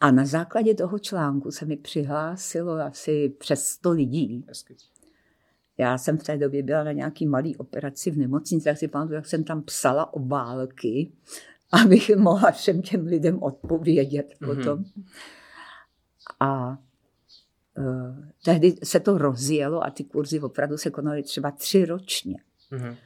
A 0.00 0.10
na 0.10 0.26
základě 0.26 0.74
toho 0.74 0.98
článku 0.98 1.50
se 1.50 1.66
mi 1.66 1.76
přihlásilo 1.76 2.72
asi 2.72 3.28
přes 3.38 3.66
100 3.66 3.90
lidí. 3.90 4.46
Já 5.78 5.98
jsem 5.98 6.18
v 6.18 6.22
té 6.22 6.36
době 6.36 6.62
byla 6.62 6.84
na 6.84 6.92
nějaký 6.92 7.26
malý 7.26 7.56
operaci 7.56 8.10
v 8.10 8.18
nemocnici, 8.18 8.64
tak 8.64 8.78
si 8.78 8.88
pamatuju, 8.88 9.14
jak 9.14 9.26
jsem 9.26 9.44
tam 9.44 9.62
psala 9.62 10.12
obálky, 10.12 11.12
abych 11.72 12.16
mohla 12.16 12.50
všem 12.50 12.82
těm 12.82 13.06
lidem 13.06 13.42
odpovědět 13.42 14.34
mm-hmm. 14.40 14.56
potom. 14.56 14.84
A 16.40 16.78
uh, 17.78 18.16
tehdy 18.44 18.74
se 18.84 19.00
to 19.00 19.18
rozjelo 19.18 19.84
a 19.84 19.90
ty 19.90 20.04
kurzy 20.04 20.40
opravdu 20.40 20.78
se 20.78 20.90
konaly 20.90 21.22
třeba 21.22 21.50
tři 21.50 21.84
ročně. 21.84 22.36
Mm-hmm. 22.72 22.96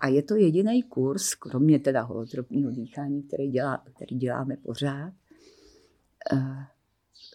A 0.00 0.08
je 0.08 0.22
to 0.22 0.36
jediný 0.36 0.82
kurz, 0.82 1.34
kromě 1.34 1.78
teda 1.78 2.02
holotropního 2.02 2.70
dýchání, 2.70 3.22
který, 3.22 3.48
dělá, 3.48 3.84
který 3.94 4.16
děláme 4.16 4.56
pořád, 4.56 5.12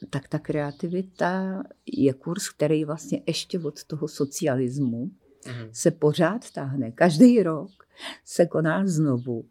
tak 0.09 0.27
ta 0.27 0.39
kreativita 0.39 1.63
je 1.85 2.13
kurz, 2.13 2.49
který 2.49 2.85
vlastně 2.85 3.21
ještě 3.27 3.59
od 3.59 3.83
toho 3.83 4.07
socialismu 4.07 5.11
mm-hmm. 5.43 5.69
se 5.71 5.91
pořád 5.91 6.51
táhne. 6.51 6.91
Každý 6.91 7.43
rok 7.43 7.71
se 8.25 8.45
koná 8.45 8.87
znovu 8.87 9.45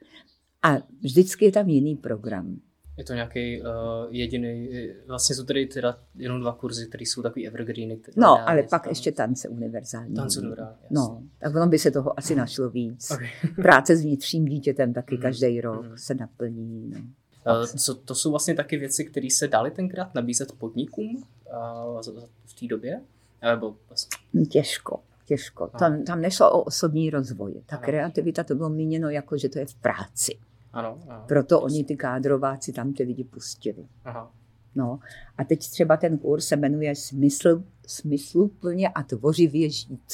a 0.62 0.76
vždycky 1.00 1.44
je 1.44 1.52
tam 1.52 1.68
jiný 1.68 1.96
program. 1.96 2.60
Je 2.98 3.04
to 3.04 3.14
nějaký 3.14 3.62
uh, 3.62 3.66
jediný, 4.10 4.68
vlastně 5.06 5.36
jsou 5.36 5.44
tady 5.44 5.66
teda 5.66 5.98
jenom 6.14 6.40
dva 6.40 6.52
kurzy, 6.52 6.86
které 6.86 7.02
jsou 7.02 7.22
takový 7.22 7.46
evergreeny. 7.46 8.00
No, 8.16 8.48
ale 8.48 8.62
pak 8.62 8.82
tam... 8.82 8.90
ještě 8.90 9.12
tance 9.12 9.48
univerzální. 9.48 10.14
Tance 10.14 10.40
univerzální, 10.40 10.76
No, 10.90 11.22
tak 11.38 11.54
ono 11.54 11.66
by 11.66 11.78
se 11.78 11.90
toho 11.90 12.18
asi 12.18 12.34
našlo 12.34 12.70
víc. 12.70 13.10
Okay. 13.10 13.28
Práce 13.62 13.96
s 13.96 14.02
vnitřním 14.02 14.44
dítětem 14.44 14.92
taky 14.92 15.14
mm. 15.14 15.22
každý 15.22 15.60
rok 15.60 15.86
mm. 15.86 15.96
se 15.96 16.14
naplní. 16.14 16.90
No. 16.90 16.98
Uh, 17.46 17.66
co, 17.66 17.94
to 17.94 18.14
jsou 18.14 18.30
vlastně 18.30 18.54
taky 18.54 18.76
věci, 18.76 19.04
které 19.04 19.28
se 19.30 19.48
daly 19.48 19.70
tenkrát 19.70 20.14
nabízet 20.14 20.52
podnikům 20.52 21.16
uh, 21.16 22.00
v 22.46 22.60
té 22.60 22.66
době? 22.66 23.00
Nebo 23.42 23.76
vlastně... 23.88 24.46
Těžko 24.50 25.00
těžko. 25.30 25.66
Tam, 25.78 26.04
tam 26.04 26.20
nešlo 26.20 26.50
o 26.50 26.62
osobní 26.62 27.10
rozvoj. 27.10 27.62
Ta 27.66 27.76
ano. 27.76 27.84
kreativita 27.84 28.44
to 28.44 28.54
bylo 28.54 28.68
míněno 28.68 29.10
jako, 29.10 29.38
že 29.38 29.48
to 29.48 29.58
je 29.58 29.66
v 29.66 29.74
práci. 29.74 30.38
Ano, 30.72 30.98
ano. 31.08 31.24
Proto 31.28 31.60
oni 31.60 31.84
ty 31.84 31.96
kádrováci 31.96 32.72
tam 32.72 32.92
ty 32.92 33.02
lidi 33.02 33.24
pustili. 33.24 33.86
Aha. 34.04 34.30
No. 34.74 34.98
A 35.38 35.44
teď 35.44 35.58
třeba 35.58 35.96
ten 35.96 36.18
kurz 36.18 36.46
se 36.46 36.56
jmenuje 36.56 36.94
Smysl, 36.94 37.62
Smysluplně 37.86 38.88
a 38.88 39.02
tvořivě 39.02 39.70
žít. 39.70 40.12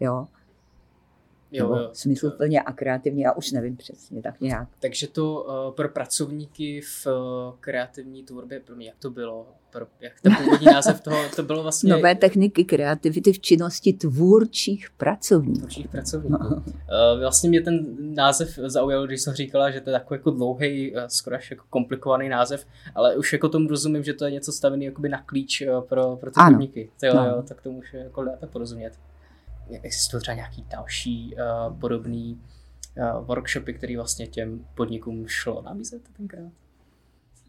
Jo? 0.00 0.26
Jo, 1.52 1.76
jo. 1.76 1.90
smysluplně 1.92 2.60
a 2.60 2.72
kreativně, 2.72 3.24
já 3.24 3.32
už 3.32 3.52
nevím 3.52 3.76
přesně, 3.76 4.22
tak 4.22 4.40
nějak. 4.40 4.68
Takže 4.80 5.08
to 5.08 5.42
uh, 5.42 5.74
pro 5.74 5.88
pracovníky 5.88 6.80
v 6.80 7.06
uh, 7.06 7.12
kreativní 7.60 8.22
tvorbě, 8.22 8.60
pro 8.60 8.76
mě, 8.76 8.86
jak 8.86 8.96
to 8.98 9.10
bylo? 9.10 9.46
Pro, 9.70 9.86
jak 10.00 10.20
ten 10.20 10.36
původní 10.36 10.66
název 10.74 11.00
toho, 11.00 11.16
to 11.36 11.42
bylo 11.42 11.62
vlastně... 11.62 11.92
Nové 11.92 12.14
techniky 12.14 12.64
kreativity 12.64 13.32
v 13.32 13.40
činnosti 13.40 13.92
tvůrčích 13.92 14.90
pracovníků. 14.96 15.58
Tvůrčích 15.58 15.88
pracovníků. 15.88 16.42
No. 16.42 16.56
Uh, 16.56 17.20
vlastně 17.20 17.48
mě 17.48 17.60
ten 17.60 17.86
název 17.98 18.58
zaujal, 18.66 19.06
když 19.06 19.22
jsem 19.22 19.34
říkala, 19.34 19.70
že 19.70 19.80
to 19.80 19.90
je 19.90 19.98
takový 19.98 20.18
jako 20.18 20.30
dlouhý, 20.30 20.94
uh, 20.94 21.00
skoro 21.06 21.36
až 21.36 21.50
jako 21.50 21.64
komplikovaný 21.70 22.28
název, 22.28 22.66
ale 22.94 23.16
už 23.16 23.32
jako 23.32 23.48
tomu 23.48 23.68
rozumím, 23.68 24.04
že 24.04 24.14
to 24.14 24.24
je 24.24 24.30
něco 24.30 24.52
stavený 24.52 24.84
jakoby 24.84 25.08
na 25.08 25.22
klíč 25.22 25.62
uh, 25.62 25.80
pro, 25.80 26.16
pro 26.16 26.30
ty 26.30 26.40
podniky. 26.48 26.90
To 27.00 27.06
jo, 27.06 27.14
no. 27.14 27.26
jo, 27.26 27.42
tak 27.48 27.62
tomu 27.62 27.78
už 27.78 27.94
jako 27.94 28.22
lépe 28.22 28.46
porozumět 28.46 28.92
existují 29.82 30.20
třeba 30.20 30.34
nějaký 30.34 30.64
další 30.68 31.34
uh, 31.34 31.78
podobný 31.78 32.40
uh, 32.96 33.26
workshopy, 33.26 33.74
které 33.74 33.96
vlastně 33.96 34.26
těm 34.26 34.66
podnikům 34.74 35.28
šlo 35.28 35.62
nabízet 35.62 36.02
tenkrát? 36.16 36.52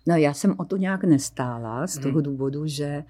No 0.07 0.15
já 0.15 0.33
jsem 0.33 0.55
o 0.57 0.65
to 0.65 0.77
nějak 0.77 1.03
nestála 1.03 1.87
z 1.87 1.97
toho 1.97 2.13
hmm. 2.13 2.23
důvodu, 2.23 2.67
že 2.67 3.03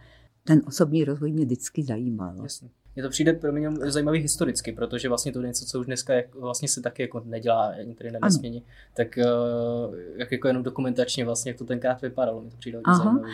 ten 0.44 0.62
osobní 0.68 1.04
rozvoj 1.04 1.32
mě 1.32 1.46
vždycky 1.46 1.84
zajímal. 1.84 2.44
Jasně. 2.44 2.70
Mně 2.96 3.04
to 3.04 3.10
přijde 3.10 3.34
pro 3.34 3.52
mě 3.52 3.72
zajímavý 3.72 4.20
historicky, 4.20 4.72
protože 4.72 5.10
vlastně 5.10 5.32
to 5.32 5.42
je 5.42 5.48
něco, 5.48 5.66
co 5.66 5.80
už 5.80 5.86
dneska 5.86 6.14
jak, 6.14 6.36
vlastně 6.36 6.68
se 6.68 6.82
taky 6.82 7.02
jako 7.02 7.22
nedělá 7.26 7.68
ani 7.68 7.96
tady 7.96 8.12
na 8.12 8.20
nesmění, 8.24 8.64
tak 8.94 9.08
uh, 9.18 9.96
jak 10.16 10.32
jako 10.32 10.48
jenom 10.48 10.64
dokumentačně 10.64 11.26
vlastně, 11.26 11.50
jak 11.50 11.58
to 11.58 11.66
tenkrát 11.66 12.02
vypadalo, 12.02 12.42
mi 12.42 12.50
to 12.50 12.58
přijde 12.58 12.80
Aha. 12.86 12.98
zajímavý. 12.98 13.32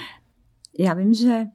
Já 0.80 0.94
vím, 0.94 1.14
že 1.14 1.46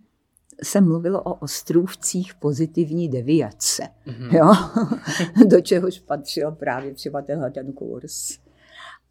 se 0.62 0.80
mluvilo 0.80 1.22
o 1.22 1.34
ostrůvcích 1.34 2.34
pozitivní 2.34 3.08
deviace, 3.08 3.82
mm-hmm. 4.06 4.36
jo? 4.36 4.52
do 5.48 5.60
čehož 5.60 6.00
patřil 6.00 6.52
právě 6.52 6.94
třeba 6.94 7.22
tenhle 7.22 7.50
ten 7.50 7.72
kurz. 7.72 8.38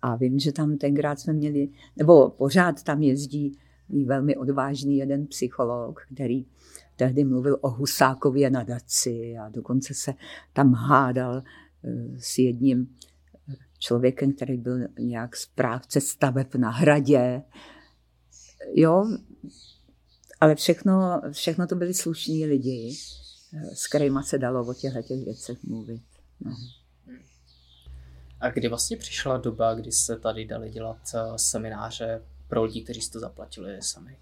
A 0.01 0.15
vím, 0.15 0.39
že 0.39 0.51
tam 0.51 0.77
tenkrát 0.77 1.19
jsme 1.19 1.33
měli, 1.33 1.69
nebo 1.95 2.29
pořád 2.29 2.83
tam 2.83 3.03
jezdí 3.03 3.57
velmi 4.05 4.37
odvážný 4.37 4.97
jeden 4.97 5.27
psycholog, 5.27 6.01
který 6.13 6.45
tehdy 6.95 7.23
mluvil 7.23 7.57
o 7.61 7.69
Husákově 7.69 8.49
nadaci 8.49 9.37
a 9.37 9.49
dokonce 9.49 9.93
se 9.93 10.13
tam 10.53 10.73
hádal 10.73 11.43
eh, 11.43 11.91
s 12.17 12.37
jedním 12.37 12.95
člověkem, 13.79 14.33
který 14.33 14.57
byl 14.57 14.79
nějak 14.99 15.35
správce 15.35 16.01
staveb 16.01 16.55
na 16.55 16.69
hradě. 16.69 17.41
Jo, 18.73 19.17
ale 20.39 20.55
všechno, 20.55 21.21
všechno 21.31 21.67
to 21.67 21.75
byli 21.75 21.93
slušní 21.93 22.45
lidi, 22.45 22.95
s 23.73 23.87
kterými 23.87 24.19
se 24.23 24.37
dalo 24.37 24.67
o 24.67 24.73
těchto 24.73 25.01
těch 25.01 25.25
věcech 25.25 25.63
mluvit. 25.63 26.03
No. 26.39 26.55
A 28.39 28.49
kdy 28.49 28.67
vlastně 28.67 28.97
přišla 28.97 29.37
doba, 29.37 29.73
kdy 29.73 29.91
se 29.91 30.19
tady 30.19 30.45
dali 30.45 30.69
dělat 30.69 30.97
eh, 31.15 31.19
semináře 31.35 32.23
pro 32.47 32.63
lidi, 32.63 32.81
kteří 32.81 33.01
si 33.01 33.11
to 33.11 33.19
zaplatili 33.19 33.81
sami? 33.81 34.17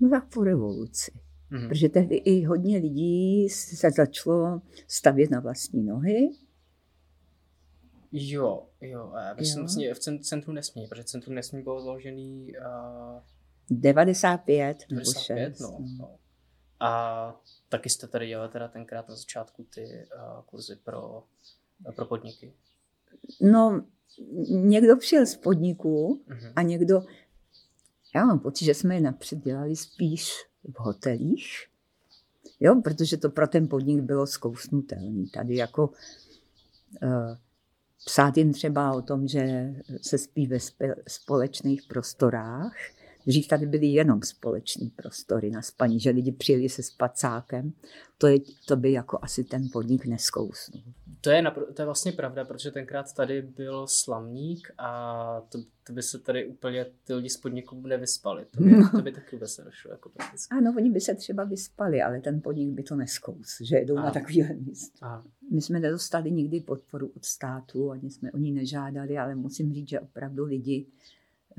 No 0.00 0.10
tak 0.10 0.28
po 0.28 0.44
revoluci. 0.44 1.12
Mm-hmm. 1.50 1.68
Protože 1.68 1.88
tehdy 1.88 2.16
i 2.16 2.44
hodně 2.44 2.78
lidí 2.78 3.48
se 3.48 3.90
začalo 3.90 4.62
stavět 4.88 5.30
na 5.30 5.40
vlastní 5.40 5.82
nohy. 5.82 6.30
Jo, 8.12 8.66
jo. 8.80 9.12
Já 9.16 9.34
myslím, 9.34 9.58
jo. 9.58 9.62
vlastně 9.62 9.94
v 9.94 9.98
centru 9.98 10.52
nesmí, 10.52 10.86
protože 10.86 11.04
centrum 11.04 11.34
nesmí 11.34 11.62
bylo 11.62 11.80
založený 11.80 12.52
uh 12.56 13.22
95 13.70 14.84
nebo 14.90 15.12
6. 15.12 15.60
No, 15.60 15.78
no. 15.98 16.18
A 16.80 17.40
taky 17.68 17.90
jste 17.90 18.06
tady 18.06 18.26
dělali 18.26 18.50
teda 18.50 18.68
tenkrát 18.68 19.08
na 19.08 19.14
začátku 19.14 19.66
ty 19.74 20.06
uh, 20.16 20.42
kurzy 20.42 20.76
pro, 20.76 21.24
uh, 21.86 21.92
pro 21.94 22.06
podniky. 22.06 22.52
No, 23.40 23.84
někdo 24.48 24.96
přijel 24.96 25.26
z 25.26 25.36
podniků 25.36 26.22
uh-huh. 26.28 26.52
a 26.56 26.62
někdo, 26.62 27.02
já 28.14 28.24
mám 28.24 28.38
pocit, 28.38 28.64
že 28.64 28.74
jsme 28.74 28.94
je 28.94 29.00
napřed 29.00 29.38
dělali 29.38 29.76
spíš 29.76 30.32
v 30.64 30.78
hotelích, 30.78 31.66
jo, 32.60 32.80
protože 32.84 33.16
to 33.16 33.30
pro 33.30 33.48
ten 33.48 33.68
podnik 33.68 34.00
bylo 34.00 34.26
zkousnutelný. 34.26 35.28
Tady 35.28 35.56
jako 35.56 35.88
uh, 37.02 37.36
psát 38.04 38.36
jim 38.36 38.52
třeba 38.52 38.92
o 38.92 39.02
tom, 39.02 39.28
že 39.28 39.74
se 40.02 40.18
spí 40.18 40.46
ve 40.46 40.58
společných 41.08 41.82
prostorách, 41.82 42.74
Dřív 43.26 43.48
tady 43.48 43.66
byly 43.66 43.86
jenom 43.86 44.22
společné 44.22 44.90
prostory 44.96 45.50
na 45.50 45.62
spaní, 45.62 46.00
že 46.00 46.10
lidi 46.10 46.32
přijeli 46.32 46.68
se 46.68 46.82
spacákem. 46.82 47.72
To, 48.18 48.26
je, 48.26 48.38
to 48.66 48.76
by 48.76 48.92
jako 48.92 49.18
asi 49.22 49.44
ten 49.44 49.68
podnik 49.72 50.06
neskousnul. 50.06 50.82
To 51.20 51.30
je, 51.30 51.42
napr- 51.42 51.72
to 51.72 51.82
je 51.82 51.86
vlastně 51.86 52.12
pravda, 52.12 52.44
protože 52.44 52.70
tenkrát 52.70 53.12
tady 53.12 53.42
byl 53.42 53.86
slamník 53.86 54.72
a 54.78 55.40
to, 55.48 55.58
to 55.84 55.92
by 55.92 56.02
se 56.02 56.18
tady 56.18 56.46
úplně 56.46 56.86
ty 57.04 57.14
lidi 57.14 57.28
z 57.28 57.36
podniku 57.36 57.80
nevyspali. 57.86 58.46
To 58.50 58.62
by, 58.62 58.70
no. 58.70 58.90
to 58.90 59.02
by 59.02 59.12
taky 59.12 59.36
vůbec 59.36 59.58
nedošlo. 59.58 59.90
Jako 59.90 60.08
prakticky. 60.08 60.54
Ano, 60.54 60.74
oni 60.76 60.90
by 60.90 61.00
se 61.00 61.14
třeba 61.14 61.44
vyspali, 61.44 62.02
ale 62.02 62.20
ten 62.20 62.40
podnik 62.40 62.70
by 62.70 62.82
to 62.82 62.96
neskous, 62.96 63.56
že 63.60 63.76
jedou 63.76 63.96
a. 63.96 64.02
na 64.02 64.10
takovýhle 64.10 64.54
místo. 64.54 65.06
My 65.50 65.60
jsme 65.60 65.80
nedostali 65.80 66.30
nikdy 66.30 66.60
podporu 66.60 67.12
od 67.16 67.24
státu, 67.24 67.90
ani 67.90 68.10
jsme 68.10 68.32
o 68.32 68.38
ní 68.38 68.52
nežádali, 68.52 69.18
ale 69.18 69.34
musím 69.34 69.72
říct, 69.74 69.88
že 69.88 70.00
opravdu 70.00 70.44
lidi 70.44 70.86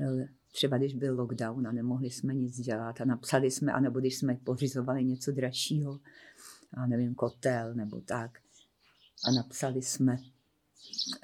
eh, 0.00 0.28
třeba 0.54 0.78
když 0.78 0.94
byl 0.94 1.16
lockdown 1.20 1.66
a 1.66 1.72
nemohli 1.72 2.10
jsme 2.10 2.34
nic 2.34 2.60
dělat 2.60 3.00
a 3.00 3.04
napsali 3.04 3.50
jsme, 3.50 3.72
anebo 3.72 4.00
když 4.00 4.18
jsme 4.18 4.34
pořizovali 4.44 5.04
něco 5.04 5.32
dražšího, 5.32 6.00
a 6.74 6.86
nevím, 6.86 7.14
kotel 7.14 7.74
nebo 7.74 8.00
tak, 8.00 8.30
a 9.24 9.30
napsali 9.30 9.82
jsme 9.82 10.18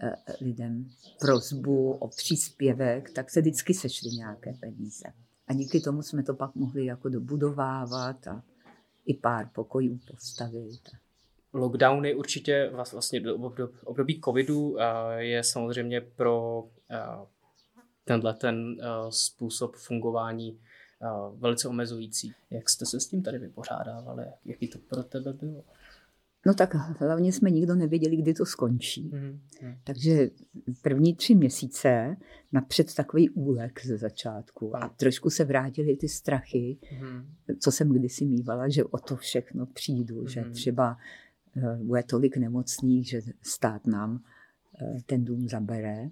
eh, 0.03 0.15
lidem 0.41 0.91
prozbu 1.21 1.93
o 1.93 2.09
příspěvek, 2.09 3.11
tak 3.11 3.31
se 3.31 3.41
vždycky 3.41 3.75
sešly 3.75 4.11
nějaké 4.11 4.53
peníze. 4.61 5.05
A 5.47 5.53
díky 5.53 5.81
tomu 5.81 6.03
jsme 6.03 6.23
to 6.23 6.35
pak 6.35 6.55
mohli 6.55 6.85
jako 6.85 7.09
dobudovávat 7.09 8.27
a 8.27 8.43
i 9.07 9.15
pár 9.15 9.51
pokojů 9.55 10.01
postavit. 10.11 10.81
Lockdowny 11.53 12.15
určitě 12.15 12.71
vlastně 12.73 13.21
do 13.21 13.53
období 13.85 14.21
covidu 14.25 14.77
je 15.19 15.45
samozřejmě 15.45 16.01
pro 16.01 16.65
tenhle 18.05 18.35
ten 18.35 18.77
způsob 19.11 19.77
fungování 19.77 20.59
velice 21.37 21.69
omezující. 21.69 22.33
Jak 22.51 22.71
jste 22.71 22.87
se 22.87 23.01
s 23.01 23.07
tím 23.07 23.23
tady 23.23 23.39
vypořádávali? 23.39 24.25
Jaký 24.45 24.69
to 24.69 24.79
pro 24.79 25.03
tebe 25.03 25.33
bylo? 25.33 25.65
No 26.47 26.55
tak 26.55 26.75
hlavně 26.75 27.33
jsme 27.33 27.51
nikdo 27.51 27.75
nevěděli, 27.75 28.17
kdy 28.17 28.35
to 28.35 28.47
skončí. 28.47 29.11
Mm-hmm. 29.11 29.79
Takže 29.85 30.31
první 30.83 31.15
tři 31.15 31.35
měsíce 31.35 32.17
napřed 32.53 32.95
takový 32.95 33.31
úlek 33.31 33.87
ze 33.87 33.97
začátku 33.97 34.77
a 34.77 34.89
trošku 34.89 35.31
se 35.31 35.45
vrátily 35.45 35.97
ty 35.97 36.09
strachy, 36.09 36.79
mm-hmm. 36.83 37.25
co 37.59 37.73
jsem 37.73 37.93
kdysi 37.93 38.27
mývala, 38.27 38.69
že 38.69 38.85
o 38.85 38.99
to 38.99 39.17
všechno 39.17 39.67
přijdu, 39.67 40.23
mm-hmm. 40.23 40.29
že 40.29 40.45
třeba 40.53 40.97
uh, 41.57 41.77
bude 41.77 42.03
tolik 42.03 42.37
nemocných, 42.37 43.09
že 43.09 43.21
stát 43.43 43.87
nám 43.87 44.13
uh, 44.13 45.01
ten 45.07 45.25
dům 45.25 45.49
zabere. 45.49 46.11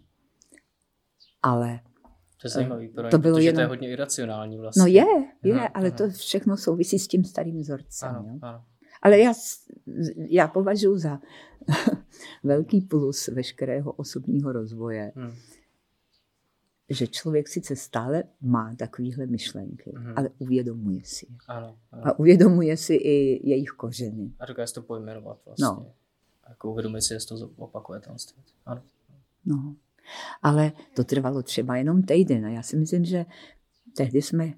Ale 1.43 1.81
to 2.41 2.47
je 2.47 2.51
zajímavý, 2.51 2.89
pro 2.89 3.09
to 3.09 3.19
bylo 3.19 3.37
protože 3.37 3.47
jenom... 3.47 3.57
to 3.57 3.61
je 3.61 3.67
hodně 3.67 3.91
iracionální 3.91 4.59
vlastně. 4.59 4.81
No 4.81 4.87
je, 4.87 5.07
je, 5.43 5.55
aha, 5.55 5.71
ale 5.75 5.89
aha. 5.89 5.97
to 5.97 6.11
všechno 6.11 6.57
souvisí 6.57 6.99
s 6.99 7.09
tím 7.09 7.25
starým 7.25 7.61
vzorcem. 7.61 8.09
Ano, 8.09 8.29
jo? 8.29 8.39
Ano. 8.43 8.65
Ale 9.03 9.19
já, 9.19 9.33
já 10.17 10.49
považuji 10.49 10.99
za 10.99 11.19
velký 12.45 12.81
plus 12.81 13.29
veškerého 13.29 13.93
osobního 13.93 14.53
rozvoje, 14.53 15.13
hmm. 15.15 15.33
že 16.89 17.07
člověk 17.07 17.49
sice 17.49 17.77
stále 17.77 18.23
má 18.41 18.75
takovéhle 18.79 19.27
myšlenky, 19.27 19.93
hmm. 19.97 20.13
ale 20.17 20.31
uvědomuje 20.39 21.01
si 21.05 21.27
je. 21.31 21.37
Ano, 21.49 21.79
ano. 21.93 22.07
A 22.07 22.19
uvědomuje 22.19 22.77
si 22.77 22.95
i 22.95 23.49
jejich 23.49 23.71
kořeny. 23.71 24.33
A 24.39 24.47
dokáže 24.47 24.75
to 24.75 24.83
pojmenovat 24.83 25.39
vlastně. 25.47 25.65
No. 25.65 25.93
Jako 26.49 26.71
uvědomuje 26.71 27.03
si, 27.03 27.15
že 27.15 27.27
to 27.27 27.51
opakuje 27.57 28.01
ten 28.01 28.17
Ano. 28.67 28.83
No. 29.45 29.77
Ale 30.43 30.73
to 30.95 31.05
trvalo 31.05 31.43
třeba 31.43 31.77
jenom 31.77 32.03
týden 32.03 32.47
a 32.47 32.49
já 32.49 32.63
si 32.63 32.77
myslím, 32.77 33.05
že 33.05 33.27
tehdy 33.97 34.23
jsme 34.23 34.53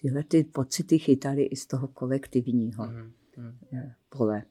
tyhle 0.00 0.24
ty 0.24 0.44
pocity 0.44 0.98
chytali 0.98 1.42
i 1.42 1.56
z 1.56 1.66
toho 1.66 1.88
kolektivního. 1.88 2.84
Hmm 2.84 3.12
hmm. 3.36 3.92
pole, 4.08 4.42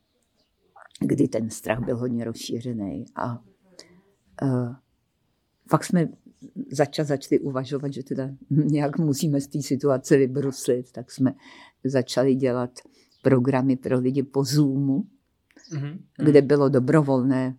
kdy 1.00 1.28
ten 1.28 1.50
strach 1.50 1.80
byl 1.80 1.98
hodně 1.98 2.26
rozšířený. 2.26 3.06
A 3.16 3.44
uh, 4.42 4.76
fakt 5.70 5.84
jsme 5.84 6.08
začali, 6.72 7.08
začali 7.08 7.40
uvažovat, 7.40 7.94
že 7.94 8.04
teda 8.04 8.30
nějak 8.50 9.00
musíme 9.00 9.42
z 9.42 9.48
té 9.48 9.62
situace 9.62 10.18
vybruslit, 10.18 10.92
tak 10.92 11.12
jsme 11.12 11.34
začali 11.84 12.36
dělat 12.36 12.80
programy 13.22 13.76
pro 13.76 14.00
lidi 14.00 14.24
po 14.24 14.44
Zoomu, 14.44 15.08
mm-hmm. 15.72 16.00
kde 16.18 16.42
bylo 16.42 16.70
dobrovolné, 16.70 17.58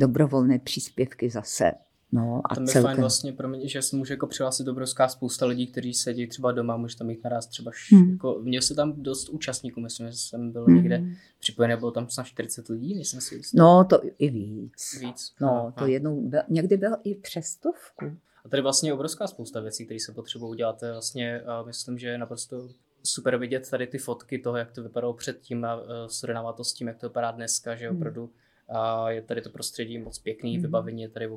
dobrovolné 0.00 0.58
příspěvky 0.58 1.30
zase 1.30 1.72
No, 2.14 2.40
a 2.44 2.54
to 2.54 2.62
je 2.62 2.82
fajn 2.82 3.00
vlastně 3.00 3.32
pro 3.32 3.48
mě, 3.48 3.68
že 3.68 3.82
se 3.82 3.96
může 3.96 4.14
jako 4.14 4.26
přihlásit 4.26 4.68
obrovská 4.68 5.08
spousta 5.08 5.46
lidí, 5.46 5.66
kteří 5.66 5.94
sedí 5.94 6.26
třeba 6.26 6.52
doma, 6.52 6.76
může 6.76 6.96
tam 6.96 7.06
mít 7.06 7.24
naraz 7.24 7.46
třeba, 7.46 7.72
hmm. 7.92 8.10
jako, 8.10 8.40
měl 8.42 8.62
se 8.62 8.74
tam 8.74 9.02
dost 9.02 9.28
účastníků, 9.28 9.80
myslím, 9.80 10.06
že 10.10 10.16
jsem 10.16 10.52
byl 10.52 10.64
hmm. 10.64 10.76
někde 10.76 11.04
připojený, 11.38 11.76
bylo 11.76 11.90
tam 11.90 12.08
snad 12.08 12.26
40 12.26 12.68
lidí, 12.68 12.94
nejsem 12.94 13.20
si 13.20 13.34
jistý. 13.34 13.58
No, 13.58 13.84
to 13.84 14.00
i 14.18 14.30
víc. 14.30 14.98
Víc. 15.00 15.32
No, 15.40 15.48
no 15.48 15.72
to 15.78 15.84
a. 15.84 15.86
jednou, 15.86 16.28
byl, 16.28 16.40
někdy 16.48 16.76
bylo 16.76 16.96
i 17.04 17.14
přes 17.14 17.46
stovku. 17.46 18.16
A 18.44 18.48
tady 18.48 18.62
vlastně 18.62 18.88
je 18.88 18.94
obrovská 18.94 19.26
spousta 19.26 19.60
věcí, 19.60 19.84
které 19.84 20.00
se 20.00 20.12
potřebují 20.12 20.50
udělat. 20.50 20.80
Vlastně 20.92 21.40
a 21.40 21.62
myslím, 21.62 21.98
že 21.98 22.08
je 22.08 22.18
naprosto 22.18 22.68
super 23.02 23.36
vidět 23.36 23.70
tady 23.70 23.86
ty 23.86 23.98
fotky 23.98 24.38
toho, 24.38 24.56
jak 24.56 24.72
to 24.72 24.82
vypadalo 24.82 25.14
předtím 25.14 25.64
a 25.64 25.80
srovnávat 26.06 26.56
to 26.56 26.64
s 26.64 26.72
tím, 26.72 26.88
jak 26.88 26.98
to 26.98 27.08
vypadá 27.08 27.30
dneska, 27.30 27.76
že 27.76 27.88
hmm. 27.88 27.96
opravdu 27.96 28.30
a 28.72 29.10
je 29.10 29.22
tady 29.22 29.42
to 29.42 29.50
prostředí 29.50 29.98
moc 29.98 30.18
pěkný, 30.18 30.56
mm. 30.56 30.62
vybavení 30.62 31.02
je 31.02 31.08
tady 31.08 31.28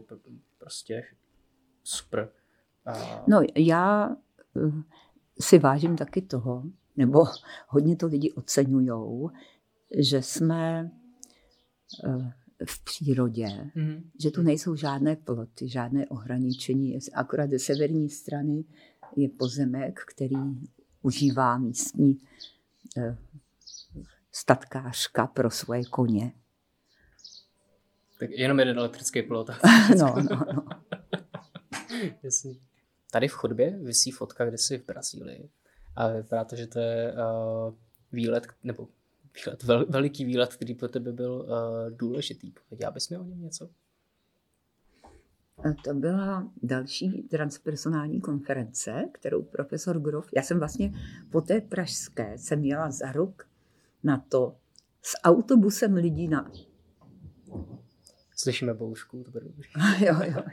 prostě 0.58 1.04
super. 1.84 2.30
A... 2.86 3.24
No 3.28 3.42
já 3.56 4.16
eh, 4.58 4.72
si 5.40 5.60
vážím 5.60 5.96
taky 5.96 6.22
toho, 6.22 6.64
nebo 6.98 7.26
hodně 7.68 7.96
to 7.96 8.08
lidi 8.08 8.32
oceňují, 8.32 9.30
že 10.00 10.22
jsme 10.22 10.92
eh, 12.04 12.34
v 12.66 12.84
přírodě, 12.84 13.46
mm-hmm. 13.46 14.04
že 14.22 14.32
tu 14.32 14.42
nejsou 14.42 14.76
žádné 14.76 15.16
ploty, 15.16 15.70
žádné 15.70 16.08
ohraničení. 16.08 16.98
Akorát 17.14 17.50
ze 17.50 17.60
severní 17.60 18.10
strany 18.10 18.64
je 19.16 19.30
pozemek, 19.30 20.00
který 20.08 20.36
užívá 21.02 21.58
místní 21.58 22.18
eh, 22.98 23.18
statkářka 24.32 25.28
pro 25.28 25.52
svoje 25.52 25.86
koně. 25.86 26.32
Tak 28.20 28.30
jenom 28.30 28.60
jeden 28.60 28.78
elektrický 28.78 29.22
plot. 29.22 29.50
no, 30.00 30.16
no, 30.30 30.46
no. 30.54 30.66
Jasný. 32.24 32.60
Tady 33.12 33.28
v 33.28 33.34
chodbě 33.34 33.78
vysí 33.78 34.12
fotka 34.12 34.46
kde 34.46 34.58
jsi 34.58 34.78
v 34.78 34.86
Brazílii. 34.86 35.50
A 35.96 36.08
vypadá 36.08 36.44
to, 36.44 36.56
že 36.56 36.68
to 36.68 36.80
je 36.80 37.14
uh, 37.14 37.74
výlet, 38.12 38.48
nebo 38.64 38.88
výlet, 39.36 39.64
vel, 39.64 39.86
veliký 39.90 40.26
výlet, 40.26 40.56
který 40.56 40.74
pro 40.74 40.88
tebe 40.88 41.12
byl 41.12 41.34
uh, 41.34 41.98
důležitý. 41.98 42.52
Pověděla 42.52 42.92
bys 42.92 43.10
mi 43.10 43.18
o 43.18 43.24
něm 43.24 43.42
něco? 43.42 43.70
To 45.84 45.94
byla 45.94 46.52
další 46.64 47.24
transpersonální 47.24 48.22
konference, 48.22 49.10
kterou 49.12 49.42
profesor 49.42 50.00
Grof, 50.00 50.30
já 50.36 50.42
jsem 50.42 50.60
vlastně 50.60 50.94
po 51.30 51.42
té 51.42 51.62
pražské, 51.62 52.38
jsem 52.38 52.60
měla 52.60 52.92
za 52.92 53.12
rok 53.12 53.48
na 54.04 54.18
to 54.30 54.56
s 55.02 55.14
autobusem 55.24 55.94
lidí 55.94 56.28
na 56.28 56.52
Slyšíme 58.36 58.74
boušku, 58.74 59.24
to 59.24 59.32
bude 59.32 59.46
dobrý. 59.46 59.70
jo, 60.06 60.16
jo. 60.24 60.44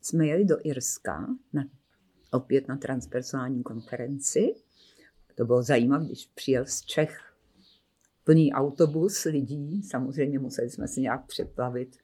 Jsme 0.00 0.26
jeli 0.26 0.44
do 0.44 0.56
Irska, 0.62 1.26
na, 1.52 1.64
opět 2.30 2.68
na 2.68 2.76
transpersonální 2.76 3.62
konferenci. 3.62 4.54
To 5.34 5.44
bylo 5.44 5.62
zajímavé, 5.62 6.04
když 6.04 6.26
přijel 6.34 6.66
z 6.66 6.80
Čech 6.80 7.32
plný 8.24 8.52
autobus 8.52 9.24
lidí. 9.24 9.82
Samozřejmě 9.82 10.38
museli 10.38 10.70
jsme 10.70 10.88
se 10.88 11.00
nějak 11.00 11.26
přeplavit 11.26 11.96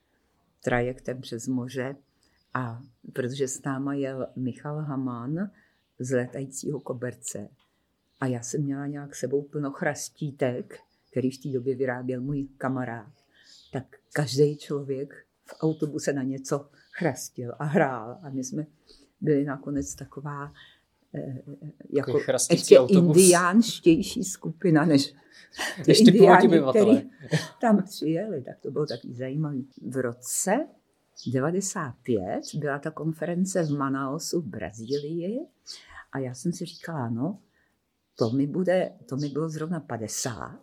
trajektem 0.65 1.21
přes 1.21 1.49
moře. 1.49 1.97
A 2.55 2.83
protože 3.13 3.49
s 3.49 3.63
náma 3.63 3.95
jel 3.95 4.27
Michal 4.37 4.79
Haman 4.79 5.51
z 5.99 6.17
letajícího 6.17 6.81
koberce. 6.81 7.49
A 8.21 8.27
já 8.27 8.43
jsem 8.43 8.63
měla 8.63 8.87
nějak 8.87 9.15
sebou 9.15 9.43
plno 9.43 9.71
chrastítek, 9.71 10.79
který 11.11 11.31
v 11.31 11.43
té 11.43 11.49
době 11.49 11.77
vyráběl 11.77 12.21
můj 12.21 12.49
kamarád 12.59 13.24
tak 13.75 13.97
každý 14.13 14.57
člověk 14.57 15.15
v 15.45 15.55
autobuse 15.61 16.13
na 16.13 16.23
něco 16.23 16.69
chrastil 16.91 17.53
a 17.59 17.65
hrál. 17.65 18.19
A 18.23 18.31
my 18.31 18.45
jsme 18.45 18.67
byli 19.21 19.45
nakonec 19.45 19.95
taková 19.95 20.53
eh, 21.15 21.43
jako 21.93 22.21
ještě 22.51 22.79
autobus. 22.79 23.17
indiánštější 23.17 24.25
skupina, 24.25 24.85
než 24.85 25.15
ještě 25.87 26.11
indiáni, 26.11 26.61
který 26.71 27.11
tam 27.61 27.83
přijeli. 27.83 28.43
Tak 28.43 28.61
to 28.61 28.71
bylo 28.71 28.87
taky 28.87 29.13
zajímavé. 29.13 29.59
V 29.89 29.97
roce 29.97 30.67
95 31.33 32.41
byla 32.55 32.79
ta 32.79 32.91
konference 32.91 33.63
v 33.63 33.71
Manausu 33.71 34.41
v 34.41 34.47
Brazílii 34.47 35.47
a 36.13 36.19
já 36.19 36.35
jsem 36.35 36.53
si 36.53 36.65
říkala, 36.65 37.09
no, 37.09 37.39
to 38.19 38.31
mi, 38.31 38.47
bude, 38.47 38.93
to 39.09 39.17
mi 39.17 39.29
bylo 39.29 39.49
zrovna 39.49 39.81
50 39.81 40.61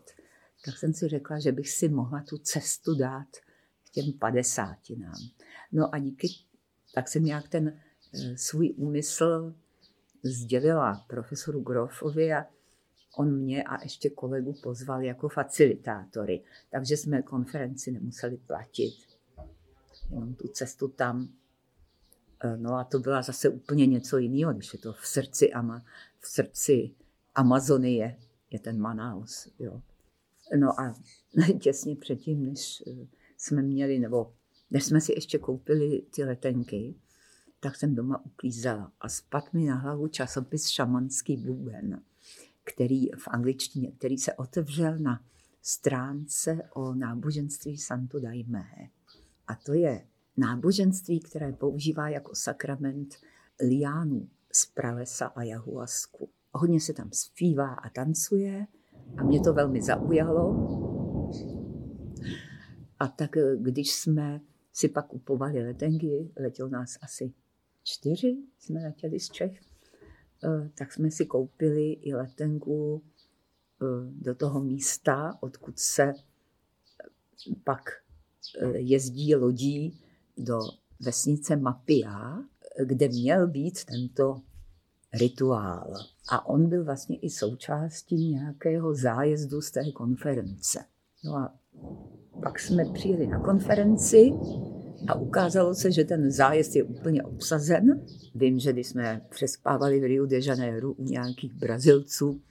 tak 0.65 0.77
jsem 0.77 0.93
si 0.93 1.07
řekla, 1.07 1.39
že 1.39 1.51
bych 1.51 1.69
si 1.69 1.89
mohla 1.89 2.23
tu 2.29 2.37
cestu 2.37 2.95
dát 2.95 3.27
k 3.87 3.89
těm 3.91 4.13
padesátinám. 4.19 5.15
No 5.71 5.95
a 5.95 5.99
díky, 5.99 6.27
tak 6.93 7.07
jsem 7.07 7.25
nějak 7.25 7.49
ten 7.49 7.67
eh, 8.13 8.37
svůj 8.37 8.73
úmysl 8.77 9.55
sdělila 10.23 11.05
profesoru 11.07 11.61
Grofovi 11.61 12.33
a 12.33 12.45
on 13.17 13.37
mě 13.37 13.63
a 13.63 13.83
ještě 13.83 14.09
kolegu 14.09 14.53
pozval 14.63 15.03
jako 15.03 15.29
facilitátory, 15.29 16.43
takže 16.71 16.97
jsme 16.97 17.21
konferenci 17.21 17.91
nemuseli 17.91 18.37
platit, 18.37 18.95
jenom 20.09 20.35
tu 20.35 20.47
cestu 20.47 20.87
tam. 20.87 21.29
E, 22.43 22.57
no 22.57 22.73
a 22.73 22.83
to 22.83 22.99
byla 22.99 23.21
zase 23.21 23.49
úplně 23.49 23.85
něco 23.85 24.17
jiného, 24.17 24.53
když 24.53 24.73
je 24.73 24.79
to 24.79 24.93
v 24.93 25.07
srdci, 25.07 25.53
Ama, 25.53 25.85
v 26.19 26.27
srdci 26.27 26.91
Amazonie, 27.35 28.17
je 28.51 28.59
ten 28.59 28.79
Manaus. 28.79 29.47
Jo. 29.59 29.81
No 30.59 30.79
a 30.79 30.95
těsně 31.61 31.95
předtím, 31.95 32.45
než 32.45 32.83
e, 32.87 33.07
jsme 33.37 33.61
měli, 33.61 33.99
nebo 33.99 34.33
než 34.71 34.83
jsme 34.85 35.01
si 35.01 35.13
ještě 35.13 35.37
koupili 35.37 36.03
ty 36.15 36.23
letenky, 36.23 36.95
tak 37.59 37.75
jsem 37.75 37.95
doma 37.95 38.25
uklízela 38.25 38.91
a 39.01 39.09
spad 39.09 39.53
mi 39.53 39.65
na 39.65 39.75
hlavu 39.75 40.07
časopis 40.07 40.67
Šamanský 40.67 41.37
buben 41.37 42.01
který 42.63 43.09
v 43.09 43.27
angličtině, 43.27 43.91
který 43.91 44.17
se 44.17 44.33
otevřel 44.33 44.97
na 44.99 45.23
stránce 45.61 46.69
o 46.73 46.93
náboženství 46.93 47.77
Santo 47.77 48.19
Daime. 48.19 48.65
A 49.47 49.55
to 49.55 49.73
je 49.73 50.07
náboženství, 50.37 51.19
které 51.19 51.53
používá 51.53 52.09
jako 52.09 52.35
sakrament 52.35 53.15
liánu 53.67 54.29
z 54.53 54.65
pralesa 54.65 55.25
a 55.25 55.43
jahuasku. 55.43 56.29
Hodně 56.51 56.81
se 56.81 56.93
tam 56.93 57.09
zpívá 57.11 57.73
a 57.73 57.89
tancuje 57.89 58.67
a 59.17 59.23
mě 59.23 59.41
to 59.41 59.53
velmi 59.53 59.81
zaujalo. 59.81 60.67
A 62.99 63.07
tak 63.07 63.35
když 63.57 63.91
jsme 63.93 64.41
si 64.73 64.89
pak 64.89 65.07
kupovali 65.07 65.63
letenky, 65.63 66.31
letěl 66.39 66.69
nás 66.69 66.97
asi 67.01 67.33
čtyři, 67.83 68.37
jsme 68.59 68.83
letěli 68.83 69.19
z 69.19 69.29
Čech, 69.29 69.61
Eh, 70.43 70.69
tak 70.75 70.93
jsme 70.93 71.11
si 71.11 71.25
koupili 71.25 71.91
i 71.91 72.13
letenku 72.13 73.03
eh, 73.81 73.85
do 74.11 74.35
toho 74.35 74.61
místa, 74.61 75.37
odkud 75.39 75.79
se 75.79 76.03
eh, 76.03 76.13
pak 77.63 77.81
jezdí 78.73 79.35
lodí 79.35 80.01
do 80.37 80.59
vesnice 80.99 81.55
Mapia, 81.55 82.43
kde 82.85 83.07
měl 83.07 83.47
být 83.47 83.85
tento 83.85 84.41
rituál. 85.13 85.93
A 86.29 86.45
on 86.45 86.69
byl 86.69 86.85
vlastně 86.85 87.17
i 87.17 87.29
součástí 87.29 88.29
nějakého 88.29 88.95
zájezdu 88.95 89.61
z 89.61 89.71
té 89.71 89.91
konference. 89.91 90.85
No 91.23 91.35
a 91.35 91.53
pak 92.43 92.59
jsme 92.59 92.85
přijeli 92.93 93.27
na 93.27 93.39
konferenci 93.39 94.31
a 95.07 95.15
ukázalo 95.15 95.73
se, 95.73 95.91
že 95.91 96.03
ten 96.03 96.31
zájezd 96.31 96.75
je 96.75 96.83
úplně 96.83 97.23
obsazen. 97.23 98.05
Vím, 98.35 98.59
že 98.59 98.73
když 98.73 98.87
jsme 98.87 99.21
přespávali 99.29 99.99
v 99.99 100.03
Rio 100.03 100.25
de 100.25 100.39
Janeiro 100.45 100.91
u 100.91 101.03
nějakých 101.03 101.53
Brazilců, 101.53 102.41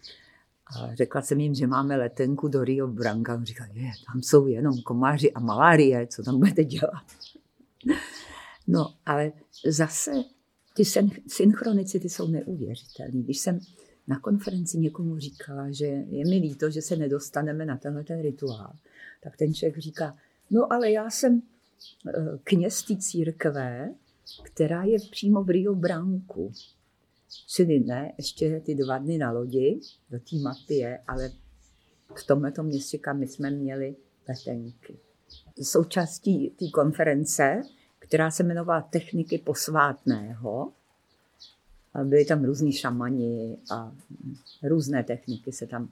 a 0.77 0.95
řekla 0.95 1.23
jsem 1.23 1.41
jim, 1.41 1.55
že 1.55 1.67
máme 1.67 1.97
letenku 1.97 2.49
do 2.49 2.65
Rio 2.65 2.87
Branca. 2.87 3.35
On 3.35 3.45
říkal, 3.45 3.67
je, 3.73 3.91
tam 4.13 4.23
jsou 4.23 4.47
jenom 4.47 4.83
komáři 4.83 5.33
a 5.33 5.41
malárie, 5.41 6.07
co 6.07 6.23
tam 6.23 6.39
budete 6.39 6.65
dělat? 6.65 7.05
No, 8.67 8.95
ale 9.07 9.33
zase 9.67 10.13
ty 10.85 11.11
synchronicity 11.29 12.09
jsou 12.09 12.29
neuvěřitelné. 12.29 13.23
Když 13.23 13.39
jsem 13.39 13.61
na 14.09 14.21
konferenci 14.21 14.79
někomu 14.79 15.19
říkala, 15.19 15.71
že 15.71 15.87
je 15.87 16.25
mi 16.29 16.37
líto, 16.37 16.71
že 16.71 16.83
se 16.83 16.97
nedostaneme 16.97 17.67
na 17.67 17.77
tenhle 17.77 18.05
ten 18.05 18.23
rituál, 18.23 18.73
tak 19.23 19.37
ten 19.37 19.55
člověk 19.55 19.79
říká, 19.79 20.17
no 20.51 20.73
ale 20.73 20.91
já 20.91 21.11
jsem 21.11 21.43
Eh, 22.09 22.39
kněz 22.45 22.83
té 22.83 22.97
církve, 22.97 23.95
která 24.43 24.85
je 24.85 24.99
přímo 25.11 25.45
v 25.45 25.51
Rio 25.51 25.75
Branku. 25.75 26.53
Čili 27.47 27.81
ne, 27.81 28.13
ještě 28.19 28.61
ty 28.61 28.75
dva 28.75 28.99
dny 28.99 29.19
na 29.19 29.33
lodi 29.33 29.81
do 30.11 30.19
té 30.19 30.37
mapie, 30.43 30.99
ale 31.09 31.31
v 32.15 32.27
tomto 32.27 32.63
městě, 32.63 32.99
kam 32.99 33.19
my 33.19 33.29
jsme 33.29 33.51
měli 33.51 33.97
letenky. 34.29 34.99
Součástí 35.63 36.51
té 36.51 36.65
konference, 36.75 37.63
která 38.11 38.31
se 38.31 38.43
jmenovala 38.43 38.81
Techniky 38.81 39.39
posvátného, 39.39 40.73
byly 42.05 42.25
tam 42.25 42.45
různí 42.45 42.73
šamani 42.73 43.57
a 43.71 43.93
různé 44.63 45.05
techniky 45.05 45.53
se 45.53 45.67
tam 45.67 45.89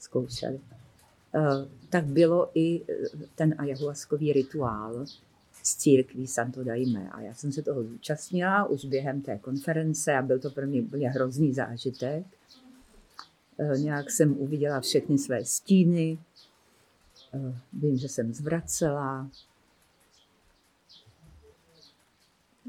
zkoušely. 0.00 0.60
Eh, 1.34 1.40
tak 1.90 2.04
bylo 2.04 2.50
i 2.54 2.82
eh, 2.82 2.94
ten 3.34 3.54
ayahuaskový 3.58 4.32
rituál 4.32 5.06
z 5.62 5.76
církví 5.76 6.26
Santo 6.26 6.64
Daime. 6.64 7.10
A 7.10 7.20
já 7.20 7.34
jsem 7.34 7.52
se 7.52 7.62
toho 7.62 7.84
zúčastnila 7.84 8.64
už 8.64 8.84
během 8.84 9.20
té 9.20 9.38
konference 9.38 10.14
a 10.14 10.22
byl 10.22 10.38
to 10.38 10.50
pro 10.50 10.66
mě 10.66 10.82
úplně 10.82 11.10
hrozný 11.10 11.54
zážitek. 11.54 12.26
Eh, 13.58 13.78
nějak 13.78 14.10
jsem 14.10 14.38
uviděla 14.38 14.80
všechny 14.80 15.18
své 15.18 15.44
stíny, 15.44 16.18
vím, 17.72 17.96
že 17.96 18.08
jsem 18.08 18.34
zvracela, 18.34 19.30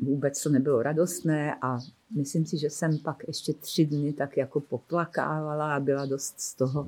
vůbec 0.01 0.43
to 0.43 0.49
nebylo 0.49 0.81
radostné 0.81 1.55
a 1.61 1.79
myslím 2.15 2.45
si, 2.45 2.57
že 2.57 2.69
jsem 2.69 2.97
pak 2.97 3.23
ještě 3.27 3.53
tři 3.53 3.85
dny 3.85 4.13
tak 4.13 4.37
jako 4.37 4.59
poplakávala 4.59 5.75
a 5.75 5.79
byla 5.79 6.05
dost 6.05 6.39
z 6.39 6.55
toho 6.55 6.87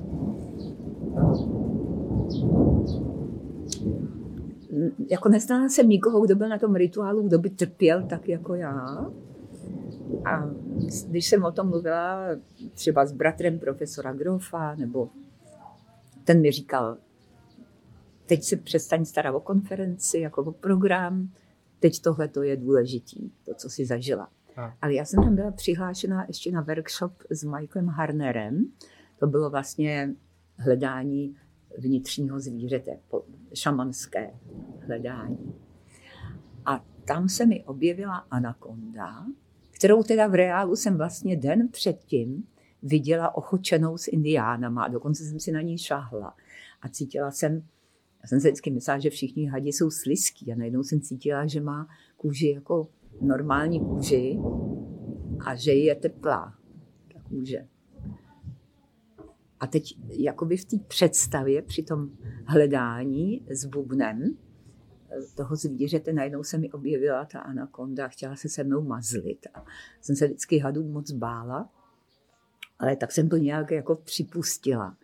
jako 5.10 5.30
neznala 5.30 5.70
jsem 5.70 5.90
nikoho, 5.90 6.22
kdo 6.22 6.36
byl 6.36 6.50
na 6.50 6.58
tom 6.58 6.76
rituálu, 6.76 7.28
kdo 7.28 7.40
by 7.40 7.50
trpěl 7.50 8.04
tak 8.04 8.30
jako 8.30 8.56
já. 8.56 9.06
A 10.26 10.50
když 11.08 11.30
jsem 11.30 11.44
o 11.44 11.52
tom 11.52 11.70
mluvila 11.70 12.28
třeba 12.74 13.06
s 13.06 13.12
bratrem 13.12 13.60
profesora 13.60 14.14
Grofa, 14.14 14.76
nebo 14.76 15.10
ten 16.24 16.42
mi 16.42 16.52
říkal, 16.52 16.98
teď 18.26 18.44
se 18.44 18.56
přestaň 18.56 19.06
starat 19.06 19.36
o 19.36 19.40
konferenci, 19.40 20.20
jako 20.20 20.42
o 20.42 20.52
program, 20.52 21.30
teď 21.86 22.02
tohle 22.02 22.28
to 22.28 22.44
je 22.44 22.58
důležitý, 22.58 23.32
to, 23.46 23.54
co 23.54 23.70
si 23.70 23.86
zažila. 23.86 24.30
A. 24.56 24.74
Ale 24.82 24.94
já 24.94 25.06
jsem 25.06 25.24
tam 25.24 25.36
byla 25.36 25.52
přihlášena 25.52 26.26
ještě 26.28 26.52
na 26.52 26.62
workshop 26.62 27.14
s 27.30 27.44
Michaelem 27.44 27.88
Harnerem. 27.88 28.66
To 29.20 29.28
bylo 29.28 29.50
vlastně 29.50 30.16
hledání 30.58 31.36
vnitřního 31.78 32.40
zvířete, 32.40 33.00
šamanské 33.54 34.32
hledání. 34.80 35.56
A 36.66 36.86
tam 37.08 37.30
se 37.30 37.46
mi 37.46 37.64
objevila 37.64 38.16
anakonda, 38.32 39.26
kterou 39.72 40.04
teda 40.04 40.28
v 40.28 40.36
reálu 40.36 40.76
jsem 40.76 40.98
vlastně 40.98 41.36
den 41.36 41.68
předtím 41.72 42.48
viděla 42.84 43.36
ochočenou 43.36 43.98
s 43.98 44.08
indiánama 44.08 44.88
dokonce 44.88 45.24
jsem 45.24 45.40
si 45.40 45.52
na 45.52 45.62
ní 45.62 45.78
šahla. 45.78 46.36
A 46.82 46.90
cítila 46.90 47.32
jsem, 47.32 47.64
já 48.26 48.30
jsem 48.30 48.42
se 48.42 48.48
vždycky 48.48 48.72
myslela, 48.72 49.00
že 49.00 49.10
všichni 49.10 49.46
hadi 49.46 49.70
jsou 49.70 49.92
sliský 49.92 50.54
a 50.54 50.56
najednou 50.56 50.84
jsem 50.84 51.02
cítila, 51.02 51.48
že 51.48 51.62
má 51.62 51.88
kůži 52.18 52.52
jako 52.52 52.88
normální 53.22 53.80
kůži 53.80 54.40
a 55.46 55.56
že 55.56 55.74
je 55.74 55.96
teplá 55.96 56.56
ta 57.14 57.20
kůže. 57.30 57.68
A 59.60 59.68
teď 59.68 59.98
jakoby 60.10 60.58
v 60.58 60.66
té 60.66 60.78
představě 60.88 61.62
při 61.62 61.84
tom 61.84 62.10
hledání 62.46 63.46
s 63.50 63.66
bubnem 63.66 64.38
toho 65.36 65.56
zvířete 65.56 66.14
najednou 66.14 66.44
se 66.44 66.58
mi 66.58 66.72
objevila 66.72 67.26
ta 67.26 67.40
anakonda 67.40 68.06
a 68.06 68.10
chtěla 68.10 68.36
se 68.36 68.50
se 68.50 68.64
mnou 68.64 68.84
mazlit. 68.84 69.48
A 69.54 69.66
jsem 70.02 70.16
se 70.16 70.26
vždycky 70.26 70.58
hadů 70.58 70.84
moc 70.84 71.12
bála, 71.12 71.70
ale 72.80 72.96
tak 72.96 73.12
jsem 73.12 73.30
to 73.30 73.38
nějak 73.38 73.72
jako 73.72 73.96
připustila. 73.96 74.98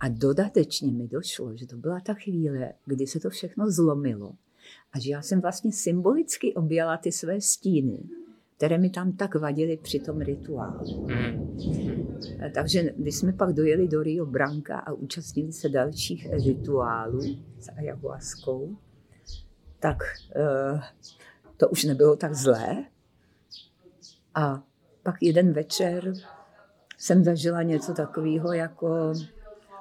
A 0.00 0.08
dodatečně 0.08 0.92
mi 0.92 1.08
došlo, 1.08 1.56
že 1.56 1.66
to 1.66 1.76
byla 1.76 2.00
ta 2.00 2.14
chvíle, 2.14 2.72
kdy 2.84 3.06
se 3.06 3.20
to 3.20 3.30
všechno 3.30 3.70
zlomilo 3.70 4.32
a 4.92 4.98
že 4.98 5.10
já 5.10 5.22
jsem 5.22 5.40
vlastně 5.40 5.72
symbolicky 5.72 6.54
objela 6.54 6.96
ty 6.96 7.12
své 7.12 7.40
stíny 7.40 7.98
které 8.56 8.78
mi 8.78 8.90
tam 8.90 9.12
tak 9.12 9.34
vadily 9.34 9.76
při 9.76 9.98
tom 9.98 10.20
rituálu. 10.20 11.06
Mm. 11.06 11.56
Takže 12.54 12.92
když 12.96 13.16
jsme 13.16 13.32
pak 13.32 13.52
dojeli 13.52 13.88
do 13.88 14.02
Rio 14.02 14.26
Branca 14.26 14.78
a 14.78 14.92
účastnili 14.92 15.52
se 15.52 15.68
dalších 15.68 16.32
rituálů 16.32 17.20
s 17.58 17.68
ayahuaskou, 17.78 18.76
tak 19.80 19.96
uh, 20.72 20.80
to 21.56 21.68
už 21.68 21.84
nebylo 21.84 22.16
tak 22.16 22.34
zlé. 22.34 22.84
A 24.34 24.62
pak 25.02 25.14
jeden 25.22 25.52
večer 25.52 26.12
jsem 26.98 27.24
zažila 27.24 27.62
něco 27.62 27.94
takového 27.94 28.52
jako 28.52 29.12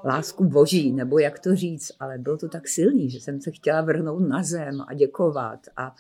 lásku 0.06 0.44
boží, 0.44 0.92
nebo 0.92 1.20
jak 1.20 1.40
to 1.40 1.56
říct, 1.56 1.92
ale 2.00 2.18
bylo 2.18 2.38
to 2.38 2.50
tak 2.50 2.68
silný, 2.68 3.10
že 3.10 3.20
jsem 3.20 3.42
se 3.42 3.52
chtěla 3.52 3.82
vrhnout 3.82 4.28
na 4.28 4.44
zem 4.44 4.82
a 4.88 4.94
děkovat. 4.94 5.60
A 5.78 5.96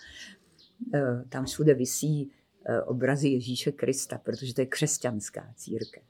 uh, 0.93 1.21
tam 1.29 1.45
všude 1.45 1.73
visí 1.73 2.31
Eh, 2.67 2.81
obrazy 2.81 3.27
Ježíše 3.29 3.71
Krista, 3.71 4.17
protože 4.17 4.53
to 4.53 4.61
je 4.61 4.65
křesťanská 4.65 5.53
církev. 5.55 6.03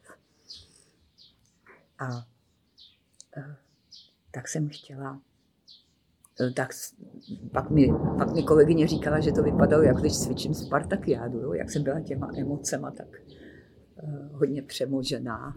A 2.00 2.28
eh, 3.38 3.56
tak 4.32 4.48
jsem 4.48 4.70
chtěla 4.70 5.22
eh, 6.42 6.52
tak 6.52 6.70
pak 7.52 7.70
mi, 7.70 7.88
pak 8.18 8.34
mi 8.34 8.44
kolegyně 8.44 8.88
říkala, 8.88 9.20
že 9.20 9.32
to 9.32 9.44
vypadalo, 9.44 9.84
jak 9.84 9.98
když 9.98 10.20
cvičím 10.20 10.54
Spartakiádu, 10.54 11.40
jo? 11.40 11.54
jak 11.54 11.72
jsem 11.72 11.84
byla 11.84 12.00
těma 12.00 12.32
emocema 12.38 12.92
tak 12.92 13.22
hodně 14.32 14.62
přemožená. 14.62 15.56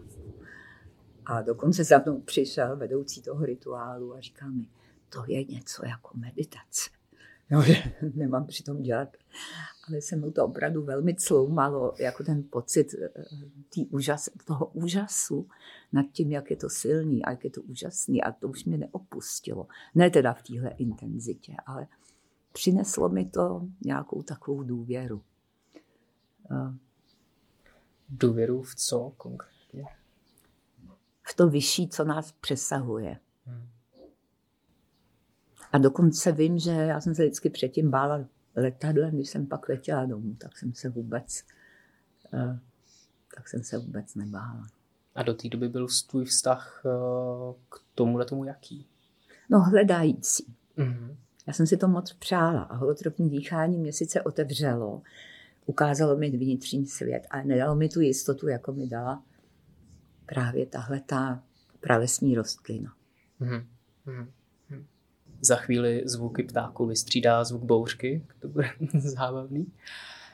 A 1.29 1.41
dokonce 1.41 1.83
za 1.83 2.01
mnou 2.05 2.21
přišel 2.21 2.77
vedoucí 2.77 3.21
toho 3.21 3.45
rituálu 3.45 4.15
a 4.15 4.19
říkal 4.19 4.51
mi, 4.51 4.65
to 5.09 5.23
je 5.27 5.45
něco 5.45 5.85
jako 5.85 6.17
meditace. 6.17 6.89
No, 7.51 7.61
že 7.61 7.73
nemám 8.13 8.45
přitom 8.45 8.81
dělat. 8.81 9.17
Ale 9.87 10.01
se 10.01 10.15
mu 10.15 10.31
to 10.31 10.45
opravdu 10.45 10.83
velmi 10.83 11.15
cloumalo, 11.15 11.93
jako 11.99 12.23
ten 12.23 12.43
pocit 12.49 12.93
eh, 12.93 13.09
tý 13.69 13.87
úžas, 13.87 14.29
toho 14.45 14.65
úžasu 14.65 15.47
nad 15.91 16.05
tím, 16.11 16.31
jak 16.31 16.51
je 16.51 16.57
to 16.57 16.69
silný 16.69 17.25
a 17.25 17.31
jak 17.31 17.43
je 17.43 17.49
to 17.49 17.61
úžasný. 17.61 18.23
A 18.23 18.31
to 18.31 18.47
už 18.47 18.65
mě 18.65 18.77
neopustilo. 18.77 19.67
Ne 19.95 20.09
teda 20.09 20.33
v 20.33 20.43
téhle 20.43 20.69
intenzitě, 20.69 21.55
ale 21.65 21.87
přineslo 22.53 23.09
mi 23.09 23.25
to 23.25 23.67
nějakou 23.85 24.23
takovou 24.23 24.63
důvěru. 24.63 25.23
Eh, 26.51 26.73
důvěru 28.09 28.61
v 28.61 28.75
co 28.75 29.13
konkrétně? 29.17 29.58
V 31.29 31.35
to 31.35 31.49
vyšší, 31.49 31.87
co 31.87 32.03
nás 32.03 32.31
přesahuje. 32.31 33.17
Hmm. 33.45 33.67
A 35.71 35.77
dokonce 35.77 36.31
vím, 36.31 36.59
že 36.59 36.71
já 36.71 37.01
jsem 37.01 37.15
se 37.15 37.23
vždycky 37.23 37.49
předtím 37.49 37.91
bála 37.91 38.25
letadlem, 38.55 39.15
když 39.15 39.29
jsem 39.29 39.45
pak 39.45 39.69
letěla 39.69 40.05
domů, 40.05 40.35
tak 40.35 40.57
jsem 40.57 40.73
se 40.73 40.89
vůbec, 40.89 41.43
eh, 42.33 42.59
tak 43.35 43.47
jsem 43.47 43.63
se 43.63 43.77
vůbec 43.77 44.15
nebála. 44.15 44.67
A 45.15 45.23
do 45.23 45.33
té 45.33 45.49
doby 45.49 45.69
byl 45.69 45.87
tvůj 46.09 46.25
vztah 46.25 46.81
eh, 46.85 46.89
k 47.69 47.81
tomuhle 47.95 48.25
tomu 48.25 48.43
jaký? 48.43 48.87
No 49.49 49.59
hledající. 49.59 50.55
Mm-hmm. 50.77 51.15
Já 51.47 51.53
jsem 51.53 51.67
si 51.67 51.77
to 51.77 51.87
moc 51.87 52.13
přála 52.13 52.61
a 52.61 52.75
holotropní 52.75 53.29
dýchání 53.29 53.77
mě 53.77 53.93
sice 53.93 54.21
otevřelo, 54.21 55.01
ukázalo 55.65 56.17
mi 56.17 56.29
vnitřní 56.29 56.85
svět, 56.85 57.27
ale 57.29 57.43
nedalo 57.43 57.75
mi 57.75 57.89
tu 57.89 58.01
jistotu, 58.01 58.47
jako 58.47 58.73
mi 58.73 58.87
dala 58.87 59.23
právě 60.29 60.65
tahle 60.65 61.01
ta 61.05 61.43
pralesní 61.79 62.35
rostlina. 62.35 62.93
Mm-hmm. 63.41 64.27
Za 65.41 65.55
chvíli 65.55 66.03
zvuky 66.05 66.43
ptáků 66.43 66.85
vystřídá 66.85 67.43
zvuk 67.43 67.63
bouřky, 67.63 68.25
to 68.39 68.47
bude 68.47 68.69
zábavný. 68.99 69.71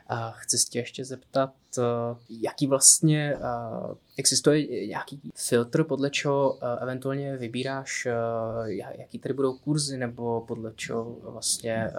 A 0.07 0.31
chci 0.31 0.57
se 0.57 0.69
tě 0.69 0.79
ještě 0.79 1.05
zeptat, 1.05 1.53
eh, 1.77 1.81
jaký 2.29 2.67
vlastně 2.67 3.35
eh, 3.35 3.95
existuje 4.17 4.87
nějaký 4.87 5.31
filtr, 5.35 5.83
podle 5.83 6.09
čeho 6.09 6.59
eh, 6.61 6.81
eventuálně 6.81 7.37
vybíráš, 7.37 8.07
jaký 8.97 9.19
tady 9.19 9.33
budou 9.33 9.57
kurzy, 9.57 9.97
nebo 9.97 10.41
podle 10.47 10.73
čeho 10.75 11.17
vlastně 11.23 11.91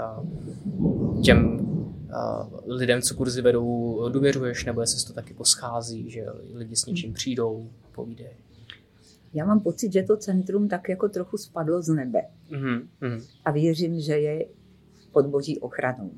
těm 1.25 1.67
lidem, 2.67 3.03
co 3.03 3.15
kurzy 3.15 3.43
vedou, 3.43 4.09
důvěřuješ, 4.09 4.65
nebo 4.65 4.81
jestli 4.81 5.01
se 5.01 5.07
to 5.07 5.13
taky 5.13 5.35
poschází, 5.35 6.11
že 6.11 6.27
lidi 6.55 6.77
s 6.77 6.87
něčím 6.87 7.13
přijdou, 7.13 7.71
povídej. 7.97 8.37
Já 9.35 9.45
mám 9.45 9.61
pocit, 9.61 9.93
že 9.93 10.03
to 10.03 10.17
centrum 10.17 10.69
tak 10.69 10.89
jako 10.89 11.09
trochu 11.09 11.37
spadlo 11.37 11.83
z 11.83 11.89
nebe. 11.89 12.23
Mm-hmm. 12.51 13.23
A 13.45 13.51
věřím, 13.51 14.01
že 14.01 14.13
je 14.19 14.47
pod 15.13 15.27
boží 15.27 15.59
ochranou. 15.59 16.11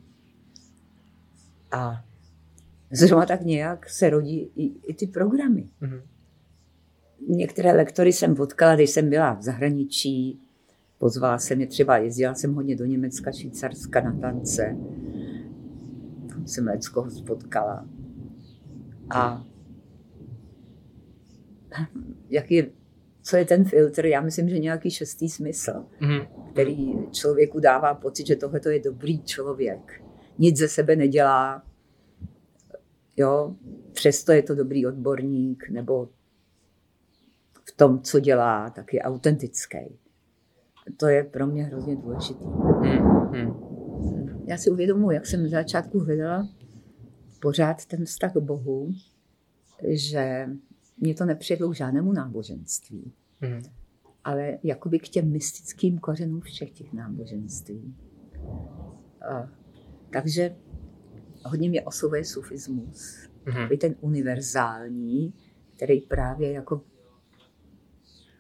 A 1.71 2.05
zrovna 2.91 3.27
tak 3.27 3.43
nějak 3.43 3.91
se 3.91 4.11
rodí 4.11 4.51
i, 4.57 4.91
i 4.91 4.95
ty 4.95 5.07
programy. 5.07 5.69
Mm-hmm. 5.83 6.01
Některé 7.29 7.73
lektory 7.73 8.13
jsem 8.13 8.35
potkala, 8.35 8.75
když 8.75 8.91
jsem 8.91 9.11
byla 9.11 9.35
v 9.35 9.43
zahraničí. 9.43 10.41
Pozvala 10.99 11.39
jsem 11.39 11.61
je 11.61 11.67
třeba, 11.67 11.99
jezdila 11.99 12.35
jsem 12.35 12.55
hodně 12.55 12.77
do 12.77 12.85
Německa, 12.85 13.33
Švýcarska 13.33 14.01
na 14.01 14.13
tance. 14.21 14.77
Tam 16.29 16.47
jsem 16.47 16.67
Leckoho 16.67 17.11
spotkala. 17.11 17.87
A 19.11 19.45
jak 22.29 22.51
je, 22.51 22.71
co 23.23 23.37
je 23.37 23.45
ten 23.45 23.65
filtr? 23.65 24.07
Já 24.07 24.21
myslím, 24.21 24.49
že 24.49 24.59
nějaký 24.59 24.91
šestý 24.91 25.29
smysl, 25.29 25.85
mm-hmm. 26.01 26.27
který 26.53 26.93
člověku 27.13 27.61
dává 27.61 27.95
pocit, 27.95 28.27
že 28.27 28.37
tohle 28.37 28.61
je 28.69 28.81
dobrý 28.81 29.23
člověk 29.23 30.03
nic 30.39 30.59
ze 30.59 30.69
sebe 30.69 30.97
nedělá, 30.97 31.63
jo, 33.17 33.55
přesto 33.93 34.33
je 34.33 34.43
to 34.43 34.55
dobrý 34.55 34.87
odborník, 34.87 35.69
nebo 35.71 36.09
v 37.69 37.73
tom, 37.77 38.03
co 38.03 38.21
dělá, 38.21 38.71
tak 38.71 38.95
je 38.95 39.01
autentický. 39.01 39.99
To 40.97 41.07
je 41.07 41.25
pro 41.25 41.47
mě 41.47 41.65
hrozně 41.65 41.97
důležité. 41.97 42.45
Hmm. 42.45 43.69
Já 44.47 44.59
si 44.59 44.71
uvědomuji, 44.71 45.11
jak 45.11 45.27
jsem 45.27 45.43
na 45.43 45.49
začátku 45.49 45.99
hledala 45.99 46.49
pořád 47.41 47.87
ten 47.87 48.05
vztah 48.05 48.33
k 48.33 48.37
Bohu, 48.37 48.91
že 49.89 50.49
mě 51.01 51.15
to 51.15 51.25
nepřijedlo 51.25 51.71
k 51.71 51.75
žádnému 51.75 52.13
náboženství, 52.13 53.13
hmm. 53.41 53.63
ale 54.25 54.59
jakoby 54.63 54.99
k 54.99 55.09
těm 55.09 55.31
mystickým 55.31 55.99
kořenům 55.99 56.41
všech 56.41 56.71
těch 56.71 56.93
náboženství. 56.93 57.95
A 59.31 59.49
takže 60.13 60.57
hodně 61.45 61.69
mě 61.69 61.83
oslovuje 61.83 62.25
sufismus. 62.25 63.29
Mm-hmm. 63.47 63.79
ten 63.79 63.95
univerzální, 64.01 65.35
který 65.77 66.01
právě 66.01 66.53
jako 66.53 66.85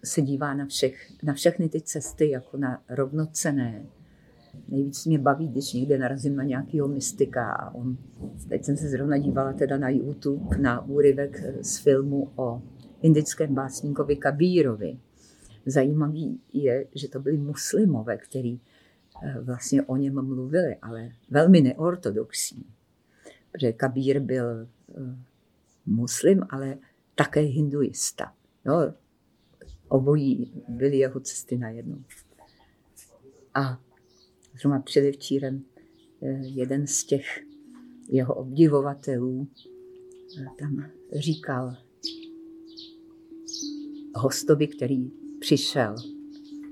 se 0.04 0.22
dívá 0.22 0.54
na, 0.54 0.66
všech, 0.66 1.22
na 1.22 1.34
všechny 1.34 1.68
ty 1.68 1.80
cesty 1.80 2.30
jako 2.30 2.56
na 2.56 2.82
rovnocené. 2.88 3.86
Nejvíc 4.68 5.06
mě 5.06 5.18
baví, 5.18 5.48
když 5.48 5.72
někde 5.72 5.98
narazím 5.98 6.36
na 6.36 6.44
nějakého 6.44 6.88
mystika 6.88 7.52
a 7.52 7.74
on, 7.74 7.96
teď 8.48 8.64
jsem 8.64 8.76
se 8.76 8.88
zrovna 8.88 9.18
dívala 9.18 9.52
teda 9.52 9.78
na 9.78 9.88
YouTube 9.88 10.58
na 10.58 10.86
úryvek 10.86 11.42
z 11.60 11.78
filmu 11.78 12.28
o 12.36 12.62
indickém 13.02 13.54
básníkovi 13.54 14.16
Kabírovi. 14.16 14.98
Zajímavý 15.66 16.40
je, 16.52 16.86
že 16.94 17.08
to 17.08 17.20
byli 17.20 17.36
muslimové, 17.36 18.16
který 18.16 18.60
Eh, 19.22 19.40
vlastně 19.40 19.82
o 19.82 19.96
něm 19.96 20.26
mluvili, 20.26 20.76
ale 20.76 21.10
velmi 21.30 21.60
neortodoxní. 21.60 22.64
Protože 23.52 23.72
Kabír 23.72 24.20
byl 24.20 24.62
eh, 24.62 25.16
muslim, 25.86 26.42
ale 26.50 26.78
také 27.14 27.40
hinduista. 27.40 28.32
No, 28.64 28.94
obojí 29.88 30.52
byly 30.68 30.98
jeho 30.98 31.20
cesty 31.20 31.58
najednou. 31.58 32.02
A 33.54 33.80
zrovna 34.60 34.80
předevčírem 34.80 35.64
eh, 36.22 36.40
jeden 36.40 36.86
z 36.86 37.04
těch 37.04 37.44
jeho 38.08 38.34
obdivovatelů 38.34 39.48
tam 40.58 40.84
říkal 41.12 41.76
hostovi, 44.14 44.66
který 44.68 45.10
přišel 45.40 45.94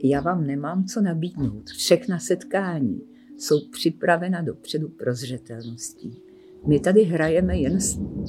já 0.02 0.20
vám 0.20 0.46
nemám 0.46 0.84
co 0.84 1.00
nabídnout. 1.00 1.70
Všechna 1.70 2.18
setkání 2.18 3.02
jsou 3.38 3.68
připravena 3.68 4.42
dopředu 4.42 4.88
prozřetelností. 4.88 6.22
My 6.66 6.80
tady 6.80 7.02
hrajeme 7.02 7.58
jen, 7.58 7.78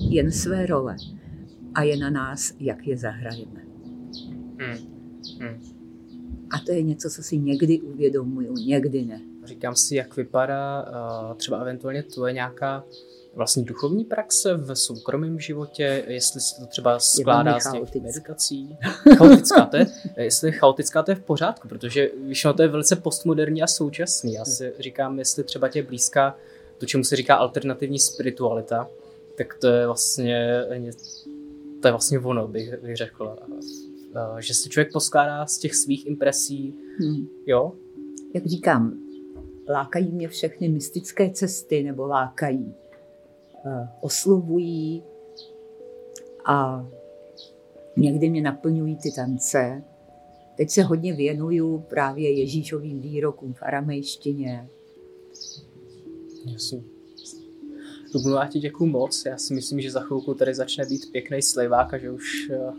jen 0.10 0.32
své 0.32 0.66
role 0.66 0.96
a 1.74 1.84
je 1.84 1.98
na 1.98 2.10
nás, 2.10 2.54
jak 2.60 2.88
je 2.88 2.98
zahrajeme. 2.98 3.66
Hmm. 4.60 4.78
Hmm. 5.40 5.62
A 6.50 6.60
to 6.66 6.72
je 6.72 6.82
něco, 6.82 7.10
co 7.10 7.24
si 7.24 7.38
někdy 7.38 7.82
uvědomuju, 7.82 8.54
někdy 8.54 9.06
ne. 9.06 9.22
Říkám 9.48 9.76
si, 9.76 9.96
jak 9.96 10.16
vypadá 10.16 10.86
uh, 11.30 11.38
třeba 11.38 11.62
eventuálně 11.62 12.04
tvoje 12.04 12.34
nějaká 12.34 12.84
vlastní 13.38 13.66
duchovní 13.66 14.06
praxe 14.06 14.54
v 14.54 14.76
soukromém 14.76 15.40
životě, 15.40 16.04
jestli 16.08 16.42
se 16.42 16.62
to 16.62 16.68
třeba 16.68 17.00
skládá 17.00 17.60
z 17.60 17.72
těch 17.72 18.02
meditací. 18.02 18.78
Chaotická, 19.18 19.66
to 19.66 19.78
je, 19.78 19.88
jestli 20.18 20.52
chaotická, 20.52 21.04
to 21.04 21.12
je 21.12 21.16
v 21.16 21.24
pořádku, 21.24 21.68
protože 21.68 22.12
víš, 22.24 22.44
no, 22.44 22.54
to 22.54 22.62
je 22.62 22.68
velice 22.68 22.96
postmoderní 22.96 23.64
a 23.64 23.68
současný. 23.68 24.34
Já 24.34 24.46
si 24.46 24.74
říkám, 24.80 25.20
jestli 25.20 25.44
třeba 25.44 25.70
tě 25.70 25.84
blízká 25.84 26.36
to, 26.78 26.86
čemu 26.86 27.04
se 27.04 27.16
říká 27.16 27.36
alternativní 27.36 28.00
spiritualita, 28.00 28.90
tak 29.38 29.54
to 29.54 29.68
je 29.68 29.86
vlastně, 29.86 30.64
to 31.82 31.88
je 31.88 31.92
vlastně 31.92 32.20
ono, 32.20 32.48
bych, 32.48 32.78
bych 32.82 32.96
řekl. 32.96 33.36
Že 34.40 34.54
se 34.54 34.70
člověk 34.70 34.92
poskládá 34.94 35.46
z 35.46 35.58
těch 35.58 35.76
svých 35.76 36.08
impresí, 36.08 36.76
hmm. 37.00 37.28
jo? 37.46 37.72
Jak 38.34 38.46
říkám, 38.46 39.07
lákají 39.70 40.12
mě 40.12 40.28
všechny 40.28 40.70
mystické 40.70 41.30
cesty, 41.30 41.84
nebo 41.84 42.08
lákají 42.08 42.76
Eh, 43.68 43.88
oslovují 44.02 45.04
a 46.46 46.88
někdy 47.98 48.30
mě 48.30 48.42
naplňují 48.42 48.96
ty 48.96 49.12
tance. 49.12 49.84
Teď 50.58 50.70
se 50.70 50.84
hodně 50.84 51.14
věnuju 51.14 51.80
právě 51.80 52.40
Ježíšovým 52.40 53.02
výrokům 53.02 53.54
v 53.54 53.64
aramejštině. 53.64 54.70
Jasně. 56.46 56.82
Dubnu, 58.14 58.34
já 58.34 58.48
ti 58.48 58.60
děkuju 58.60 58.90
moc. 58.90 59.26
Já 59.26 59.38
si 59.38 59.54
myslím, 59.54 59.82
že 59.82 59.92
za 59.92 60.00
chvilku 60.00 60.34
tady 60.34 60.56
začne 60.56 60.86
být 60.86 61.12
pěkný 61.12 61.42
slivák 61.42 61.94
a 61.94 61.98
že 61.98 62.12
už 62.12 62.50
uh, 62.50 62.76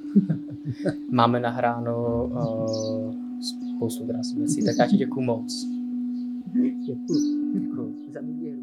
máme 1.10 1.40
nahráno 1.40 2.24
uh, 2.24 3.14
spoustu 3.76 4.06
krásných 4.06 4.38
věcí. 4.38 4.64
Tak 4.64 4.76
já 4.78 4.86
ti 4.86 4.96
děkuju 4.96 5.26
moc. 5.26 5.77
Děkuju. 6.88 7.52
Děkuju 7.52 7.94
za 8.12 8.20
důvěru. 8.20 8.57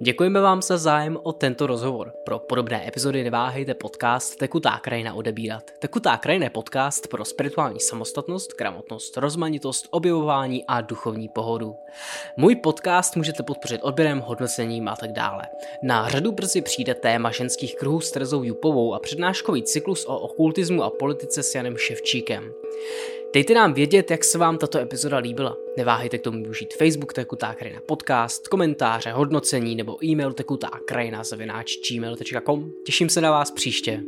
Děkujeme 0.00 0.40
vám 0.40 0.62
za 0.62 0.78
zájem 0.78 1.18
o 1.22 1.32
tento 1.32 1.66
rozhovor. 1.66 2.12
Pro 2.24 2.38
podobné 2.38 2.88
epizody 2.88 3.24
neváhejte 3.24 3.74
podcast 3.74 4.38
Tekutá 4.38 4.78
krajina 4.78 5.14
odebírat. 5.14 5.70
Tekutá 5.78 6.16
krajina 6.16 6.44
je 6.44 6.50
podcast 6.50 7.08
pro 7.08 7.24
spirituální 7.24 7.80
samostatnost, 7.80 8.56
gramotnost, 8.58 9.16
rozmanitost, 9.16 9.88
objevování 9.90 10.64
a 10.68 10.80
duchovní 10.80 11.28
pohodu. 11.28 11.76
Můj 12.36 12.56
podcast 12.56 13.16
můžete 13.16 13.42
podpořit 13.42 13.80
odběrem, 13.82 14.20
hodnocením 14.20 14.88
a 14.88 14.96
tak 14.96 15.12
dále. 15.12 15.42
Na 15.82 16.08
řadu 16.08 16.32
brzy 16.32 16.62
přijde 16.62 16.94
téma 16.94 17.30
ženských 17.30 17.76
kruhů 17.76 18.00
s 18.00 18.10
Terezou 18.10 18.42
Jupovou 18.42 18.94
a 18.94 18.98
přednáškový 18.98 19.62
cyklus 19.62 20.04
o 20.04 20.18
okultismu 20.18 20.82
a 20.82 20.90
politice 20.90 21.42
s 21.42 21.54
Janem 21.54 21.76
Ševčíkem. 21.76 22.52
Dejte 23.34 23.54
nám 23.54 23.74
vědět, 23.74 24.10
jak 24.10 24.24
se 24.24 24.38
vám 24.38 24.58
tato 24.58 24.78
epizoda 24.78 25.18
líbila. 25.18 25.56
Neváhejte 25.76 26.18
k 26.18 26.22
tomu 26.22 26.42
využít 26.42 26.74
Facebook 26.74 27.12
Tekutá 27.12 27.54
krajina 27.54 27.80
podcast, 27.86 28.48
komentáře, 28.48 29.12
hodnocení 29.12 29.74
nebo 29.74 30.04
e-mail 30.04 30.32
tekutá 30.32 30.70
krajina 30.86 31.24
zavináč 31.24 31.72
gmail.com. 31.90 32.72
Těším 32.84 33.08
se 33.08 33.20
na 33.20 33.30
vás 33.30 33.50
příště. 33.50 34.02